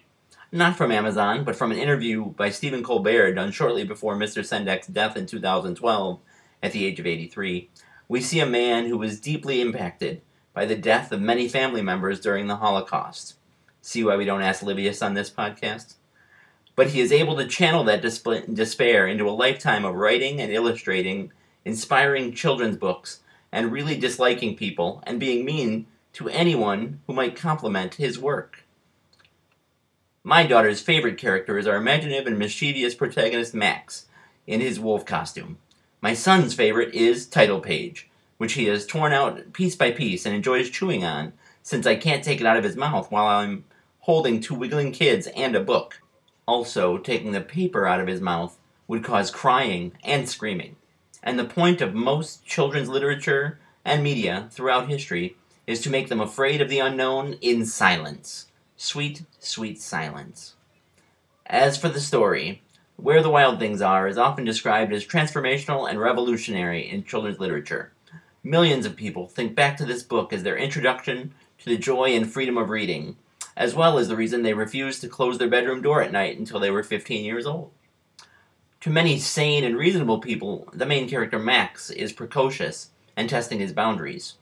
not 0.50 0.74
from 0.74 0.90
Amazon, 0.90 1.44
but 1.44 1.54
from 1.54 1.70
an 1.70 1.78
interview 1.78 2.24
by 2.24 2.48
Stephen 2.48 2.82
Colbert 2.82 3.34
done 3.34 3.52
shortly 3.52 3.84
before 3.84 4.16
Mr. 4.16 4.42
Sendak's 4.42 4.86
death 4.86 5.18
in 5.18 5.26
2012 5.26 6.18
at 6.62 6.72
the 6.72 6.86
age 6.86 6.98
of 6.98 7.06
83, 7.06 7.68
we 8.08 8.20
see 8.22 8.40
a 8.40 8.46
man 8.46 8.86
who 8.86 8.96
was 8.96 9.20
deeply 9.20 9.60
impacted 9.60 10.22
by 10.54 10.64
the 10.64 10.76
death 10.76 11.12
of 11.12 11.20
many 11.20 11.46
family 11.46 11.82
members 11.82 12.20
during 12.20 12.46
the 12.46 12.56
Holocaust. 12.56 13.34
See 13.82 14.02
why 14.02 14.16
we 14.16 14.24
don't 14.24 14.42
ask 14.42 14.62
Livius 14.62 15.04
on 15.04 15.14
this 15.14 15.30
podcast? 15.30 15.94
But 16.74 16.88
he 16.88 17.00
is 17.00 17.12
able 17.12 17.36
to 17.36 17.46
channel 17.46 17.84
that 17.84 18.02
despair 18.02 19.06
into 19.06 19.28
a 19.28 19.30
lifetime 19.30 19.84
of 19.84 19.94
writing 19.94 20.40
and 20.40 20.50
illustrating 20.50 21.32
inspiring 21.64 22.32
children's 22.32 22.76
books 22.76 23.20
and 23.52 23.72
really 23.72 23.96
disliking 23.96 24.56
people 24.56 25.02
and 25.06 25.20
being 25.20 25.44
mean 25.44 25.86
to 26.14 26.28
anyone 26.28 27.00
who 27.06 27.12
might 27.12 27.36
compliment 27.36 27.96
his 27.96 28.18
work. 28.18 28.64
My 30.24 30.46
daughter's 30.46 30.80
favorite 30.80 31.18
character 31.18 31.58
is 31.58 31.66
our 31.66 31.76
imaginative 31.76 32.26
and 32.26 32.38
mischievous 32.38 32.94
protagonist 32.94 33.54
Max 33.54 34.06
in 34.46 34.60
his 34.60 34.80
wolf 34.80 35.04
costume. 35.04 35.58
My 36.00 36.14
son's 36.14 36.54
favorite 36.54 36.94
is 36.94 37.26
Title 37.26 37.58
Page, 37.58 38.08
which 38.36 38.52
he 38.52 38.66
has 38.66 38.86
torn 38.86 39.12
out 39.12 39.52
piece 39.52 39.74
by 39.74 39.90
piece 39.90 40.26
and 40.26 40.34
enjoys 40.34 40.70
chewing 40.70 41.04
on 41.04 41.32
since 41.64 41.88
I 41.88 41.96
can't 41.96 42.22
take 42.22 42.40
it 42.40 42.46
out 42.46 42.56
of 42.56 42.62
his 42.62 42.76
mouth 42.76 43.10
while 43.10 43.26
I'm 43.26 43.64
holding 44.00 44.40
two 44.40 44.54
wiggling 44.54 44.92
kids 44.92 45.26
and 45.34 45.56
a 45.56 45.60
book. 45.60 46.00
Also, 46.46 46.98
taking 46.98 47.32
the 47.32 47.40
paper 47.40 47.84
out 47.84 48.00
of 48.00 48.06
his 48.06 48.20
mouth 48.20 48.56
would 48.86 49.02
cause 49.02 49.32
crying 49.32 49.90
and 50.04 50.28
screaming. 50.28 50.76
And 51.20 51.36
the 51.36 51.44
point 51.44 51.80
of 51.80 51.94
most 51.94 52.46
children's 52.46 52.88
literature 52.88 53.58
and 53.84 54.00
media 54.00 54.48
throughout 54.52 54.88
history 54.88 55.36
is 55.66 55.80
to 55.80 55.90
make 55.90 56.08
them 56.08 56.20
afraid 56.20 56.60
of 56.60 56.68
the 56.68 56.78
unknown 56.78 57.34
in 57.40 57.66
silence. 57.66 58.46
Sweet, 58.76 59.24
sweet 59.40 59.80
silence. 59.82 60.54
As 61.44 61.76
for 61.76 61.88
the 61.88 62.00
story, 62.00 62.62
Where 63.00 63.22
the 63.22 63.30
Wild 63.30 63.60
Things 63.60 63.80
Are 63.80 64.08
is 64.08 64.18
often 64.18 64.44
described 64.44 64.92
as 64.92 65.06
transformational 65.06 65.88
and 65.88 66.00
revolutionary 66.00 66.90
in 66.90 67.04
children's 67.04 67.38
literature. 67.38 67.92
Millions 68.42 68.84
of 68.86 68.96
people 68.96 69.28
think 69.28 69.54
back 69.54 69.76
to 69.76 69.86
this 69.86 70.02
book 70.02 70.32
as 70.32 70.42
their 70.42 70.56
introduction 70.56 71.32
to 71.58 71.66
the 71.66 71.78
joy 71.78 72.16
and 72.16 72.28
freedom 72.28 72.58
of 72.58 72.70
reading, 72.70 73.14
as 73.56 73.72
well 73.72 73.98
as 73.98 74.08
the 74.08 74.16
reason 74.16 74.42
they 74.42 74.52
refused 74.52 75.00
to 75.02 75.08
close 75.08 75.38
their 75.38 75.48
bedroom 75.48 75.80
door 75.80 76.02
at 76.02 76.10
night 76.10 76.40
until 76.40 76.58
they 76.58 76.72
were 76.72 76.82
15 76.82 77.24
years 77.24 77.46
old. 77.46 77.70
To 78.80 78.90
many 78.90 79.20
sane 79.20 79.62
and 79.62 79.76
reasonable 79.76 80.18
people, 80.18 80.68
the 80.72 80.84
main 80.84 81.08
character 81.08 81.38
Max 81.38 81.90
is 81.90 82.12
precocious 82.12 82.90
and 83.16 83.30
testing 83.30 83.60
his 83.60 83.72
boundaries. 83.72 84.34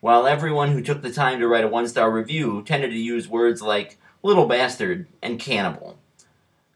While 0.00 0.26
everyone 0.26 0.72
who 0.72 0.82
took 0.82 1.02
the 1.02 1.12
time 1.12 1.38
to 1.38 1.46
write 1.46 1.64
a 1.64 1.68
one 1.68 1.86
star 1.86 2.10
review 2.10 2.64
tended 2.64 2.90
to 2.90 2.98
use 2.98 3.28
words 3.28 3.62
like 3.62 3.96
little 4.24 4.46
bastard 4.46 5.06
and 5.22 5.38
cannibal. 5.38 6.00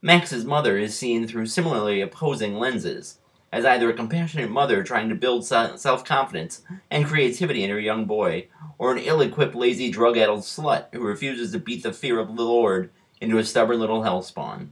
Max's 0.07 0.45
mother 0.45 0.79
is 0.79 0.97
seen 0.97 1.27
through 1.27 1.47
similarly 1.47 2.01
opposing 2.01 2.61
lenses, 2.61 3.19
as 3.51 3.65
either 3.65 3.91
a 3.91 3.93
compassionate 3.93 4.49
mother 4.49 4.85
trying 4.85 5.09
to 5.09 5.17
build 5.17 5.45
self 5.45 6.05
confidence 6.05 6.63
and 6.93 7.05
creativity 7.05 7.65
in 7.65 7.71
her 7.71 7.81
young 7.81 8.05
boy, 8.05 8.47
or 8.79 8.93
an 8.93 8.99
ill 8.99 9.21
equipped, 9.21 9.57
lazy, 9.57 9.91
drug 9.91 10.17
addled 10.17 10.43
slut 10.43 10.85
who 10.93 11.01
refuses 11.01 11.51
to 11.51 11.59
beat 11.59 11.83
the 11.83 11.93
fear 11.93 12.21
of 12.21 12.29
the 12.29 12.45
Lord 12.45 12.91
into 13.21 13.39
a 13.39 13.43
stubborn 13.43 13.81
little 13.81 14.03
hellspawn. 14.03 14.69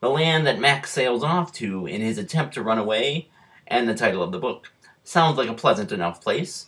The 0.00 0.10
land 0.10 0.46
that 0.46 0.60
Max 0.60 0.90
sails 0.90 1.24
off 1.24 1.50
to 1.54 1.86
in 1.86 2.02
his 2.02 2.18
attempt 2.18 2.52
to 2.52 2.62
run 2.62 2.76
away, 2.76 3.30
and 3.66 3.88
the 3.88 3.94
title 3.94 4.22
of 4.22 4.30
the 4.30 4.38
book, 4.38 4.70
sounds 5.02 5.38
like 5.38 5.48
a 5.48 5.54
pleasant 5.54 5.90
enough 5.90 6.20
place. 6.20 6.66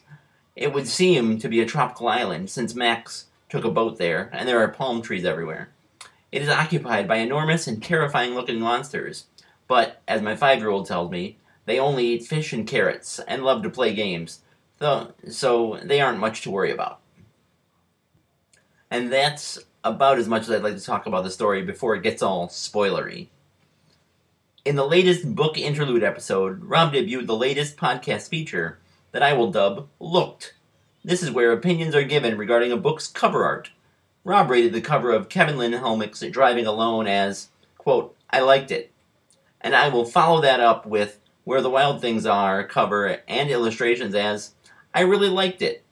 It 0.56 0.72
would 0.72 0.88
seem 0.88 1.38
to 1.40 1.50
be 1.50 1.60
a 1.60 1.66
tropical 1.66 2.08
island, 2.08 2.48
since 2.48 2.74
Max 2.74 3.26
took 3.50 3.66
a 3.66 3.70
boat 3.70 3.98
there, 3.98 4.30
and 4.32 4.48
there 4.48 4.60
are 4.60 4.68
palm 4.68 5.02
trees 5.02 5.26
everywhere. 5.26 5.73
It 6.34 6.42
is 6.42 6.48
occupied 6.48 7.06
by 7.06 7.18
enormous 7.18 7.68
and 7.68 7.80
terrifying 7.80 8.34
looking 8.34 8.58
monsters, 8.58 9.26
but, 9.68 10.02
as 10.08 10.20
my 10.20 10.34
five 10.34 10.58
year 10.58 10.68
old 10.68 10.84
tells 10.84 11.08
me, 11.08 11.38
they 11.64 11.78
only 11.78 12.08
eat 12.08 12.26
fish 12.26 12.52
and 12.52 12.66
carrots 12.66 13.20
and 13.28 13.44
love 13.44 13.62
to 13.62 13.70
play 13.70 13.94
games, 13.94 14.40
though, 14.78 15.12
so 15.28 15.78
they 15.84 16.00
aren't 16.00 16.18
much 16.18 16.40
to 16.40 16.50
worry 16.50 16.72
about. 16.72 16.98
And 18.90 19.12
that's 19.12 19.60
about 19.84 20.18
as 20.18 20.26
much 20.26 20.42
as 20.42 20.50
I'd 20.50 20.64
like 20.64 20.74
to 20.74 20.84
talk 20.84 21.06
about 21.06 21.22
the 21.22 21.30
story 21.30 21.62
before 21.62 21.94
it 21.94 22.02
gets 22.02 22.20
all 22.20 22.48
spoilery. 22.48 23.28
In 24.64 24.74
the 24.74 24.88
latest 24.88 25.36
book 25.36 25.56
interlude 25.56 26.02
episode, 26.02 26.64
Rob 26.64 26.94
debuted 26.94 27.28
the 27.28 27.36
latest 27.36 27.76
podcast 27.76 28.28
feature 28.28 28.80
that 29.12 29.22
I 29.22 29.34
will 29.34 29.52
dub 29.52 29.88
Looked. 30.00 30.54
This 31.04 31.22
is 31.22 31.30
where 31.30 31.52
opinions 31.52 31.94
are 31.94 32.02
given 32.02 32.36
regarding 32.36 32.72
a 32.72 32.76
book's 32.76 33.06
cover 33.06 33.44
art. 33.44 33.70
Rob 34.24 34.48
rated 34.48 34.72
the 34.72 34.80
cover 34.80 35.12
of 35.12 35.28
Kevin 35.28 35.58
Lynn 35.58 35.72
Helmick's 35.72 36.20
Driving 36.20 36.66
Alone 36.66 37.06
as, 37.06 37.48
quote, 37.76 38.16
I 38.30 38.40
liked 38.40 38.70
it. 38.70 38.90
And 39.60 39.76
I 39.76 39.88
will 39.88 40.06
follow 40.06 40.40
that 40.40 40.60
up 40.60 40.86
with 40.86 41.20
Where 41.44 41.60
the 41.60 41.68
Wild 41.68 42.00
Things 42.00 42.24
Are 42.24 42.66
cover 42.66 43.20
and 43.28 43.50
illustrations 43.50 44.14
as, 44.14 44.54
I 44.94 45.02
really 45.02 45.28
liked 45.28 45.60
it. 45.60 45.84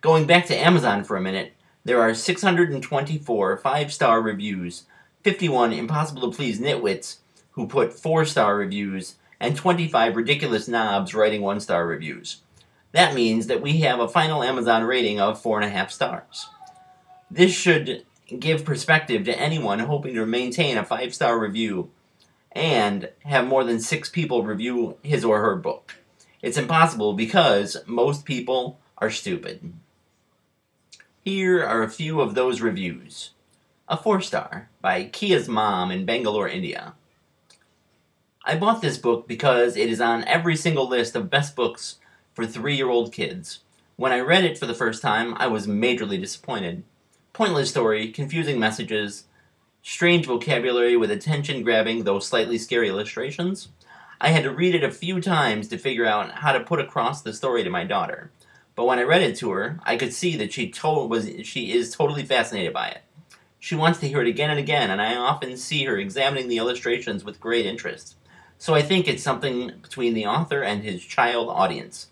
Going 0.00 0.26
back 0.26 0.46
to 0.46 0.56
Amazon 0.56 1.04
for 1.04 1.18
a 1.18 1.20
minute, 1.20 1.52
there 1.84 2.00
are 2.00 2.14
624 2.14 3.58
five 3.58 3.92
star 3.92 4.22
reviews, 4.22 4.84
51 5.24 5.74
impossible 5.74 6.30
to 6.30 6.34
please 6.34 6.58
nitwits 6.58 7.18
who 7.50 7.66
put 7.66 7.92
four 7.92 8.24
star 8.24 8.56
reviews, 8.56 9.16
and 9.38 9.56
25 9.56 10.16
ridiculous 10.16 10.68
knobs 10.68 11.14
writing 11.14 11.42
one 11.42 11.60
star 11.60 11.86
reviews. 11.86 12.40
That 12.92 13.14
means 13.14 13.46
that 13.48 13.60
we 13.60 13.80
have 13.80 14.00
a 14.00 14.08
final 14.08 14.42
Amazon 14.42 14.84
rating 14.84 15.20
of 15.20 15.42
4.5 15.42 15.90
stars. 15.90 16.46
This 17.30 17.52
should 17.52 18.04
give 18.38 18.64
perspective 18.64 19.24
to 19.24 19.38
anyone 19.38 19.80
hoping 19.80 20.14
to 20.14 20.26
maintain 20.26 20.76
a 20.76 20.84
five 20.84 21.14
star 21.14 21.38
review 21.38 21.90
and 22.52 23.10
have 23.24 23.46
more 23.46 23.64
than 23.64 23.80
six 23.80 24.08
people 24.08 24.44
review 24.44 24.96
his 25.02 25.24
or 25.24 25.40
her 25.40 25.56
book. 25.56 25.96
It's 26.42 26.58
impossible 26.58 27.14
because 27.14 27.76
most 27.86 28.24
people 28.24 28.78
are 28.98 29.10
stupid. 29.10 29.72
Here 31.24 31.64
are 31.64 31.82
a 31.82 31.90
few 31.90 32.20
of 32.20 32.34
those 32.34 32.60
reviews. 32.60 33.30
A 33.88 33.96
four 33.96 34.20
star 34.20 34.68
by 34.80 35.04
Kia's 35.04 35.48
mom 35.48 35.90
in 35.90 36.04
Bangalore, 36.04 36.48
India. 36.48 36.94
I 38.44 38.56
bought 38.56 38.82
this 38.82 38.98
book 38.98 39.26
because 39.26 39.76
it 39.76 39.88
is 39.88 40.00
on 40.00 40.24
every 40.24 40.54
single 40.54 40.86
list 40.86 41.16
of 41.16 41.30
best 41.30 41.56
books 41.56 41.96
for 42.34 42.46
three 42.46 42.76
year 42.76 42.90
old 42.90 43.12
kids. 43.12 43.60
When 43.96 44.12
I 44.12 44.20
read 44.20 44.44
it 44.44 44.58
for 44.58 44.66
the 44.66 44.74
first 44.74 45.00
time, 45.00 45.34
I 45.38 45.46
was 45.46 45.66
majorly 45.66 46.20
disappointed. 46.20 46.84
Pointless 47.34 47.68
story, 47.68 48.12
confusing 48.12 48.60
messages, 48.60 49.24
strange 49.82 50.24
vocabulary 50.24 50.96
with 50.96 51.10
attention 51.10 51.64
grabbing, 51.64 52.04
though 52.04 52.20
slightly 52.20 52.56
scary 52.58 52.88
illustrations. 52.88 53.70
I 54.20 54.28
had 54.28 54.44
to 54.44 54.52
read 54.52 54.76
it 54.76 54.84
a 54.84 54.92
few 54.92 55.20
times 55.20 55.66
to 55.66 55.76
figure 55.76 56.06
out 56.06 56.30
how 56.30 56.52
to 56.52 56.60
put 56.60 56.78
across 56.78 57.22
the 57.22 57.32
story 57.32 57.64
to 57.64 57.70
my 57.70 57.82
daughter. 57.82 58.30
But 58.76 58.84
when 58.84 59.00
I 59.00 59.02
read 59.02 59.22
it 59.22 59.36
to 59.38 59.50
her, 59.50 59.80
I 59.82 59.96
could 59.96 60.12
see 60.14 60.36
that 60.36 60.52
she 60.52 60.68
to- 60.68 61.06
was 61.08 61.28
she 61.42 61.72
is 61.72 61.90
totally 61.90 62.22
fascinated 62.22 62.72
by 62.72 62.90
it. 62.90 63.02
She 63.58 63.74
wants 63.74 63.98
to 63.98 64.08
hear 64.08 64.20
it 64.22 64.28
again 64.28 64.50
and 64.50 64.60
again, 64.60 64.92
and 64.92 65.02
I 65.02 65.16
often 65.16 65.56
see 65.56 65.86
her 65.86 65.98
examining 65.98 66.46
the 66.46 66.58
illustrations 66.58 67.24
with 67.24 67.40
great 67.40 67.66
interest. 67.66 68.14
So 68.58 68.76
I 68.76 68.82
think 68.82 69.08
it's 69.08 69.24
something 69.24 69.72
between 69.82 70.14
the 70.14 70.26
author 70.26 70.62
and 70.62 70.84
his 70.84 71.04
child 71.04 71.48
audience. 71.50 72.10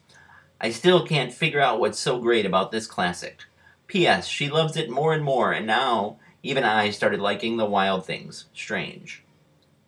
I 0.60 0.70
still 0.70 1.06
can't 1.06 1.32
figure 1.32 1.60
out 1.60 1.78
what's 1.78 2.00
so 2.00 2.18
great 2.18 2.44
about 2.44 2.72
this 2.72 2.88
classic. 2.88 3.44
P.S. 3.92 4.26
She 4.26 4.48
loves 4.48 4.74
it 4.78 4.88
more 4.88 5.12
and 5.12 5.22
more, 5.22 5.52
and 5.52 5.66
now 5.66 6.16
even 6.42 6.64
I 6.64 6.88
started 6.88 7.20
liking 7.20 7.58
the 7.58 7.66
wild 7.66 8.06
things. 8.06 8.46
Strange. 8.54 9.22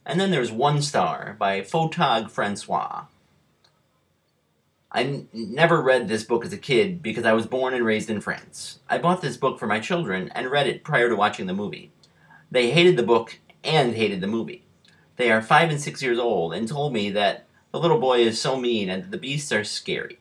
And 0.05 0.21
then 0.21 0.31
there's 0.31 0.53
One 0.53 0.83
Star 0.83 1.35
by 1.39 1.63
Photog 1.63 2.31
Francois. 2.31 3.07
I 4.93 5.05
n- 5.05 5.29
never 5.33 5.81
read 5.81 6.07
this 6.07 6.23
book 6.23 6.45
as 6.45 6.53
a 6.53 6.59
kid 6.59 7.03
because 7.03 7.25
I 7.25 7.33
was 7.33 7.47
born 7.47 7.73
and 7.73 7.83
raised 7.83 8.11
in 8.11 8.21
France. 8.21 8.81
I 8.91 8.99
bought 8.99 9.23
this 9.23 9.39
book 9.39 9.59
for 9.59 9.67
my 9.67 9.81
children 9.81 10.31
and 10.35 10.51
read 10.51 10.67
it 10.67 10.85
prior 10.85 11.09
to 11.09 11.17
watching 11.17 11.47
the 11.47 11.55
movie. 11.55 11.91
They 12.51 12.73
hated 12.73 12.99
the 12.99 13.03
book 13.05 13.39
and 13.65 13.95
hated 13.95 14.21
the 14.21 14.27
movie. 14.27 14.67
They 15.17 15.33
are 15.33 15.41
five 15.41 15.71
and 15.71 15.81
six 15.81 16.03
years 16.03 16.19
old 16.19 16.53
and 16.53 16.69
told 16.69 16.93
me 16.93 17.09
that 17.13 17.47
the 17.73 17.81
little 17.81 17.99
boy 17.99 18.19
is 18.19 18.39
so 18.39 18.61
mean 18.61 18.91
and 18.91 19.05
that 19.05 19.11
the 19.13 19.17
beasts 19.17 19.51
are 19.51 19.65
scary. 19.65 20.19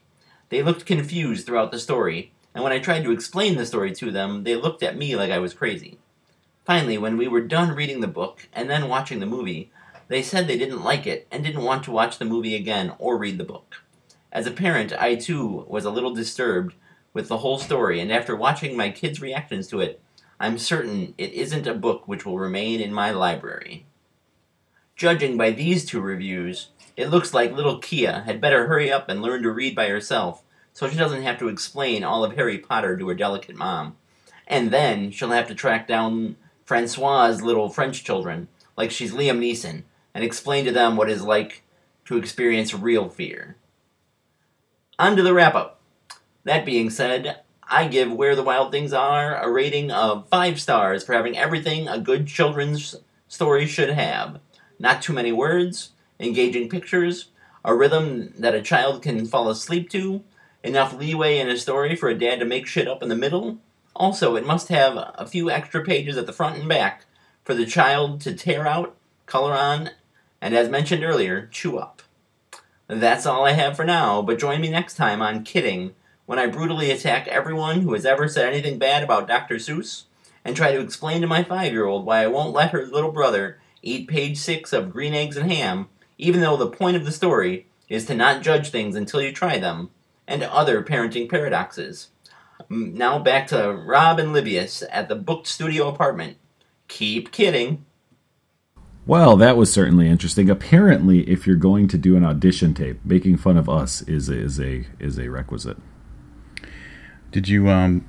They 0.47 0.63
looked 0.63 0.85
confused 0.85 1.45
throughout 1.45 1.73
the 1.73 1.79
story, 1.79 2.31
and 2.53 2.63
when 2.63 2.73
I 2.73 2.79
tried 2.79 3.03
to 3.03 3.11
explain 3.11 3.57
the 3.57 3.65
story 3.65 3.93
to 3.93 4.11
them, 4.11 4.43
they 4.43 4.55
looked 4.55 4.83
at 4.83 4.97
me 4.97 5.15
like 5.15 5.31
I 5.31 5.39
was 5.39 5.53
crazy. 5.53 5.97
Finally, 6.65 6.97
when 6.97 7.17
we 7.17 7.27
were 7.27 7.41
done 7.41 7.75
reading 7.75 8.01
the 8.01 8.07
book 8.07 8.47
and 8.53 8.69
then 8.69 8.87
watching 8.87 9.19
the 9.19 9.25
movie, 9.25 9.71
they 10.07 10.21
said 10.21 10.47
they 10.47 10.57
didn't 10.57 10.83
like 10.83 11.07
it 11.07 11.27
and 11.31 11.43
didn't 11.43 11.63
want 11.63 11.83
to 11.83 11.91
watch 11.91 12.19
the 12.19 12.25
movie 12.25 12.55
again 12.55 12.93
or 12.99 13.17
read 13.17 13.37
the 13.37 13.43
book. 13.43 13.81
As 14.31 14.47
a 14.47 14.51
parent, 14.51 14.93
I 14.93 15.15
too 15.15 15.65
was 15.67 15.85
a 15.85 15.91
little 15.91 16.13
disturbed 16.13 16.75
with 17.13 17.27
the 17.27 17.39
whole 17.39 17.59
story, 17.59 17.99
and 17.99 18.11
after 18.11 18.35
watching 18.35 18.75
my 18.75 18.89
kids' 18.89 19.21
reactions 19.21 19.67
to 19.67 19.79
it, 19.81 20.01
I'm 20.39 20.57
certain 20.57 21.13
it 21.17 21.33
isn't 21.33 21.67
a 21.67 21.73
book 21.73 22.07
which 22.07 22.25
will 22.25 22.39
remain 22.39 22.81
in 22.81 22.93
my 22.93 23.11
library. 23.11 23.85
Judging 24.95 25.37
by 25.37 25.51
these 25.51 25.85
two 25.85 26.01
reviews, 26.01 26.69
it 26.95 27.09
looks 27.09 27.33
like 27.33 27.51
little 27.51 27.79
Kia 27.79 28.23
had 28.25 28.41
better 28.41 28.67
hurry 28.67 28.91
up 28.91 29.09
and 29.09 29.21
learn 29.21 29.43
to 29.43 29.51
read 29.51 29.75
by 29.75 29.87
herself 29.87 30.43
so 30.73 30.89
she 30.89 30.97
doesn't 30.97 31.23
have 31.23 31.39
to 31.39 31.47
explain 31.47 32.03
all 32.03 32.23
of 32.23 32.35
Harry 32.35 32.57
Potter 32.57 32.97
to 32.97 33.07
her 33.07 33.15
delicate 33.15 33.55
mom. 33.55 33.95
And 34.47 34.71
then 34.71 35.11
she'll 35.11 35.29
have 35.29 35.47
to 35.47 35.55
track 35.55 35.87
down 35.87 36.35
Francois' 36.65 37.37
little 37.41 37.69
French 37.69 38.03
children, 38.03 38.47
like 38.75 38.91
she's 38.91 39.13
Liam 39.13 39.39
Neeson, 39.39 39.83
and 40.13 40.23
explain 40.23 40.65
to 40.65 40.71
them 40.71 40.97
what 40.97 41.09
it's 41.09 41.21
like 41.21 41.63
to 42.05 42.17
experience 42.17 42.73
real 42.73 43.07
fear. 43.07 43.55
On 44.99 45.15
to 45.15 45.23
the 45.23 45.33
wrap 45.33 45.55
up. 45.55 45.79
That 46.43 46.65
being 46.65 46.89
said, 46.89 47.39
I 47.67 47.87
give 47.87 48.11
Where 48.11 48.35
the 48.35 48.43
Wild 48.43 48.71
Things 48.71 48.93
Are 48.93 49.41
a 49.41 49.49
rating 49.49 49.89
of 49.91 50.27
5 50.27 50.59
stars 50.59 51.03
for 51.03 51.13
having 51.13 51.37
everything 51.37 51.87
a 51.87 51.97
good 51.97 52.27
children's 52.27 52.95
story 53.27 53.65
should 53.65 53.89
have. 53.89 54.39
Not 54.77 55.01
too 55.01 55.13
many 55.13 55.31
words, 55.31 55.91
engaging 56.19 56.69
pictures, 56.69 57.29
a 57.63 57.73
rhythm 57.73 58.33
that 58.37 58.53
a 58.53 58.61
child 58.61 59.01
can 59.01 59.25
fall 59.25 59.49
asleep 59.49 59.89
to, 59.91 60.23
enough 60.63 60.93
leeway 60.93 61.37
in 61.37 61.49
a 61.49 61.57
story 61.57 61.95
for 61.95 62.09
a 62.09 62.17
dad 62.17 62.39
to 62.39 62.45
make 62.45 62.65
shit 62.65 62.87
up 62.87 63.03
in 63.03 63.09
the 63.09 63.15
middle. 63.15 63.57
Also, 63.95 64.35
it 64.35 64.45
must 64.45 64.69
have 64.69 64.95
a 64.97 65.27
few 65.27 65.51
extra 65.51 65.83
pages 65.83 66.17
at 66.17 66.25
the 66.25 66.33
front 66.33 66.57
and 66.57 66.67
back 66.67 67.05
for 67.43 67.53
the 67.53 67.65
child 67.65 68.21
to 68.21 68.33
tear 68.33 68.65
out, 68.65 68.95
color 69.25 69.53
on, 69.53 69.91
and 70.41 70.55
as 70.55 70.69
mentioned 70.69 71.03
earlier, 71.03 71.47
chew 71.51 71.77
up. 71.77 72.01
That's 72.87 73.25
all 73.25 73.45
I 73.45 73.51
have 73.51 73.75
for 73.75 73.85
now, 73.85 74.21
but 74.21 74.39
join 74.39 74.61
me 74.61 74.69
next 74.69 74.95
time 74.95 75.21
on 75.21 75.43
Kidding 75.43 75.93
when 76.25 76.39
I 76.39 76.47
brutally 76.47 76.89
attack 76.89 77.27
everyone 77.27 77.81
who 77.81 77.93
has 77.93 78.05
ever 78.05 78.27
said 78.27 78.47
anything 78.47 78.79
bad 78.79 79.03
about 79.03 79.27
Dr. 79.27 79.55
Seuss 79.55 80.03
and 80.45 80.55
try 80.55 80.71
to 80.71 80.79
explain 80.79 81.21
to 81.21 81.27
my 81.27 81.43
five 81.43 81.71
year 81.71 81.85
old 81.85 82.05
why 82.05 82.23
I 82.23 82.27
won't 82.27 82.53
let 82.53 82.71
her 82.71 82.85
little 82.85 83.11
brother 83.11 83.59
eat 83.81 84.07
page 84.07 84.37
six 84.37 84.73
of 84.73 84.91
Green 84.91 85.13
Eggs 85.13 85.37
and 85.37 85.51
Ham, 85.51 85.89
even 86.17 86.41
though 86.41 86.57
the 86.57 86.67
point 86.67 86.95
of 86.95 87.05
the 87.05 87.11
story 87.11 87.67
is 87.89 88.05
to 88.05 88.15
not 88.15 88.41
judge 88.41 88.69
things 88.69 88.95
until 88.95 89.21
you 89.21 89.31
try 89.31 89.57
them, 89.57 89.89
and 90.27 90.43
other 90.43 90.81
parenting 90.83 91.29
paradoxes. 91.29 92.09
Mm, 92.69 92.93
Now 92.93 93.19
back 93.19 93.47
to 93.47 93.73
Rob 93.73 94.19
and 94.19 94.29
Livius 94.33 94.83
at 94.91 95.09
the 95.09 95.15
booked 95.15 95.47
studio 95.47 95.87
apartment. 95.89 96.37
Keep 96.87 97.31
kidding. 97.31 97.85
Well, 99.05 99.35
that 99.37 99.57
was 99.57 99.71
certainly 99.71 100.07
interesting. 100.07 100.49
Apparently, 100.49 101.29
if 101.29 101.45
you're 101.45 101.57
going 101.57 101.89
to 101.89 101.97
do 101.97 102.15
an 102.15 102.23
audition 102.23 102.73
tape, 102.73 102.99
making 103.03 103.35
fun 103.37 103.57
of 103.57 103.67
us 103.67 104.01
is 104.03 104.29
a, 104.29 104.37
is 104.37 104.59
a 104.61 104.85
is 104.99 105.19
a 105.19 105.27
requisite. 105.29 105.77
Did 107.31 107.49
you 107.49 107.69
um 107.69 108.05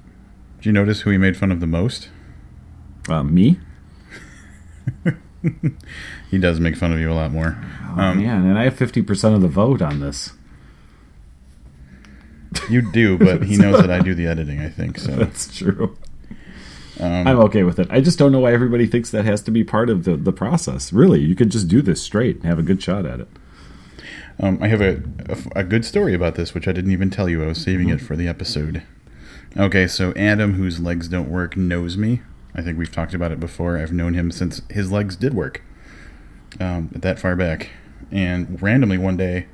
did 0.58 0.66
you 0.66 0.72
notice 0.72 1.00
who 1.00 1.10
he 1.10 1.18
made 1.18 1.36
fun 1.36 1.50
of 1.50 1.58
the 1.60 1.66
most? 1.66 2.10
Uh, 3.08 3.22
me? 3.24 3.58
He 6.30 6.38
does 6.38 6.58
make 6.58 6.74
fun 6.74 6.90
of 6.92 6.98
you 6.98 7.10
a 7.10 7.12
lot 7.12 7.30
more. 7.30 7.58
Oh, 7.96 8.00
Um, 8.00 8.22
man, 8.22 8.46
and 8.46 8.58
I 8.58 8.64
have 8.64 8.76
fifty 8.76 9.02
percent 9.02 9.34
of 9.34 9.42
the 9.42 9.48
vote 9.48 9.82
on 9.82 10.00
this. 10.00 10.32
You 12.68 12.82
do, 12.92 13.18
but 13.18 13.42
he 13.42 13.56
knows 13.58 13.80
that 13.80 13.90
I 13.90 14.00
do 14.00 14.14
the 14.14 14.26
editing. 14.26 14.60
I 14.60 14.68
think 14.68 14.98
so. 14.98 15.12
That's 15.16 15.56
true. 15.56 15.96
Um, 17.00 17.26
I'm 17.26 17.38
okay 17.40 17.64
with 17.64 17.78
it. 17.78 17.88
I 17.90 18.00
just 18.00 18.18
don't 18.18 18.30
know 18.30 18.40
why 18.40 18.52
everybody 18.52 18.86
thinks 18.86 19.10
that 19.10 19.24
has 19.24 19.42
to 19.42 19.50
be 19.50 19.64
part 19.64 19.90
of 19.90 20.04
the, 20.04 20.16
the 20.16 20.32
process. 20.32 20.92
Really, 20.92 21.20
you 21.20 21.34
could 21.34 21.50
just 21.50 21.68
do 21.68 21.82
this 21.82 22.00
straight 22.00 22.36
and 22.36 22.44
have 22.44 22.58
a 22.58 22.62
good 22.62 22.82
shot 22.82 23.04
at 23.04 23.20
it. 23.20 23.28
Um, 24.40 24.58
I 24.60 24.68
have 24.68 24.80
a, 24.80 25.02
a, 25.28 25.60
a 25.60 25.64
good 25.64 25.84
story 25.84 26.14
about 26.14 26.34
this, 26.34 26.54
which 26.54 26.68
I 26.68 26.72
didn't 26.72 26.92
even 26.92 27.10
tell 27.10 27.28
you. 27.28 27.42
I 27.42 27.46
was 27.46 27.62
saving 27.62 27.88
it 27.88 28.00
for 28.00 28.16
the 28.16 28.28
episode. 28.28 28.82
Okay, 29.56 29.86
so 29.86 30.12
Adam, 30.16 30.54
whose 30.54 30.80
legs 30.80 31.08
don't 31.08 31.30
work, 31.30 31.56
knows 31.56 31.96
me. 31.96 32.22
I 32.54 32.62
think 32.62 32.78
we've 32.78 32.90
talked 32.90 33.14
about 33.14 33.32
it 33.32 33.40
before. 33.40 33.78
I've 33.78 33.92
known 33.92 34.14
him 34.14 34.30
since 34.30 34.62
his 34.70 34.90
legs 34.92 35.16
did 35.16 35.34
work, 35.34 35.62
um, 36.60 36.90
that 36.92 37.18
far 37.18 37.36
back. 37.36 37.70
And 38.10 38.60
randomly 38.60 38.98
one 38.98 39.16
day, 39.16 39.46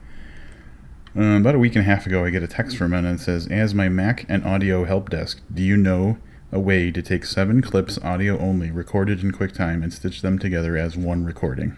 um, 1.17 1.37
about 1.37 1.55
a 1.55 1.59
week 1.59 1.75
and 1.75 1.83
a 1.83 1.89
half 1.89 2.07
ago, 2.07 2.25
I 2.25 2.31
get 2.31 2.43
a 2.43 2.49
text 2.49 2.77
from 2.77 2.93
and 2.93 3.07
it 3.07 3.21
says, 3.21 3.47
As 3.49 3.75
my 3.75 3.89
Mac 3.89 4.25
and 4.29 4.45
audio 4.45 4.85
help 4.85 5.11
desk, 5.11 5.41
do 5.53 5.63
you 5.63 5.77
know 5.77 6.19
a 6.53 6.61
way 6.61 6.91
to 6.91 7.03
take 7.03 7.25
seven 7.25 7.63
clips, 7.63 7.99
audio 7.99 8.39
only, 8.39 8.71
recorded 8.71 9.23
in 9.23 9.33
QuickTime, 9.33 9.83
and 9.83 9.93
stitch 9.93 10.23
them 10.23 10.39
together 10.39 10.77
as 10.77 10.97
one 10.97 11.25
recording? 11.25 11.77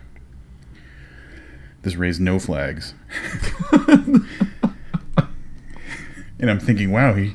This 1.83 1.97
raised 1.97 2.21
no 2.21 2.39
flags. 2.39 2.95
and 3.73 4.27
I'm 6.41 6.61
thinking, 6.61 6.93
wow, 6.93 7.15
he 7.15 7.35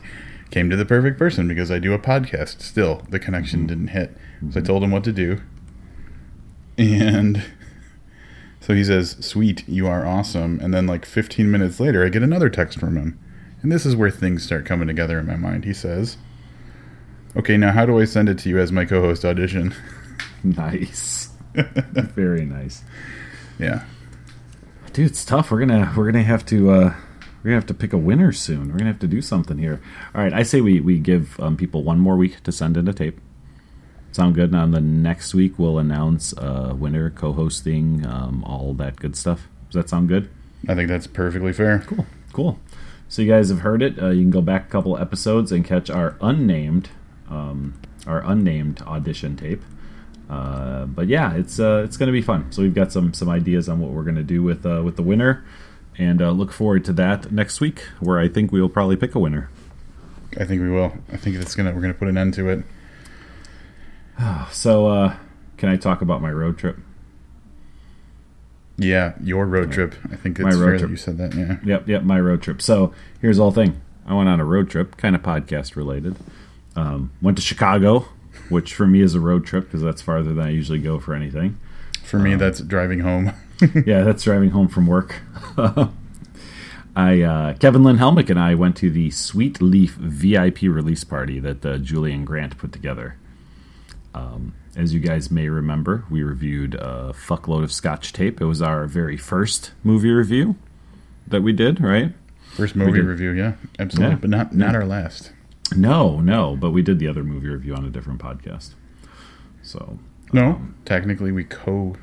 came 0.52 0.70
to 0.70 0.76
the 0.76 0.86
perfect 0.86 1.18
person 1.18 1.48
because 1.48 1.72
I 1.72 1.80
do 1.80 1.94
a 1.94 2.00
podcast. 2.00 2.62
Still, 2.62 3.04
the 3.10 3.20
connection 3.20 3.68
didn't 3.68 3.90
hit. 3.90 4.16
So 4.52 4.60
I 4.60 4.64
told 4.64 4.84
him 4.84 4.92
what 4.92 5.04
to 5.04 5.12
do. 5.12 5.42
And 6.78 7.44
so 8.68 8.74
he 8.74 8.84
says, 8.84 9.16
Sweet, 9.22 9.66
you 9.66 9.88
are 9.88 10.06
awesome. 10.06 10.60
And 10.62 10.74
then, 10.74 10.88
like 10.88 11.06
15 11.06 11.50
minutes 11.50 11.80
later, 11.80 12.06
I 12.06 12.10
get 12.10 12.22
another 12.22 12.50
text 12.50 12.78
from 12.78 12.98
him. 12.98 13.18
And 13.62 13.72
this 13.72 13.86
is 13.86 13.96
where 13.96 14.12
things 14.12 14.44
start 14.44 14.66
coming 14.66 14.90
together 14.90 15.18
in 15.18 15.26
my 15.26 15.38
mind. 15.38 15.64
He 15.64 15.74
says, 15.74 16.18
Okay, 17.38 17.56
now 17.56 17.72
how 17.72 17.86
do 17.86 17.98
I 17.98 18.04
send 18.04 18.28
it 18.28 18.38
to 18.40 18.50
you 18.50 18.60
as 18.60 18.74
my 18.74 18.84
co 18.84 19.00
host 19.00 19.24
audition? 19.24 19.74
Nice, 20.44 21.32
very 21.56 22.46
nice, 22.46 22.84
yeah. 23.58 23.86
dude. 24.94 25.08
It's 25.08 25.26
tough. 25.26 25.50
We're 25.50 25.60
gonna 25.60 25.92
we're 25.98 26.06
gonna 26.06 26.24
have 26.24 26.46
to 26.46 26.70
uh, 26.70 26.94
we're 27.38 27.44
gonna 27.44 27.56
have 27.56 27.66
to 27.66 27.74
pick 27.74 27.92
a 27.92 27.98
winner 27.98 28.32
soon. 28.32 28.68
We're 28.68 28.78
gonna 28.78 28.92
have 28.92 29.00
to 29.00 29.08
do 29.08 29.22
something 29.22 29.58
here. 29.58 29.82
All 30.14 30.22
right, 30.22 30.32
I 30.32 30.44
say 30.44 30.62
we 30.62 30.80
we 30.80 31.00
give 31.00 31.40
um, 31.40 31.58
people 31.58 31.84
one 31.84 32.00
more 32.00 32.16
week 32.16 32.44
to 32.44 32.52
send 32.52 32.78
in 32.78 32.88
a 32.88 32.94
tape. 32.94 33.20
Sound 34.18 34.34
good? 34.34 34.50
And 34.50 34.56
on 34.60 34.72
the 34.72 34.82
next 34.82 35.36
week, 35.36 35.60
we'll 35.60 35.78
announce 35.78 36.36
uh, 36.40 36.74
winner, 36.76 37.12
co-hosting, 37.12 38.04
um, 38.04 38.44
all 38.44 38.74
that 38.74 38.96
good 38.96 39.16
stuff. 39.16 39.48
Does 39.70 39.76
that 39.76 39.90
sound 39.90 40.08
good? 40.08 40.28
I 40.68 40.74
think 40.74 40.90
that's 40.90 41.06
perfectly 41.06 41.54
fair. 41.54 41.84
Cool, 41.86 42.08
cool. 42.34 42.60
So 43.10 43.22
you 43.22 43.32
guys 43.32 43.50
have 43.50 43.60
heard 43.60 43.84
it. 43.84 44.02
Uh, 44.02 44.10
you 44.10 44.24
can 44.24 44.32
go 44.32 44.42
back 44.42 44.66
a 44.66 44.70
couple 44.72 44.98
episodes 44.98 45.52
and 45.52 45.64
catch 45.64 45.92
our 45.92 46.16
unnamed, 46.20 46.90
um, 47.30 47.80
our 48.08 48.24
unnamed 48.26 48.82
audition 48.82 49.36
tape. 49.36 49.62
Uh, 50.28 50.86
but 50.88 51.08
yeah, 51.08 51.36
it's 51.36 51.60
uh, 51.60 51.84
it's 51.86 51.96
going 51.96 52.08
to 52.08 52.12
be 52.12 52.24
fun. 52.24 52.52
So 52.52 52.64
we've 52.64 52.74
got 52.74 52.92
some 52.92 53.14
some 53.14 53.30
ideas 53.30 53.70
on 53.70 53.80
what 53.80 53.92
we're 53.92 54.02
going 54.02 54.16
to 54.16 54.24
do 54.24 54.42
with 54.42 54.66
uh, 54.66 54.82
with 54.84 54.96
the 54.96 55.04
winner, 55.04 55.46
and 55.96 56.24
uh, 56.24 56.32
look 56.32 56.52
forward 56.52 56.84
to 56.86 56.94
that 56.94 57.32
next 57.32 57.62
week, 57.62 57.82
where 58.00 58.18
I 58.18 58.30
think 58.30 58.52
we 58.52 58.60
will 58.60 58.68
probably 58.68 58.96
pick 58.96 59.14
a 59.14 59.20
winner. 59.20 59.52
I 60.40 60.46
think 60.46 60.60
we 60.64 60.72
will. 60.72 60.94
I 61.14 61.18
think 61.18 61.36
it's 61.36 61.54
gonna 61.54 61.72
we're 61.72 61.82
gonna 61.82 61.94
put 61.94 62.08
an 62.08 62.18
end 62.18 62.34
to 62.34 62.50
it. 62.50 62.64
So 64.52 64.88
uh, 64.88 65.16
can 65.58 65.70
I 65.70 65.76
talk 65.76 66.02
about 66.02 66.22
my 66.22 66.32
road 66.32 66.58
trip? 66.58 66.78
Yeah, 68.78 69.14
your 69.22 69.46
road 69.46 69.72
trip. 69.72 69.96
I 70.12 70.16
think 70.16 70.40
it's 70.40 70.44
My 70.44 70.52
road 70.52 70.58
fair 70.60 70.78
trip. 70.78 70.82
that 70.82 70.90
you 70.90 70.98
said 70.98 71.18
that. 71.18 71.34
Yeah. 71.34 71.58
Yep, 71.64 71.88
yep, 71.88 72.04
my 72.04 72.20
road 72.20 72.42
trip. 72.44 72.62
So 72.62 72.94
here's 73.22 73.38
the 73.38 73.44
whole 73.44 73.52
thing. 73.52 73.82
I 74.06 74.14
went 74.14 74.30
on 74.30 74.40
a 74.40 74.46
road 74.46 74.70
trip, 74.70 74.98
kind 74.98 75.16
of 75.16 75.24
podcast 75.24 75.76
related. 75.76 76.16
Um, 76.76 77.12
went 77.22 77.38
to 77.38 77.44
Chicago, 77.44 78.08
which 78.50 78.74
for 78.76 78.86
me 78.86 79.02
is 79.02 79.16
a 79.16 79.20
road 79.20 79.46
trip 79.46 79.66
because 79.66 79.82
that's 79.82 80.02
farther 80.02 80.34
than 80.34 80.46
I 80.46 80.52
usually 80.52 80.80
go 80.80 81.00
for 81.00 81.14
anything. 81.16 81.60
For 82.04 82.20
me, 82.20 82.36
that's 82.36 82.60
driving 82.62 83.00
home. 83.00 83.34
yeah, 83.86 84.04
that's 84.04 84.24
driving 84.24 84.52
home 84.52 84.68
from 84.68 84.86
work. 84.88 85.16
I 86.96 87.22
uh, 87.22 87.54
Kevin 87.56 87.84
Lynn 87.84 87.98
Helmick 87.98 88.30
and 88.30 88.40
I 88.40 88.54
went 88.56 88.78
to 88.78 88.90
the 88.90 89.10
Sweet 89.12 89.62
Leaf 89.62 89.96
VIP 89.96 90.62
release 90.64 91.04
party 91.04 91.40
that 91.40 91.66
uh, 91.66 91.78
Julian 91.80 92.26
Grant 92.26 92.58
put 92.58 92.72
together. 92.72 93.18
Um, 94.18 94.54
as 94.76 94.94
you 94.94 95.00
guys 95.00 95.30
may 95.32 95.50
remember, 95.50 96.04
we 96.10 96.24
reviewed 96.24 96.76
a 96.76 97.14
fuckload 97.14 97.64
of 97.64 97.72
Scotch 97.72 98.14
tape. 98.14 98.42
It 98.42 98.46
was 98.46 98.62
our 98.62 98.86
very 98.88 99.18
first 99.18 99.72
movie 99.84 100.12
review 100.12 100.56
that 101.28 101.42
we 101.44 101.54
did, 101.54 101.82
right? 101.82 102.14
First 102.56 102.76
movie 102.76 103.02
review, 103.02 103.32
yeah, 103.32 103.54
absolutely, 103.78 104.16
Yeah. 104.16 104.20
but 104.20 104.30
not 104.30 104.56
not 104.56 104.76
our 104.76 104.86
last. 104.86 105.32
No, 105.76 106.20
no, 106.20 106.56
but 106.56 106.72
we 106.72 106.82
did 106.82 106.98
the 107.00 107.08
other 107.08 107.24
movie 107.24 107.50
review 107.50 107.76
on 107.76 107.86
a 107.86 107.90
different 107.90 108.20
podcast. 108.22 108.72
So, 109.62 110.00
No, 110.32 110.62
technically 110.86 111.32
we 111.32 111.44
co. 111.44 111.96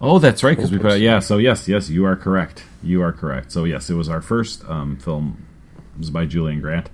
oh, 0.00 0.18
that's 0.18 0.42
right, 0.44 0.56
because 0.56 0.70
we 0.70 0.78
put 0.78 1.00
yeah. 1.00 1.18
So 1.18 1.38
yes, 1.38 1.68
yes, 1.68 1.90
you 1.90 2.04
are 2.06 2.16
correct. 2.16 2.64
You 2.82 3.02
are 3.02 3.12
correct. 3.12 3.52
So 3.52 3.64
yes, 3.64 3.90
it 3.90 3.94
was 3.94 4.08
our 4.08 4.22
first 4.22 4.64
um, 4.68 4.96
film. 4.96 5.44
It 5.94 5.98
was 5.98 6.10
by 6.10 6.24
Julian 6.26 6.60
Grant. 6.60 6.88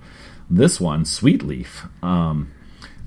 This 0.49 0.79
one, 0.81 1.05
Sweet 1.05 1.43
Leaf. 1.43 1.85
Um, 2.03 2.51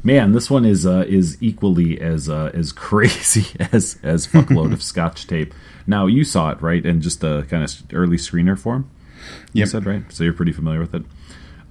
man, 0.02 0.32
this 0.32 0.50
one 0.50 0.64
is 0.64 0.84
uh, 0.86 1.04
is 1.08 1.36
equally 1.42 2.00
as 2.00 2.28
uh, 2.28 2.50
as 2.54 2.72
crazy 2.86 3.56
as 3.72 3.98
as 4.02 4.26
fuckload 4.26 4.72
of 4.72 4.82
Scotch 4.92 5.26
tape. 5.26 5.54
Now 5.86 6.06
you 6.06 6.24
saw 6.24 6.50
it 6.50 6.62
right 6.62 6.84
in 6.84 7.00
just 7.00 7.22
a 7.24 7.44
kind 7.48 7.64
of 7.64 7.72
early 7.92 8.16
screener 8.16 8.58
form. 8.58 8.90
You 9.52 9.60
Yep. 9.60 9.68
said 9.68 9.86
right, 9.86 10.04
so 10.12 10.24
you're 10.24 10.32
pretty 10.32 10.52
familiar 10.52 10.80
with 10.80 10.94
it. 10.94 11.02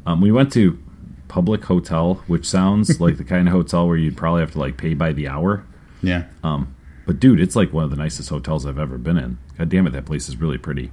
Um, 0.06 0.22
we 0.22 0.32
went 0.32 0.52
to 0.54 0.80
Public 1.28 1.66
Hotel, 1.66 2.16
which 2.28 2.46
sounds 2.46 3.00
like 3.06 3.18
the 3.18 3.24
kind 3.24 3.48
of 3.48 3.54
hotel 3.54 3.88
where 3.88 3.98
you'd 3.98 4.18
probably 4.18 4.42
have 4.42 4.52
to 4.52 4.60
like 4.60 4.78
pay 4.78 4.94
by 4.94 5.12
the 5.14 5.28
hour. 5.28 5.66
Yeah, 6.02 6.24
Um, 6.44 6.74
but 7.06 7.20
dude, 7.20 7.40
it's 7.40 7.56
like 7.56 7.72
one 7.74 7.84
of 7.84 7.90
the 7.92 7.96
nicest 7.96 8.30
hotels 8.30 8.66
I've 8.66 8.80
ever 8.80 8.98
been 8.98 9.18
in. 9.18 9.38
God 9.58 9.70
damn 9.70 9.86
it, 9.86 9.92
that 9.92 10.06
place 10.06 10.28
is 10.30 10.38
really 10.38 10.58
pretty. 10.58 10.92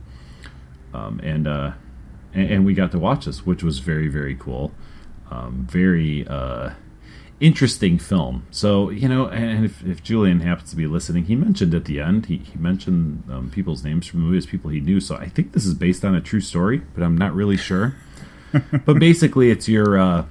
Um, 0.93 1.21
and, 1.23 1.47
uh, 1.49 1.73
and 2.35 2.51
and 2.51 2.67
we 2.67 2.75
got 2.75 2.91
to 2.93 2.99
watch 2.99 3.25
this, 3.25 3.47
which 3.47 3.63
was 3.63 3.79
very 3.79 4.09
very 4.09 4.35
cool. 4.35 4.73
Um, 5.31 5.67
very 5.71 6.27
uh, 6.29 6.71
interesting 7.41 7.99
film. 7.99 8.47
So 8.51 8.91
you 8.91 9.09
know, 9.09 9.27
and 9.29 9.65
if, 9.65 9.85
if 9.85 10.03
Julian 10.03 10.41
happens 10.41 10.71
to 10.71 10.77
be 10.77 10.87
listening, 10.87 11.25
he 11.25 11.37
mentioned 11.37 11.75
at 11.75 11.85
the 11.85 12.01
end 12.01 12.27
he, 12.27 12.39
he 12.39 12.59
mentioned 12.59 13.25
um, 13.31 13.51
people's 13.51 13.85
names 13.85 14.07
from 14.07 14.21
the 14.21 14.27
movies, 14.27 14.47
people 14.47 14.71
he 14.71 14.81
knew. 14.81 15.01
So 15.01 15.17
I 15.17 15.29
think 15.29 15.53
this 15.53 15.65
is 15.65 15.75
based 15.75 16.05
on 16.05 16.15
a 16.15 16.21
true 16.21 16.41
story, 16.41 16.83
but 16.95 17.03
I'm 17.03 17.17
not 17.17 17.35
really 17.35 17.57
sure. 17.57 17.97
but 18.85 18.99
basically, 18.99 19.51
it's 19.51 19.69
your 19.69 19.99
uh, 19.99 20.25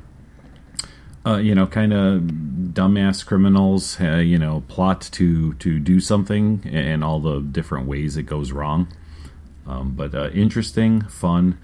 uh, 1.28 1.38
you 1.38 1.54
know, 1.54 1.68
kind 1.68 1.92
of 1.92 2.22
dumbass 2.22 3.26
criminals, 3.26 4.00
uh, 4.00 4.18
you 4.18 4.38
know, 4.38 4.64
plot 4.70 5.02
to 5.12 5.54
to 5.56 5.78
do 5.80 6.00
something 6.00 6.62
and 6.66 7.04
all 7.04 7.20
the 7.20 7.42
different 7.42 7.86
ways 7.86 8.16
it 8.16 8.24
goes 8.24 8.52
wrong. 8.52 8.88
Um, 9.66 9.92
but 9.92 10.16
uh, 10.16 10.30
interesting, 10.30 11.02
fun. 11.02 11.58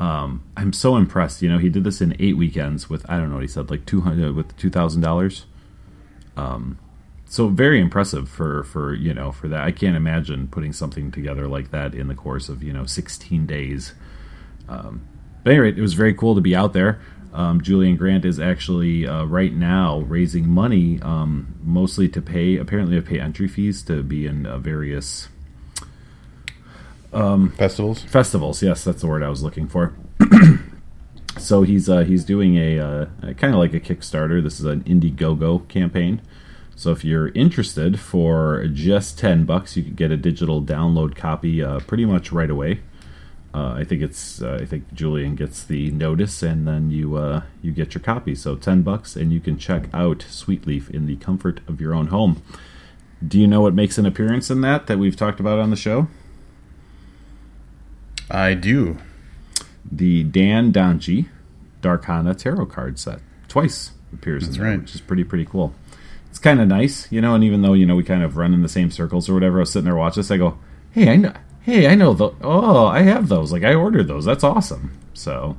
Um, 0.00 0.42
I'm 0.56 0.72
so 0.72 0.96
impressed. 0.96 1.42
You 1.42 1.50
know, 1.50 1.58
he 1.58 1.68
did 1.68 1.84
this 1.84 2.00
in 2.00 2.16
eight 2.18 2.36
weekends 2.36 2.88
with 2.88 3.08
I 3.08 3.18
don't 3.18 3.28
know 3.28 3.36
what 3.36 3.42
he 3.42 3.48
said, 3.48 3.70
like 3.70 3.84
two 3.84 4.00
hundred 4.00 4.34
with 4.34 4.56
two 4.56 4.70
thousand 4.70 5.02
dollars. 5.02 5.44
Um, 6.36 6.78
so 7.26 7.48
very 7.48 7.80
impressive 7.80 8.28
for 8.28 8.64
for 8.64 8.94
you 8.94 9.12
know 9.12 9.30
for 9.30 9.46
that. 9.48 9.62
I 9.62 9.72
can't 9.72 9.96
imagine 9.96 10.48
putting 10.48 10.72
something 10.72 11.10
together 11.12 11.46
like 11.46 11.70
that 11.70 11.94
in 11.94 12.08
the 12.08 12.14
course 12.14 12.48
of 12.48 12.62
you 12.62 12.72
know 12.72 12.86
16 12.86 13.46
days. 13.46 13.92
Um, 14.68 15.06
but 15.44 15.52
anyway, 15.52 15.68
it 15.76 15.80
was 15.80 15.94
very 15.94 16.14
cool 16.14 16.34
to 16.34 16.40
be 16.40 16.56
out 16.56 16.72
there. 16.72 17.00
Um, 17.32 17.60
Julian 17.60 17.96
Grant 17.96 18.24
is 18.24 18.40
actually 18.40 19.06
uh, 19.06 19.24
right 19.24 19.52
now 19.52 20.00
raising 20.00 20.48
money, 20.48 20.98
um, 21.02 21.54
mostly 21.62 22.08
to 22.08 22.22
pay 22.22 22.56
apparently 22.56 22.96
to 22.96 23.02
pay 23.02 23.20
entry 23.20 23.46
fees 23.46 23.82
to 23.82 24.02
be 24.02 24.26
in 24.26 24.46
uh, 24.46 24.58
various 24.58 25.28
Festivals. 27.12 28.02
festivals. 28.02 28.62
Yes, 28.62 28.84
that's 28.84 29.00
the 29.00 29.08
word 29.08 29.22
I 29.22 29.28
was 29.28 29.42
looking 29.42 29.66
for. 29.66 29.94
so 31.38 31.62
he's 31.62 31.88
uh, 31.88 32.00
he's 32.00 32.24
doing 32.24 32.56
a, 32.56 32.78
uh, 32.78 33.06
kind 33.34 33.54
of 33.54 33.60
like 33.60 33.74
a 33.74 33.80
Kickstarter. 33.80 34.42
This 34.42 34.60
is 34.60 34.66
an 34.66 34.84
Indiegogo 34.84 35.66
campaign. 35.68 36.22
So 36.76 36.92
if 36.92 37.04
you're 37.04 37.28
interested, 37.30 38.00
for 38.00 38.66
just 38.66 39.18
ten 39.18 39.44
bucks, 39.44 39.76
you 39.76 39.82
can 39.82 39.94
get 39.94 40.10
a 40.10 40.16
digital 40.16 40.62
download 40.62 41.14
copy 41.14 41.62
uh, 41.62 41.80
pretty 41.80 42.04
much 42.04 42.32
right 42.32 42.50
away. 42.50 42.80
Uh, 43.52 43.72
I 43.72 43.84
think 43.84 44.00
it's 44.00 44.40
uh, 44.40 44.58
I 44.60 44.64
think 44.64 44.92
Julian 44.94 45.34
gets 45.34 45.64
the 45.64 45.90
notice, 45.90 46.42
and 46.42 46.68
then 46.68 46.90
you 46.90 47.16
uh, 47.16 47.42
you 47.60 47.72
get 47.72 47.94
your 47.94 48.02
copy. 48.02 48.34
So 48.34 48.54
ten 48.54 48.82
bucks, 48.82 49.16
and 49.16 49.32
you 49.32 49.40
can 49.40 49.58
check 49.58 49.88
out 49.92 50.24
Sweet 50.28 50.66
Leaf 50.66 50.88
in 50.90 51.06
the 51.06 51.16
comfort 51.16 51.60
of 51.66 51.80
your 51.80 51.92
own 51.92 52.06
home. 52.08 52.42
Do 53.26 53.38
you 53.38 53.46
know 53.46 53.60
what 53.60 53.74
makes 53.74 53.98
an 53.98 54.06
appearance 54.06 54.50
in 54.50 54.60
that 54.62 54.86
that 54.86 54.98
we've 54.98 55.16
talked 55.16 55.40
about 55.40 55.58
on 55.58 55.70
the 55.70 55.76
show? 55.76 56.06
I 58.30 58.54
do. 58.54 58.98
the 59.90 60.22
Dan 60.24 60.72
Donji 60.72 61.26
Darkana 61.82 62.36
tarot 62.36 62.66
card 62.66 62.98
set. 62.98 63.20
Twice 63.48 63.92
appears 64.12 64.44
That's 64.44 64.56
in 64.56 64.62
there, 64.62 64.70
right. 64.72 64.80
which 64.80 64.94
is 64.94 65.00
pretty 65.00 65.24
pretty 65.24 65.44
cool. 65.44 65.74
It's 66.28 66.38
kind 66.38 66.60
of 66.60 66.68
nice, 66.68 67.10
you 67.10 67.20
know. 67.20 67.34
And 67.34 67.42
even 67.42 67.62
though 67.62 67.72
you 67.72 67.86
know 67.86 67.96
we 67.96 68.04
kind 68.04 68.22
of 68.22 68.36
run 68.36 68.54
in 68.54 68.62
the 68.62 68.68
same 68.68 68.90
circles 68.90 69.28
or 69.28 69.34
whatever, 69.34 69.58
I 69.58 69.60
was 69.60 69.72
sitting 69.72 69.84
there 69.86 69.96
watching 69.96 70.20
this. 70.20 70.30
I 70.30 70.36
go, 70.36 70.58
"Hey, 70.92 71.08
I 71.10 71.16
know. 71.16 71.32
Hey, 71.62 71.88
I 71.88 71.94
know. 71.94 72.14
The, 72.14 72.30
oh, 72.42 72.86
I 72.86 73.02
have 73.02 73.28
those. 73.28 73.50
Like 73.52 73.64
I 73.64 73.74
ordered 73.74 74.06
those. 74.06 74.24
That's 74.24 74.44
awesome." 74.44 74.96
So 75.14 75.56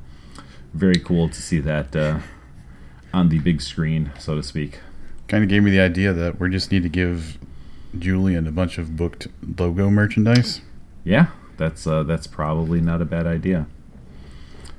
very 0.73 0.95
cool 0.99 1.27
to 1.29 1.41
see 1.41 1.59
that 1.59 1.93
uh, 1.95 2.19
on 3.13 3.29
the 3.29 3.39
big 3.39 3.61
screen, 3.61 4.11
so 4.17 4.35
to 4.35 4.43
speak. 4.43 4.79
Kind 5.27 5.43
of 5.43 5.49
gave 5.49 5.63
me 5.63 5.71
the 5.71 5.81
idea 5.81 6.13
that 6.13 6.39
we 6.39 6.49
just 6.49 6.71
need 6.71 6.83
to 6.83 6.89
give 6.89 7.37
Julian 7.97 8.47
a 8.47 8.51
bunch 8.51 8.77
of 8.77 8.95
booked 8.95 9.27
logo 9.57 9.89
merchandise. 9.89 10.61
Yeah, 11.03 11.27
that's 11.61 11.85
uh, 11.85 12.01
that's 12.03 12.25
probably 12.25 12.81
not 12.81 13.01
a 13.01 13.05
bad 13.05 13.27
idea. 13.27 13.67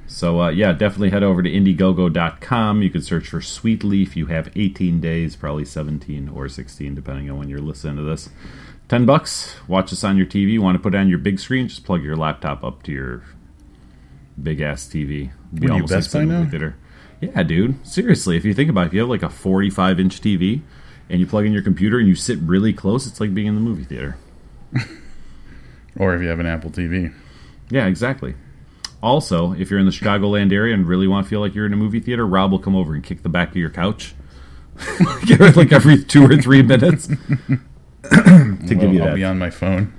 So 0.08 0.42
uh, 0.42 0.48
yeah, 0.50 0.72
definitely 0.72 1.10
head 1.10 1.22
over 1.22 1.42
to 1.42 1.48
Indiegogo.com. 1.50 2.82
You 2.82 2.90
can 2.90 3.02
search 3.02 3.28
for 3.28 3.40
Sweet 3.40 3.84
Leaf. 3.84 4.16
You 4.16 4.26
have 4.26 4.50
18 4.56 5.00
days, 5.00 5.36
probably 5.36 5.64
17 5.64 6.28
or 6.28 6.48
16, 6.48 6.94
depending 6.94 7.30
on 7.30 7.38
when 7.38 7.48
you're 7.48 7.60
listening 7.60 7.96
to 7.96 8.02
this. 8.02 8.28
10 8.88 9.06
bucks. 9.06 9.54
Watch 9.68 9.92
us 9.92 10.04
on 10.04 10.16
your 10.16 10.26
TV. 10.26 10.50
You 10.50 10.62
want 10.62 10.74
to 10.74 10.82
put 10.82 10.94
it 10.94 10.98
on 10.98 11.08
your 11.08 11.18
big 11.18 11.38
screen? 11.38 11.68
Just 11.68 11.84
plug 11.84 12.02
your 12.02 12.16
laptop 12.16 12.64
up 12.64 12.82
to 12.82 12.92
your 12.92 13.22
big 14.42 14.60
ass 14.60 14.86
TV. 14.86 15.30
Be 15.54 15.68
are 15.68 15.76
you, 15.76 15.82
like 15.82 15.88
Best 15.88 16.10
sitting 16.10 16.28
a 16.28 16.32
now? 16.32 16.38
movie 16.40 16.50
theater. 16.50 16.76
Yeah, 17.20 17.42
dude. 17.44 17.86
Seriously, 17.86 18.36
if 18.36 18.44
you 18.44 18.52
think 18.52 18.68
about 18.68 18.82
it, 18.82 18.86
if 18.88 18.94
you 18.94 19.00
have 19.00 19.08
like 19.08 19.22
a 19.22 19.30
45 19.30 20.00
inch 20.00 20.20
TV 20.20 20.62
and 21.08 21.20
you 21.20 21.26
plug 21.26 21.46
in 21.46 21.52
your 21.52 21.62
computer 21.62 21.98
and 21.98 22.08
you 22.08 22.16
sit 22.16 22.38
really 22.40 22.72
close, 22.72 23.06
it's 23.06 23.20
like 23.20 23.32
being 23.32 23.46
in 23.46 23.54
the 23.54 23.60
movie 23.60 23.84
theater. 23.84 24.18
Or 25.96 26.14
if 26.14 26.22
you 26.22 26.28
have 26.28 26.40
an 26.40 26.46
Apple 26.46 26.70
TV. 26.70 27.12
Yeah, 27.70 27.86
exactly. 27.86 28.34
Also, 29.02 29.52
if 29.52 29.70
you're 29.70 29.80
in 29.80 29.86
the 29.86 29.92
Chicagoland 29.92 30.52
area 30.52 30.74
and 30.74 30.86
really 30.86 31.08
want 31.08 31.26
to 31.26 31.30
feel 31.30 31.40
like 31.40 31.54
you're 31.54 31.66
in 31.66 31.72
a 31.72 31.76
movie 31.76 32.00
theater, 32.00 32.26
Rob 32.26 32.50
will 32.52 32.58
come 32.58 32.76
over 32.76 32.94
and 32.94 33.02
kick 33.02 33.22
the 33.22 33.28
back 33.28 33.50
of 33.50 33.56
your 33.56 33.70
couch. 33.70 34.14
like 35.56 35.72
every 35.72 36.02
two 36.02 36.24
or 36.24 36.36
three 36.36 36.62
minutes 36.62 37.06
to 38.10 38.58
give 38.68 38.92
you 38.92 39.00
I'll 39.00 39.08
that. 39.08 39.14
be 39.14 39.24
on 39.24 39.38
my 39.38 39.50
phone. 39.50 39.92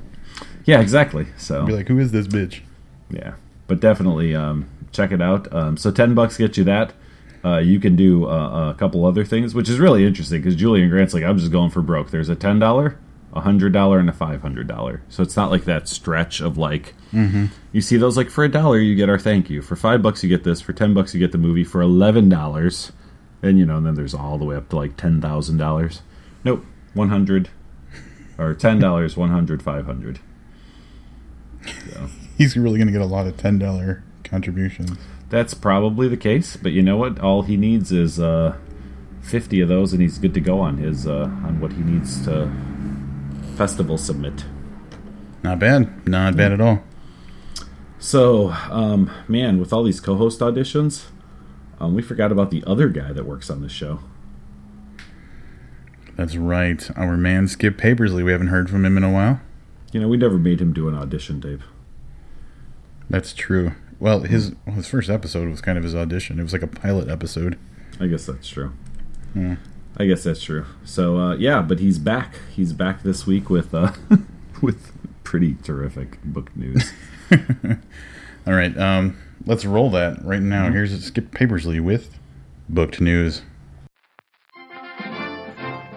Yeah, 0.65 0.79
exactly. 0.79 1.27
So 1.37 1.65
Be 1.65 1.73
like, 1.73 1.87
who 1.87 1.99
is 1.99 2.11
this 2.11 2.27
bitch? 2.27 2.61
yeah, 3.09 3.33
but 3.67 3.79
definitely 3.81 4.33
um, 4.35 4.67
check 4.91 5.11
it 5.11 5.21
out. 5.21 5.51
Um, 5.53 5.77
so 5.77 5.91
ten 5.91 6.15
bucks 6.15 6.37
gets 6.37 6.57
you 6.57 6.63
that. 6.63 6.93
Uh, 7.45 7.57
you 7.57 7.77
can 7.79 7.95
do 7.97 8.25
uh, 8.25 8.69
a 8.71 8.73
couple 8.79 9.05
other 9.05 9.25
things, 9.25 9.53
which 9.53 9.67
is 9.67 9.77
really 9.77 10.05
interesting 10.05 10.39
because 10.41 10.55
Julian 10.55 10.89
Grant's 10.89 11.13
like, 11.13 11.23
I'm 11.23 11.37
just 11.37 11.51
going 11.51 11.69
for 11.69 11.81
broke. 11.81 12.09
There's 12.11 12.29
a 12.29 12.35
ten 12.35 12.57
dollar, 12.59 12.97
a 13.33 13.41
hundred 13.41 13.73
dollar, 13.73 13.99
and 13.99 14.09
a 14.09 14.13
five 14.13 14.41
hundred 14.41 14.67
dollar. 14.67 15.01
So 15.09 15.23
it's 15.23 15.35
not 15.35 15.51
like 15.51 15.65
that 15.65 15.87
stretch 15.87 16.39
of 16.41 16.57
like 16.57 16.93
you 17.71 17.81
see 17.81 17.97
those 17.97 18.17
like 18.17 18.29
for 18.29 18.43
a 18.43 18.49
dollar 18.49 18.79
you 18.79 18.95
get 18.95 19.09
our 19.09 19.19
thank 19.19 19.49
you. 19.49 19.61
For 19.61 19.75
five 19.75 20.01
bucks 20.01 20.23
you 20.23 20.29
get 20.29 20.43
this. 20.43 20.61
For 20.61 20.73
ten 20.73 20.93
bucks 20.93 21.13
you 21.13 21.19
get 21.19 21.31
the 21.31 21.37
movie. 21.37 21.63
For 21.63 21.81
eleven 21.81 22.29
dollars, 22.29 22.91
and 23.41 23.59
you 23.59 23.65
know, 23.65 23.77
and 23.77 23.85
then 23.85 23.95
there's 23.95 24.13
all 24.13 24.37
the 24.37 24.45
way 24.45 24.55
up 24.55 24.69
to 24.69 24.75
like 24.75 24.97
ten 24.97 25.19
thousand 25.21 25.57
dollars. 25.57 26.01
Nope, 26.43 26.65
one 26.93 27.09
hundred 27.09 27.49
or 28.37 28.53
ten 28.53 28.79
dollars, 28.79 29.17
one 29.17 29.29
hundred, 29.29 29.61
five 29.61 29.85
hundred. 29.85 30.19
So. 31.91 32.09
He's 32.37 32.57
really 32.57 32.77
going 32.77 32.87
to 32.87 32.91
get 32.91 33.01
a 33.01 33.05
lot 33.05 33.27
of 33.27 33.37
$10 33.37 34.01
contributions. 34.23 34.97
That's 35.29 35.53
probably 35.53 36.07
the 36.07 36.17
case, 36.17 36.55
but 36.55 36.71
you 36.71 36.81
know 36.81 36.97
what? 36.97 37.19
All 37.19 37.43
he 37.43 37.57
needs 37.57 37.91
is 37.91 38.19
uh, 38.19 38.57
fifty 39.21 39.61
of 39.61 39.69
those, 39.69 39.93
and 39.93 40.01
he's 40.01 40.19
good 40.19 40.33
to 40.35 40.39
go 40.39 40.59
on 40.59 40.77
his 40.77 41.07
uh, 41.07 41.23
on 41.43 41.59
what 41.59 41.73
he 41.73 41.81
needs 41.81 42.23
to 42.25 42.51
festival 43.53 43.97
submit. 43.97 44.45
Not 45.43 45.59
bad. 45.59 46.07
Not 46.07 46.35
bad 46.35 46.51
at 46.51 46.61
all. 46.61 46.83
So, 47.99 48.49
um, 48.69 49.11
man, 49.27 49.59
with 49.59 49.71
all 49.71 49.83
these 49.83 49.99
co-host 49.99 50.39
auditions, 50.39 51.05
um, 51.79 51.95
we 51.95 52.01
forgot 52.01 52.31
about 52.31 52.51
the 52.51 52.63
other 52.65 52.89
guy 52.89 53.13
that 53.13 53.25
works 53.25 53.49
on 53.49 53.61
this 53.61 53.71
show. 53.71 53.99
That's 56.15 56.35
right. 56.35 56.89
Our 56.97 57.17
man 57.17 57.47
Skip 57.47 57.77
Papersley. 57.77 58.23
We 58.23 58.31
haven't 58.31 58.47
heard 58.47 58.69
from 58.69 58.85
him 58.85 58.97
in 58.97 59.03
a 59.03 59.11
while. 59.11 59.41
You 59.91 59.99
know, 59.99 60.07
we 60.07 60.17
never 60.17 60.37
made 60.37 60.61
him 60.61 60.73
do 60.73 60.87
an 60.87 60.95
audition, 60.95 61.39
Dave. 61.39 61.63
That's 63.09 63.33
true. 63.33 63.73
Well, 63.99 64.21
his 64.21 64.53
well, 64.65 64.75
his 64.75 64.87
first 64.87 65.09
episode 65.09 65.49
was 65.49 65.61
kind 65.61 65.77
of 65.77 65.83
his 65.83 65.95
audition. 65.95 66.39
It 66.39 66.43
was 66.43 66.53
like 66.53 66.61
a 66.61 66.67
pilot 66.67 67.09
episode. 67.09 67.57
I 67.99 68.07
guess 68.07 68.25
that's 68.25 68.49
true. 68.49 68.73
Hmm. 69.33 69.55
I 69.97 70.05
guess 70.05 70.23
that's 70.23 70.41
true. 70.41 70.65
So, 70.83 71.17
uh, 71.17 71.35
yeah, 71.35 71.61
but 71.61 71.79
he's 71.79 71.99
back. 71.99 72.35
He's 72.55 72.73
back 72.73 73.03
this 73.03 73.27
week 73.27 73.49
with 73.49 73.73
uh, 73.73 73.91
with 74.61 74.91
pretty 75.23 75.55
terrific 75.63 76.21
book 76.23 76.55
news. 76.55 76.91
All 78.47 78.53
right, 78.53 78.75
um, 78.77 79.17
let's 79.45 79.65
roll 79.65 79.91
that 79.91 80.23
right 80.23 80.41
now. 80.41 80.65
Mm-hmm. 80.65 80.73
Here's 80.73 81.03
Skip 81.03 81.31
Papersley 81.31 81.79
with 81.79 82.17
booked 82.69 82.99
news. 83.01 83.43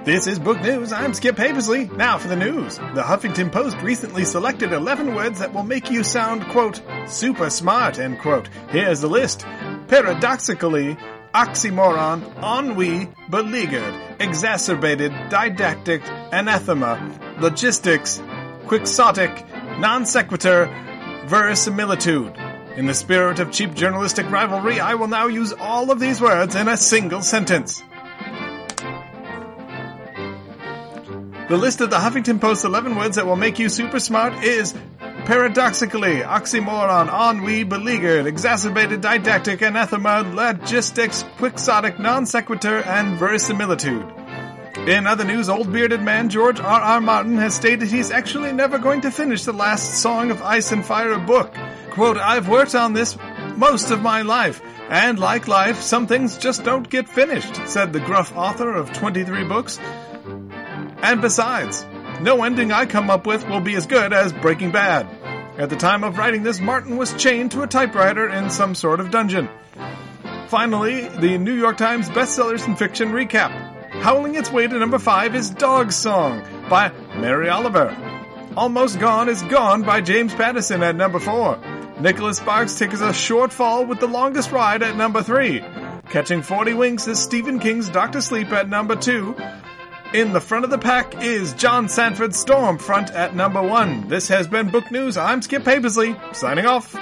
This 0.05 0.29
is 0.29 0.39
Book 0.39 0.61
News. 0.61 0.93
I'm 0.93 1.13
Skip 1.15 1.35
Papersley. 1.35 1.91
Now 1.97 2.17
for 2.17 2.29
the 2.29 2.37
news. 2.37 2.77
The 2.77 3.03
Huffington 3.03 3.51
Post 3.51 3.77
recently 3.79 4.25
selected 4.25 4.73
11 4.73 5.17
words 5.17 5.41
that 5.41 5.53
will 5.53 5.65
make 5.65 5.91
you 5.91 6.05
sound, 6.05 6.47
quote, 6.47 6.81
super 7.09 7.51
smart, 7.51 7.99
end 7.99 8.21
quote. 8.21 8.49
Here's 8.69 9.01
the 9.01 9.09
list. 9.09 9.45
Paradoxically, 9.89 10.97
oxymoron, 11.37 12.23
ennui, 12.43 13.07
beleaguered, 13.29 13.95
exacerbated, 14.19 15.13
didactic, 15.29 16.01
anathema, 16.33 16.99
logistics, 17.39 18.23
quixotic, 18.67 19.45
non 19.79 20.07
sequitur, 20.07 20.65
verisimilitude. 21.27 22.35
In 22.77 22.87
the 22.87 22.95
spirit 22.95 23.39
of 23.39 23.53
cheap 23.53 23.75
journalistic 23.75 24.31
rivalry, 24.31 24.81
I 24.81 24.95
will 24.95 25.09
now 25.09 25.27
use 25.27 25.53
all 25.53 25.91
of 25.91 26.01
these 26.01 26.23
words 26.23 26.55
in 26.55 26.69
a 26.69 26.77
single 26.79 27.21
sentence. 27.21 27.83
The 31.51 31.59
list 31.59 31.83
of 31.83 31.91
the 31.91 31.97
Huffington 31.97 32.41
Post's 32.41 32.65
11 32.65 32.97
words 32.97 33.17
that 33.17 33.27
will 33.27 33.37
make 33.37 33.59
you 33.59 33.69
super 33.69 34.01
smart 34.01 34.43
is 34.43 34.75
paradoxically, 35.27 36.21
oxymoron, 36.21 37.09
ennui, 37.09 37.65
beleaguered, 37.65 38.27
exacerbated, 38.27 39.01
didactic, 39.01 39.61
anathema, 39.61 40.23
logistics, 40.33 41.25
quixotic, 41.37 41.99
non 41.99 42.25
sequitur, 42.25 42.79
and 42.79 43.19
verisimilitude. 43.19 44.07
In 44.87 45.07
other 45.09 45.25
news, 45.25 45.49
old 45.49 45.73
bearded 45.73 46.01
man 46.01 46.29
George 46.29 46.61
R. 46.61 46.81
R. 46.81 47.01
Martin 47.01 47.39
has 47.39 47.57
stated 47.57 47.89
he's 47.89 48.13
actually 48.13 48.53
never 48.53 48.79
going 48.79 49.01
to 49.01 49.11
finish 49.11 49.45
the 49.45 49.53
last 49.53 50.01
Song 50.01 50.31
of 50.31 50.43
Ice 50.43 50.71
and 50.71 50.85
Fire 50.85 51.19
book. 51.19 51.53
Quote, 51.91 52.19
I've 52.19 52.49
worked 52.49 52.77
on 52.77 52.93
this 52.93 53.19
most 53.57 53.91
of 53.91 54.01
my 54.01 54.23
life, 54.23 54.63
and 54.89 55.19
like 55.19 55.49
life, 55.49 55.81
some 55.81 56.07
things 56.07 56.39
just 56.39 56.63
don't 56.63 56.89
get 56.89 57.09
finished, 57.09 57.67
said 57.67 57.93
the 57.93 57.99
gruff 57.99 58.37
author 58.37 58.73
of 58.73 58.93
23 58.93 59.43
books. 59.43 59.81
And 61.03 61.21
besides, 61.21 61.85
no 62.21 62.45
ending 62.45 62.71
I 62.71 62.87
come 62.87 63.11
up 63.11 63.27
with 63.27 63.49
will 63.49 63.61
be 63.61 63.75
as 63.75 63.87
good 63.87 64.13
as 64.13 64.33
Breaking 64.33 64.71
Bad. 64.71 65.16
At 65.59 65.71
the 65.71 65.77
time 65.77 66.05
of 66.05 66.19
writing 66.19 66.43
this, 66.43 66.61
Martin 66.61 66.99
was 66.99 67.15
chained 67.15 67.53
to 67.53 67.63
a 67.63 67.67
typewriter 67.67 68.29
in 68.29 68.51
some 68.51 68.75
sort 68.75 69.01
of 69.01 69.11
dungeon. 69.11 69.49
Finally, 70.49 71.09
the 71.09 71.39
New 71.39 71.55
York 71.55 71.79
Times 71.79 72.11
bestsellers 72.11 72.67
in 72.67 72.77
fiction 72.77 73.09
recap. 73.11 73.51
Howling 74.03 74.35
its 74.35 74.53
way 74.53 74.67
to 74.67 74.79
number 74.79 74.99
5 74.99 75.35
is 75.35 75.49
Dog 75.49 75.93
Song 75.93 76.43
by 76.69 76.93
Mary 77.17 77.49
Oliver. 77.49 77.97
Almost 78.55 79.01
Gone 79.01 79.31
is 79.31 79.43
Gone 79.45 79.83
by 79.83 80.03
James 80.03 80.35
Patterson 80.35 80.83
at 80.83 80.95
number 80.95 81.19
4. 81.19 81.59
Nicholas 82.01 82.37
Sparks 82.37 82.79
takes 82.79 83.01
a 83.01 83.15
short 83.15 83.51
fall 83.51 83.87
with 83.87 83.99
the 83.99 84.07
longest 84.07 84.53
ride 84.53 84.83
at 84.83 84.97
number 84.97 85.23
3. 85.23 85.61
Catching 86.11 86.43
40 86.43 86.75
Winks 86.75 87.09
is 87.09 87.19
Stephen 87.19 87.59
King's 87.59 87.89
Doctor 87.89 88.21
Sleep 88.21 88.53
at 88.53 88.69
number 88.69 88.95
2. 88.95 89.35
In 90.15 90.33
the 90.33 90.41
front 90.41 90.65
of 90.65 90.71
the 90.71 90.79
pack 90.79 91.21
is 91.21 91.53
John 91.55 91.89
Sandford's 91.89 92.43
Stormfront 92.43 93.13
at 93.13 93.35
number 93.35 93.61
1. 93.61 94.09
This 94.09 94.29
has 94.29 94.47
been 94.47 94.71
Book 94.71 94.91
News. 94.93 95.17
I'm 95.17 95.43
Skip 95.43 95.65
Papersley, 95.65 96.17
signing 96.35 96.65
off. 96.65 96.95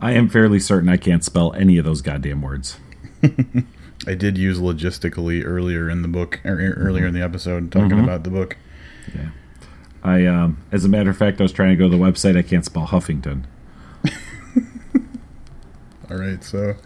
I 0.00 0.12
am 0.12 0.28
fairly 0.28 0.60
certain 0.60 0.88
I 0.88 0.98
can't 0.98 1.24
spell 1.24 1.54
any 1.54 1.78
of 1.78 1.86
those 1.86 2.02
goddamn 2.02 2.42
words. 2.42 2.78
I 4.06 4.14
did 4.14 4.36
use 4.36 4.58
logistically 4.60 5.42
earlier 5.44 5.88
in 5.88 6.02
the 6.02 6.08
book, 6.08 6.40
or 6.44 6.58
earlier 6.76 7.06
in 7.06 7.14
the 7.14 7.22
episode, 7.22 7.72
talking 7.72 7.90
mm-hmm. 7.90 8.04
about 8.04 8.24
the 8.24 8.30
book. 8.30 8.56
Yeah. 9.14 9.30
I, 10.02 10.26
um, 10.26 10.58
as 10.70 10.84
a 10.84 10.88
matter 10.88 11.10
of 11.10 11.16
fact, 11.16 11.40
I 11.40 11.44
was 11.44 11.52
trying 11.52 11.70
to 11.70 11.76
go 11.76 11.88
to 11.90 11.96
the 11.96 12.02
website. 12.02 12.36
I 12.36 12.42
can't 12.42 12.64
spell 12.64 12.86
Huffington. 12.86 13.44
All 16.10 16.16
right, 16.16 16.44
so 16.44 16.76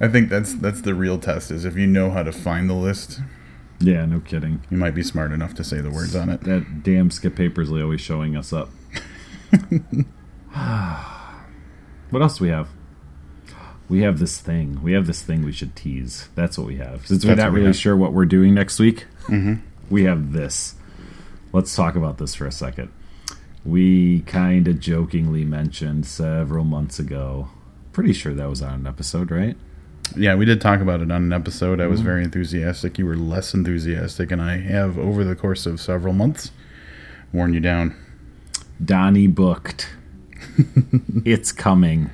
I 0.00 0.08
think 0.08 0.28
that's 0.28 0.54
that's 0.54 0.80
the 0.82 0.94
real 0.94 1.18
test 1.18 1.50
is 1.50 1.64
if 1.64 1.76
you 1.76 1.86
know 1.86 2.10
how 2.10 2.22
to 2.22 2.32
find 2.32 2.70
the 2.70 2.74
list, 2.74 3.20
Yeah, 3.80 4.04
no 4.06 4.20
kidding. 4.20 4.62
you 4.70 4.76
might 4.76 4.94
be 4.94 5.02
smart 5.02 5.32
enough 5.32 5.54
to 5.54 5.64
say 5.64 5.80
the 5.80 5.90
words 5.90 6.14
on 6.14 6.28
it. 6.28 6.42
That 6.42 6.82
damn 6.82 7.10
Skip 7.10 7.34
Papersley 7.34 7.82
always 7.82 8.00
showing 8.00 8.36
us 8.36 8.52
up. 8.52 8.70
what 12.10 12.22
else 12.22 12.38
do 12.38 12.44
we 12.44 12.50
have? 12.50 12.68
We 13.88 14.02
have 14.02 14.18
this 14.18 14.38
thing. 14.38 14.82
We 14.82 14.92
have 14.92 15.06
this 15.06 15.22
thing 15.22 15.44
we 15.44 15.52
should 15.52 15.74
tease. 15.74 16.28
That's 16.34 16.58
what 16.58 16.66
we 16.66 16.76
have. 16.76 17.06
Since 17.06 17.24
we're 17.24 17.30
That's 17.34 17.44
not 17.46 17.52
we 17.52 17.60
really 17.60 17.68
have. 17.68 17.76
sure 17.76 17.96
what 17.96 18.12
we're 18.12 18.26
doing 18.26 18.54
next 18.54 18.78
week, 18.78 19.06
mm-hmm. 19.26 19.54
we 19.88 20.04
have 20.04 20.32
this. 20.32 20.74
Let's 21.52 21.74
talk 21.74 21.96
about 21.96 22.18
this 22.18 22.34
for 22.34 22.46
a 22.46 22.52
second. 22.52 22.90
We 23.64 24.20
kind 24.22 24.68
of 24.68 24.78
jokingly 24.78 25.44
mentioned 25.44 26.06
several 26.06 26.64
months 26.64 26.98
ago. 26.98 27.48
Pretty 27.92 28.12
sure 28.12 28.34
that 28.34 28.48
was 28.48 28.60
on 28.62 28.74
an 28.80 28.86
episode, 28.86 29.30
right? 29.30 29.56
Yeah, 30.16 30.34
we 30.34 30.44
did 30.44 30.60
talk 30.60 30.80
about 30.80 31.00
it 31.00 31.10
on 31.10 31.22
an 31.24 31.32
episode. 31.32 31.80
I 31.80 31.86
was 31.86 32.00
very 32.00 32.24
enthusiastic. 32.24 32.98
You 32.98 33.06
were 33.06 33.16
less 33.16 33.54
enthusiastic, 33.54 34.30
and 34.30 34.40
I 34.42 34.58
have 34.58 34.98
over 34.98 35.24
the 35.24 35.36
course 35.36 35.66
of 35.66 35.80
several 35.80 36.12
months 36.14 36.50
worn 37.32 37.52
you 37.54 37.60
down. 37.60 37.94
Donnie 38.84 39.26
booked. 39.26 39.88
it's 41.24 41.52
coming. 41.52 42.10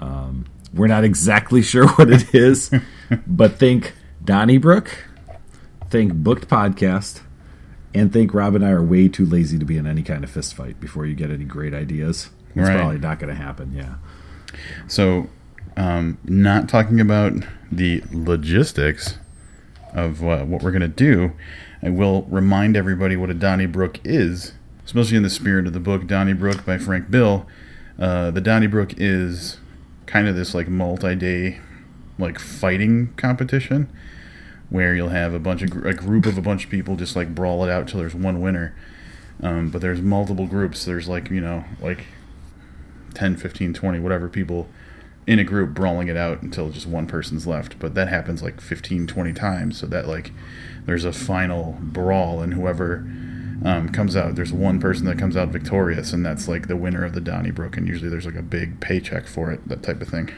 Um, 0.00 0.46
we're 0.74 0.86
not 0.88 1.04
exactly 1.04 1.62
sure 1.62 1.88
what 1.94 2.10
it 2.10 2.34
is, 2.34 2.70
but 3.26 3.58
think 3.58 3.94
Donnybrook, 4.24 5.04
think 5.88 6.12
booked 6.14 6.48
podcast, 6.48 7.22
and 7.94 8.12
think 8.12 8.34
Rob 8.34 8.54
and 8.54 8.64
I 8.64 8.70
are 8.70 8.82
way 8.82 9.08
too 9.08 9.24
lazy 9.24 9.58
to 9.58 9.64
be 9.64 9.78
in 9.78 9.86
any 9.86 10.02
kind 10.02 10.24
of 10.24 10.30
fist 10.30 10.54
fight 10.54 10.78
before 10.80 11.06
you 11.06 11.14
get 11.14 11.30
any 11.30 11.44
great 11.44 11.72
ideas. 11.74 12.28
It's 12.54 12.68
Right. 12.68 12.76
probably 12.76 12.98
not 12.98 13.18
going 13.18 13.34
to 13.34 13.40
happen. 13.40 13.72
Yeah. 13.74 13.94
So, 14.88 15.28
um, 15.76 16.18
not 16.24 16.68
talking 16.68 17.00
about 17.00 17.32
the 17.70 18.02
logistics 18.12 19.18
of 19.92 20.22
uh, 20.22 20.44
what 20.44 20.62
we're 20.62 20.70
going 20.70 20.80
to 20.80 20.88
do, 20.88 21.32
I 21.82 21.90
will 21.90 22.22
remind 22.24 22.76
everybody 22.76 23.16
what 23.16 23.30
a 23.30 23.34
Donnybrook 23.34 24.00
is, 24.04 24.52
especially 24.84 25.16
in 25.16 25.22
the 25.22 25.30
spirit 25.30 25.66
of 25.66 25.72
the 25.72 25.80
book 25.80 26.06
Donnybrook 26.06 26.64
by 26.64 26.78
Frank 26.78 27.10
Bill. 27.10 27.46
Uh, 27.98 28.30
the 28.30 28.40
Donnybrook 28.40 28.94
is 28.98 29.58
kind 30.06 30.28
of 30.28 30.36
this 30.36 30.54
like 30.54 30.68
multi-day 30.68 31.60
like 32.18 32.38
fighting 32.38 33.12
competition 33.16 33.88
where 34.70 34.94
you'll 34.94 35.10
have 35.10 35.34
a 35.34 35.38
bunch 35.38 35.62
of 35.62 35.84
a 35.84 35.94
group 35.94 36.26
of 36.26 36.38
a 36.38 36.42
bunch 36.42 36.64
of 36.64 36.70
people 36.70 36.96
just 36.96 37.14
like 37.14 37.34
brawl 37.34 37.64
it 37.64 37.70
out 37.70 37.88
till 37.88 38.00
there's 38.00 38.14
one 38.14 38.40
winner. 38.40 38.74
Um, 39.42 39.70
but 39.70 39.82
there's 39.82 40.00
multiple 40.00 40.46
groups. 40.46 40.84
There's 40.84 41.08
like 41.08 41.30
you 41.30 41.40
know 41.40 41.64
like 41.80 42.06
10, 43.14 43.36
15, 43.36 43.74
20, 43.74 44.00
whatever 44.00 44.28
people 44.28 44.68
in 45.26 45.38
a 45.38 45.44
group 45.44 45.74
brawling 45.74 46.08
it 46.08 46.16
out 46.16 46.42
until 46.42 46.70
just 46.70 46.86
one 46.86 47.06
person's 47.06 47.46
left. 47.46 47.78
But 47.78 47.94
that 47.94 48.08
happens 48.08 48.42
like 48.42 48.60
15, 48.60 49.06
20 49.06 49.32
times. 49.32 49.78
So 49.78 49.86
that 49.86 50.06
like 50.06 50.32
there's 50.86 51.04
a 51.04 51.12
final 51.12 51.76
brawl 51.80 52.40
and 52.40 52.54
whoever 52.54 53.04
um, 53.64 53.88
comes 53.88 54.16
out, 54.16 54.36
there's 54.36 54.52
one 54.52 54.78
person 54.80 55.06
that 55.06 55.18
comes 55.18 55.36
out 55.36 55.48
victorious 55.48 56.12
and 56.12 56.24
that's 56.24 56.46
like 56.46 56.68
the 56.68 56.76
winner 56.76 57.04
of 57.04 57.12
the 57.12 57.20
Donnybrook. 57.20 57.76
And 57.76 57.88
usually 57.88 58.08
there's 58.08 58.26
like 58.26 58.36
a 58.36 58.42
big 58.42 58.80
paycheck 58.80 59.26
for 59.26 59.50
it, 59.50 59.66
that 59.68 59.82
type 59.82 60.00
of 60.00 60.08
thing. 60.08 60.30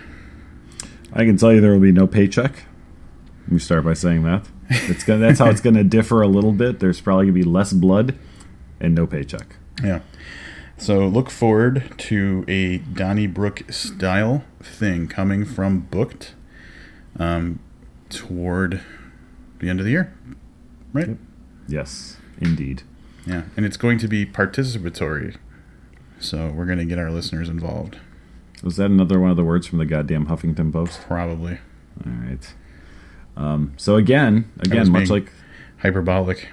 I 1.12 1.24
can 1.24 1.36
tell 1.36 1.53
you 1.53 1.61
there 1.61 1.72
will 1.72 1.80
be 1.80 1.93
no 1.93 2.07
paycheck. 2.07 2.64
Let 3.43 3.53
me 3.53 3.59
start 3.59 3.84
by 3.84 3.95
saying 3.95 4.24
that. 4.24 4.47
It's 4.70 5.05
gonna, 5.05 5.20
that's 5.20 5.39
how 5.39 5.49
it's 5.49 5.61
going 5.62 5.74
to 5.76 5.84
differ 5.84 6.22
a 6.22 6.28
little 6.28 6.53
bit. 6.53 6.80
There's 6.80 7.01
probably 7.01 7.26
going 7.26 7.34
to 7.34 7.45
be 7.45 7.51
less 7.51 7.72
blood 7.72 8.14
and 8.80 8.95
no 8.95 9.07
paycheck. 9.07 9.57
Yeah. 9.82 10.01
So 10.79 11.07
look 11.07 11.29
forward 11.29 11.93
to 11.99 12.45
a 12.47 12.79
Donnybrook 12.79 13.70
style 13.70 14.45
thing 14.62 15.09
coming 15.09 15.45
from 15.45 15.81
Booked 15.81 16.35
um, 17.18 17.59
toward 18.09 18.81
the 19.59 19.68
end 19.68 19.81
of 19.81 19.85
the 19.85 19.91
year. 19.91 20.14
Right? 20.93 21.18
Yes, 21.66 22.16
indeed. 22.41 22.83
Yeah, 23.26 23.43
and 23.57 23.66
it's 23.66 23.76
going 23.76 23.99
to 23.99 24.09
be 24.09 24.24
participatory. 24.24 25.37
So 26.20 26.49
we're 26.49 26.64
going 26.64 26.79
to 26.79 26.85
get 26.85 26.99
our 26.99 27.11
listeners 27.11 27.49
involved. 27.49 27.99
Was 28.62 28.76
that 28.76 28.87
another 28.87 29.20
one 29.20 29.31
of 29.31 29.37
the 29.37 29.45
words 29.45 29.66
from 29.66 29.79
the 29.79 29.85
goddamn 29.85 30.26
Huffington 30.26 30.72
Post? 30.72 31.01
Probably 31.03 31.59
All 32.05 32.12
right. 32.12 32.55
Um, 33.37 33.74
so 33.76 33.97
again, 33.97 34.51
again, 34.61 34.91
much 34.91 35.11
like 35.11 35.33
hyperbolic. 35.79 36.49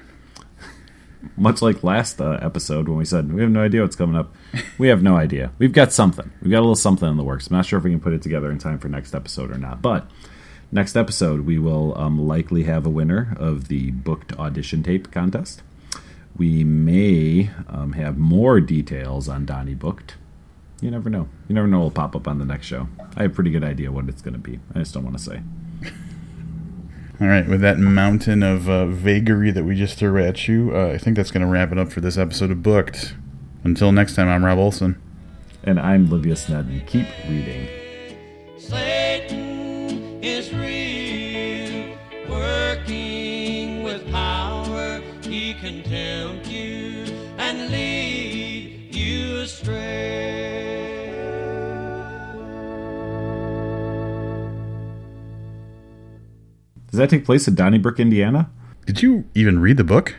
Much 1.37 1.61
like 1.61 1.83
last 1.83 2.21
uh, 2.21 2.39
episode 2.41 2.87
when 2.87 2.97
we 2.97 3.05
said 3.05 3.31
we 3.31 3.41
have 3.41 3.51
no 3.51 3.61
idea 3.61 3.81
what's 3.81 3.95
coming 3.95 4.15
up, 4.15 4.33
we 4.77 4.87
have 4.87 5.03
no 5.03 5.15
idea. 5.15 5.51
We've 5.57 5.73
got 5.73 5.93
something. 5.93 6.31
We've 6.41 6.51
got 6.51 6.59
a 6.59 6.61
little 6.61 6.75
something 6.75 7.07
in 7.07 7.17
the 7.17 7.23
works. 7.23 7.47
I'm 7.47 7.55
not 7.55 7.65
sure 7.65 7.77
if 7.77 7.85
we 7.85 7.91
can 7.91 7.99
put 7.99 8.13
it 8.13 8.21
together 8.21 8.51
in 8.51 8.57
time 8.57 8.79
for 8.79 8.89
next 8.89 9.13
episode 9.13 9.51
or 9.51 9.57
not. 9.57 9.81
But 9.81 10.09
next 10.71 10.95
episode, 10.95 11.41
we 11.41 11.57
will 11.59 11.97
um, 11.97 12.27
likely 12.27 12.63
have 12.63 12.85
a 12.85 12.89
winner 12.89 13.35
of 13.37 13.67
the 13.67 13.91
booked 13.91 14.33
audition 14.39 14.83
tape 14.83 15.11
contest. 15.11 15.61
We 16.37 16.63
may 16.63 17.49
um, 17.69 17.93
have 17.93 18.17
more 18.17 18.59
details 18.59 19.29
on 19.29 19.45
Donnie 19.45 19.73
booked. 19.73 20.15
You 20.81 20.91
never 20.91 21.09
know. 21.09 21.29
You 21.47 21.55
never 21.55 21.67
know 21.67 21.79
what'll 21.79 21.91
pop 21.91 22.15
up 22.15 22.27
on 22.27 22.39
the 22.39 22.45
next 22.45 22.67
show. 22.67 22.87
I 23.15 23.23
have 23.23 23.31
a 23.31 23.33
pretty 23.33 23.51
good 23.51 23.63
idea 23.63 23.91
what 23.91 24.09
it's 24.09 24.21
going 24.21 24.33
to 24.33 24.39
be. 24.39 24.59
I 24.73 24.79
just 24.79 24.93
don't 24.93 25.05
want 25.05 25.17
to 25.17 25.23
say. 25.23 25.41
All 27.21 27.27
right, 27.27 27.47
with 27.47 27.61
that 27.61 27.77
mountain 27.77 28.43
of 28.43 28.67
uh, 28.67 28.87
vagary 28.87 29.49
that 29.51 29.63
we 29.63 29.73
just 29.73 29.97
threw 29.97 30.21
at 30.21 30.49
you, 30.49 30.75
uh, 30.75 30.87
I 30.87 30.97
think 30.97 31.15
that's 31.15 31.31
going 31.31 31.43
to 31.43 31.47
wrap 31.47 31.71
it 31.71 31.77
up 31.77 31.89
for 31.89 32.01
this 32.01 32.17
episode 32.17 32.51
of 32.51 32.61
Booked. 32.61 33.15
Until 33.63 33.93
next 33.93 34.15
time, 34.15 34.27
I'm 34.27 34.43
Rob 34.43 34.57
Olson. 34.59 35.01
And 35.63 35.79
I'm 35.79 36.09
Livius 36.09 36.47
Nedin. 36.47 36.85
Keep 36.85 37.07
reading. 37.29 37.69
Does 56.95 56.99
that 56.99 57.09
take 57.09 57.25
place 57.25 57.45
in 57.45 57.55
Donnybrook, 57.55 57.99
Indiana? 57.99 58.49
Did 58.85 59.01
you 59.01 59.25
even 59.35 59.59
read 59.59 59.75
the 59.75 59.83
book? 59.83 60.15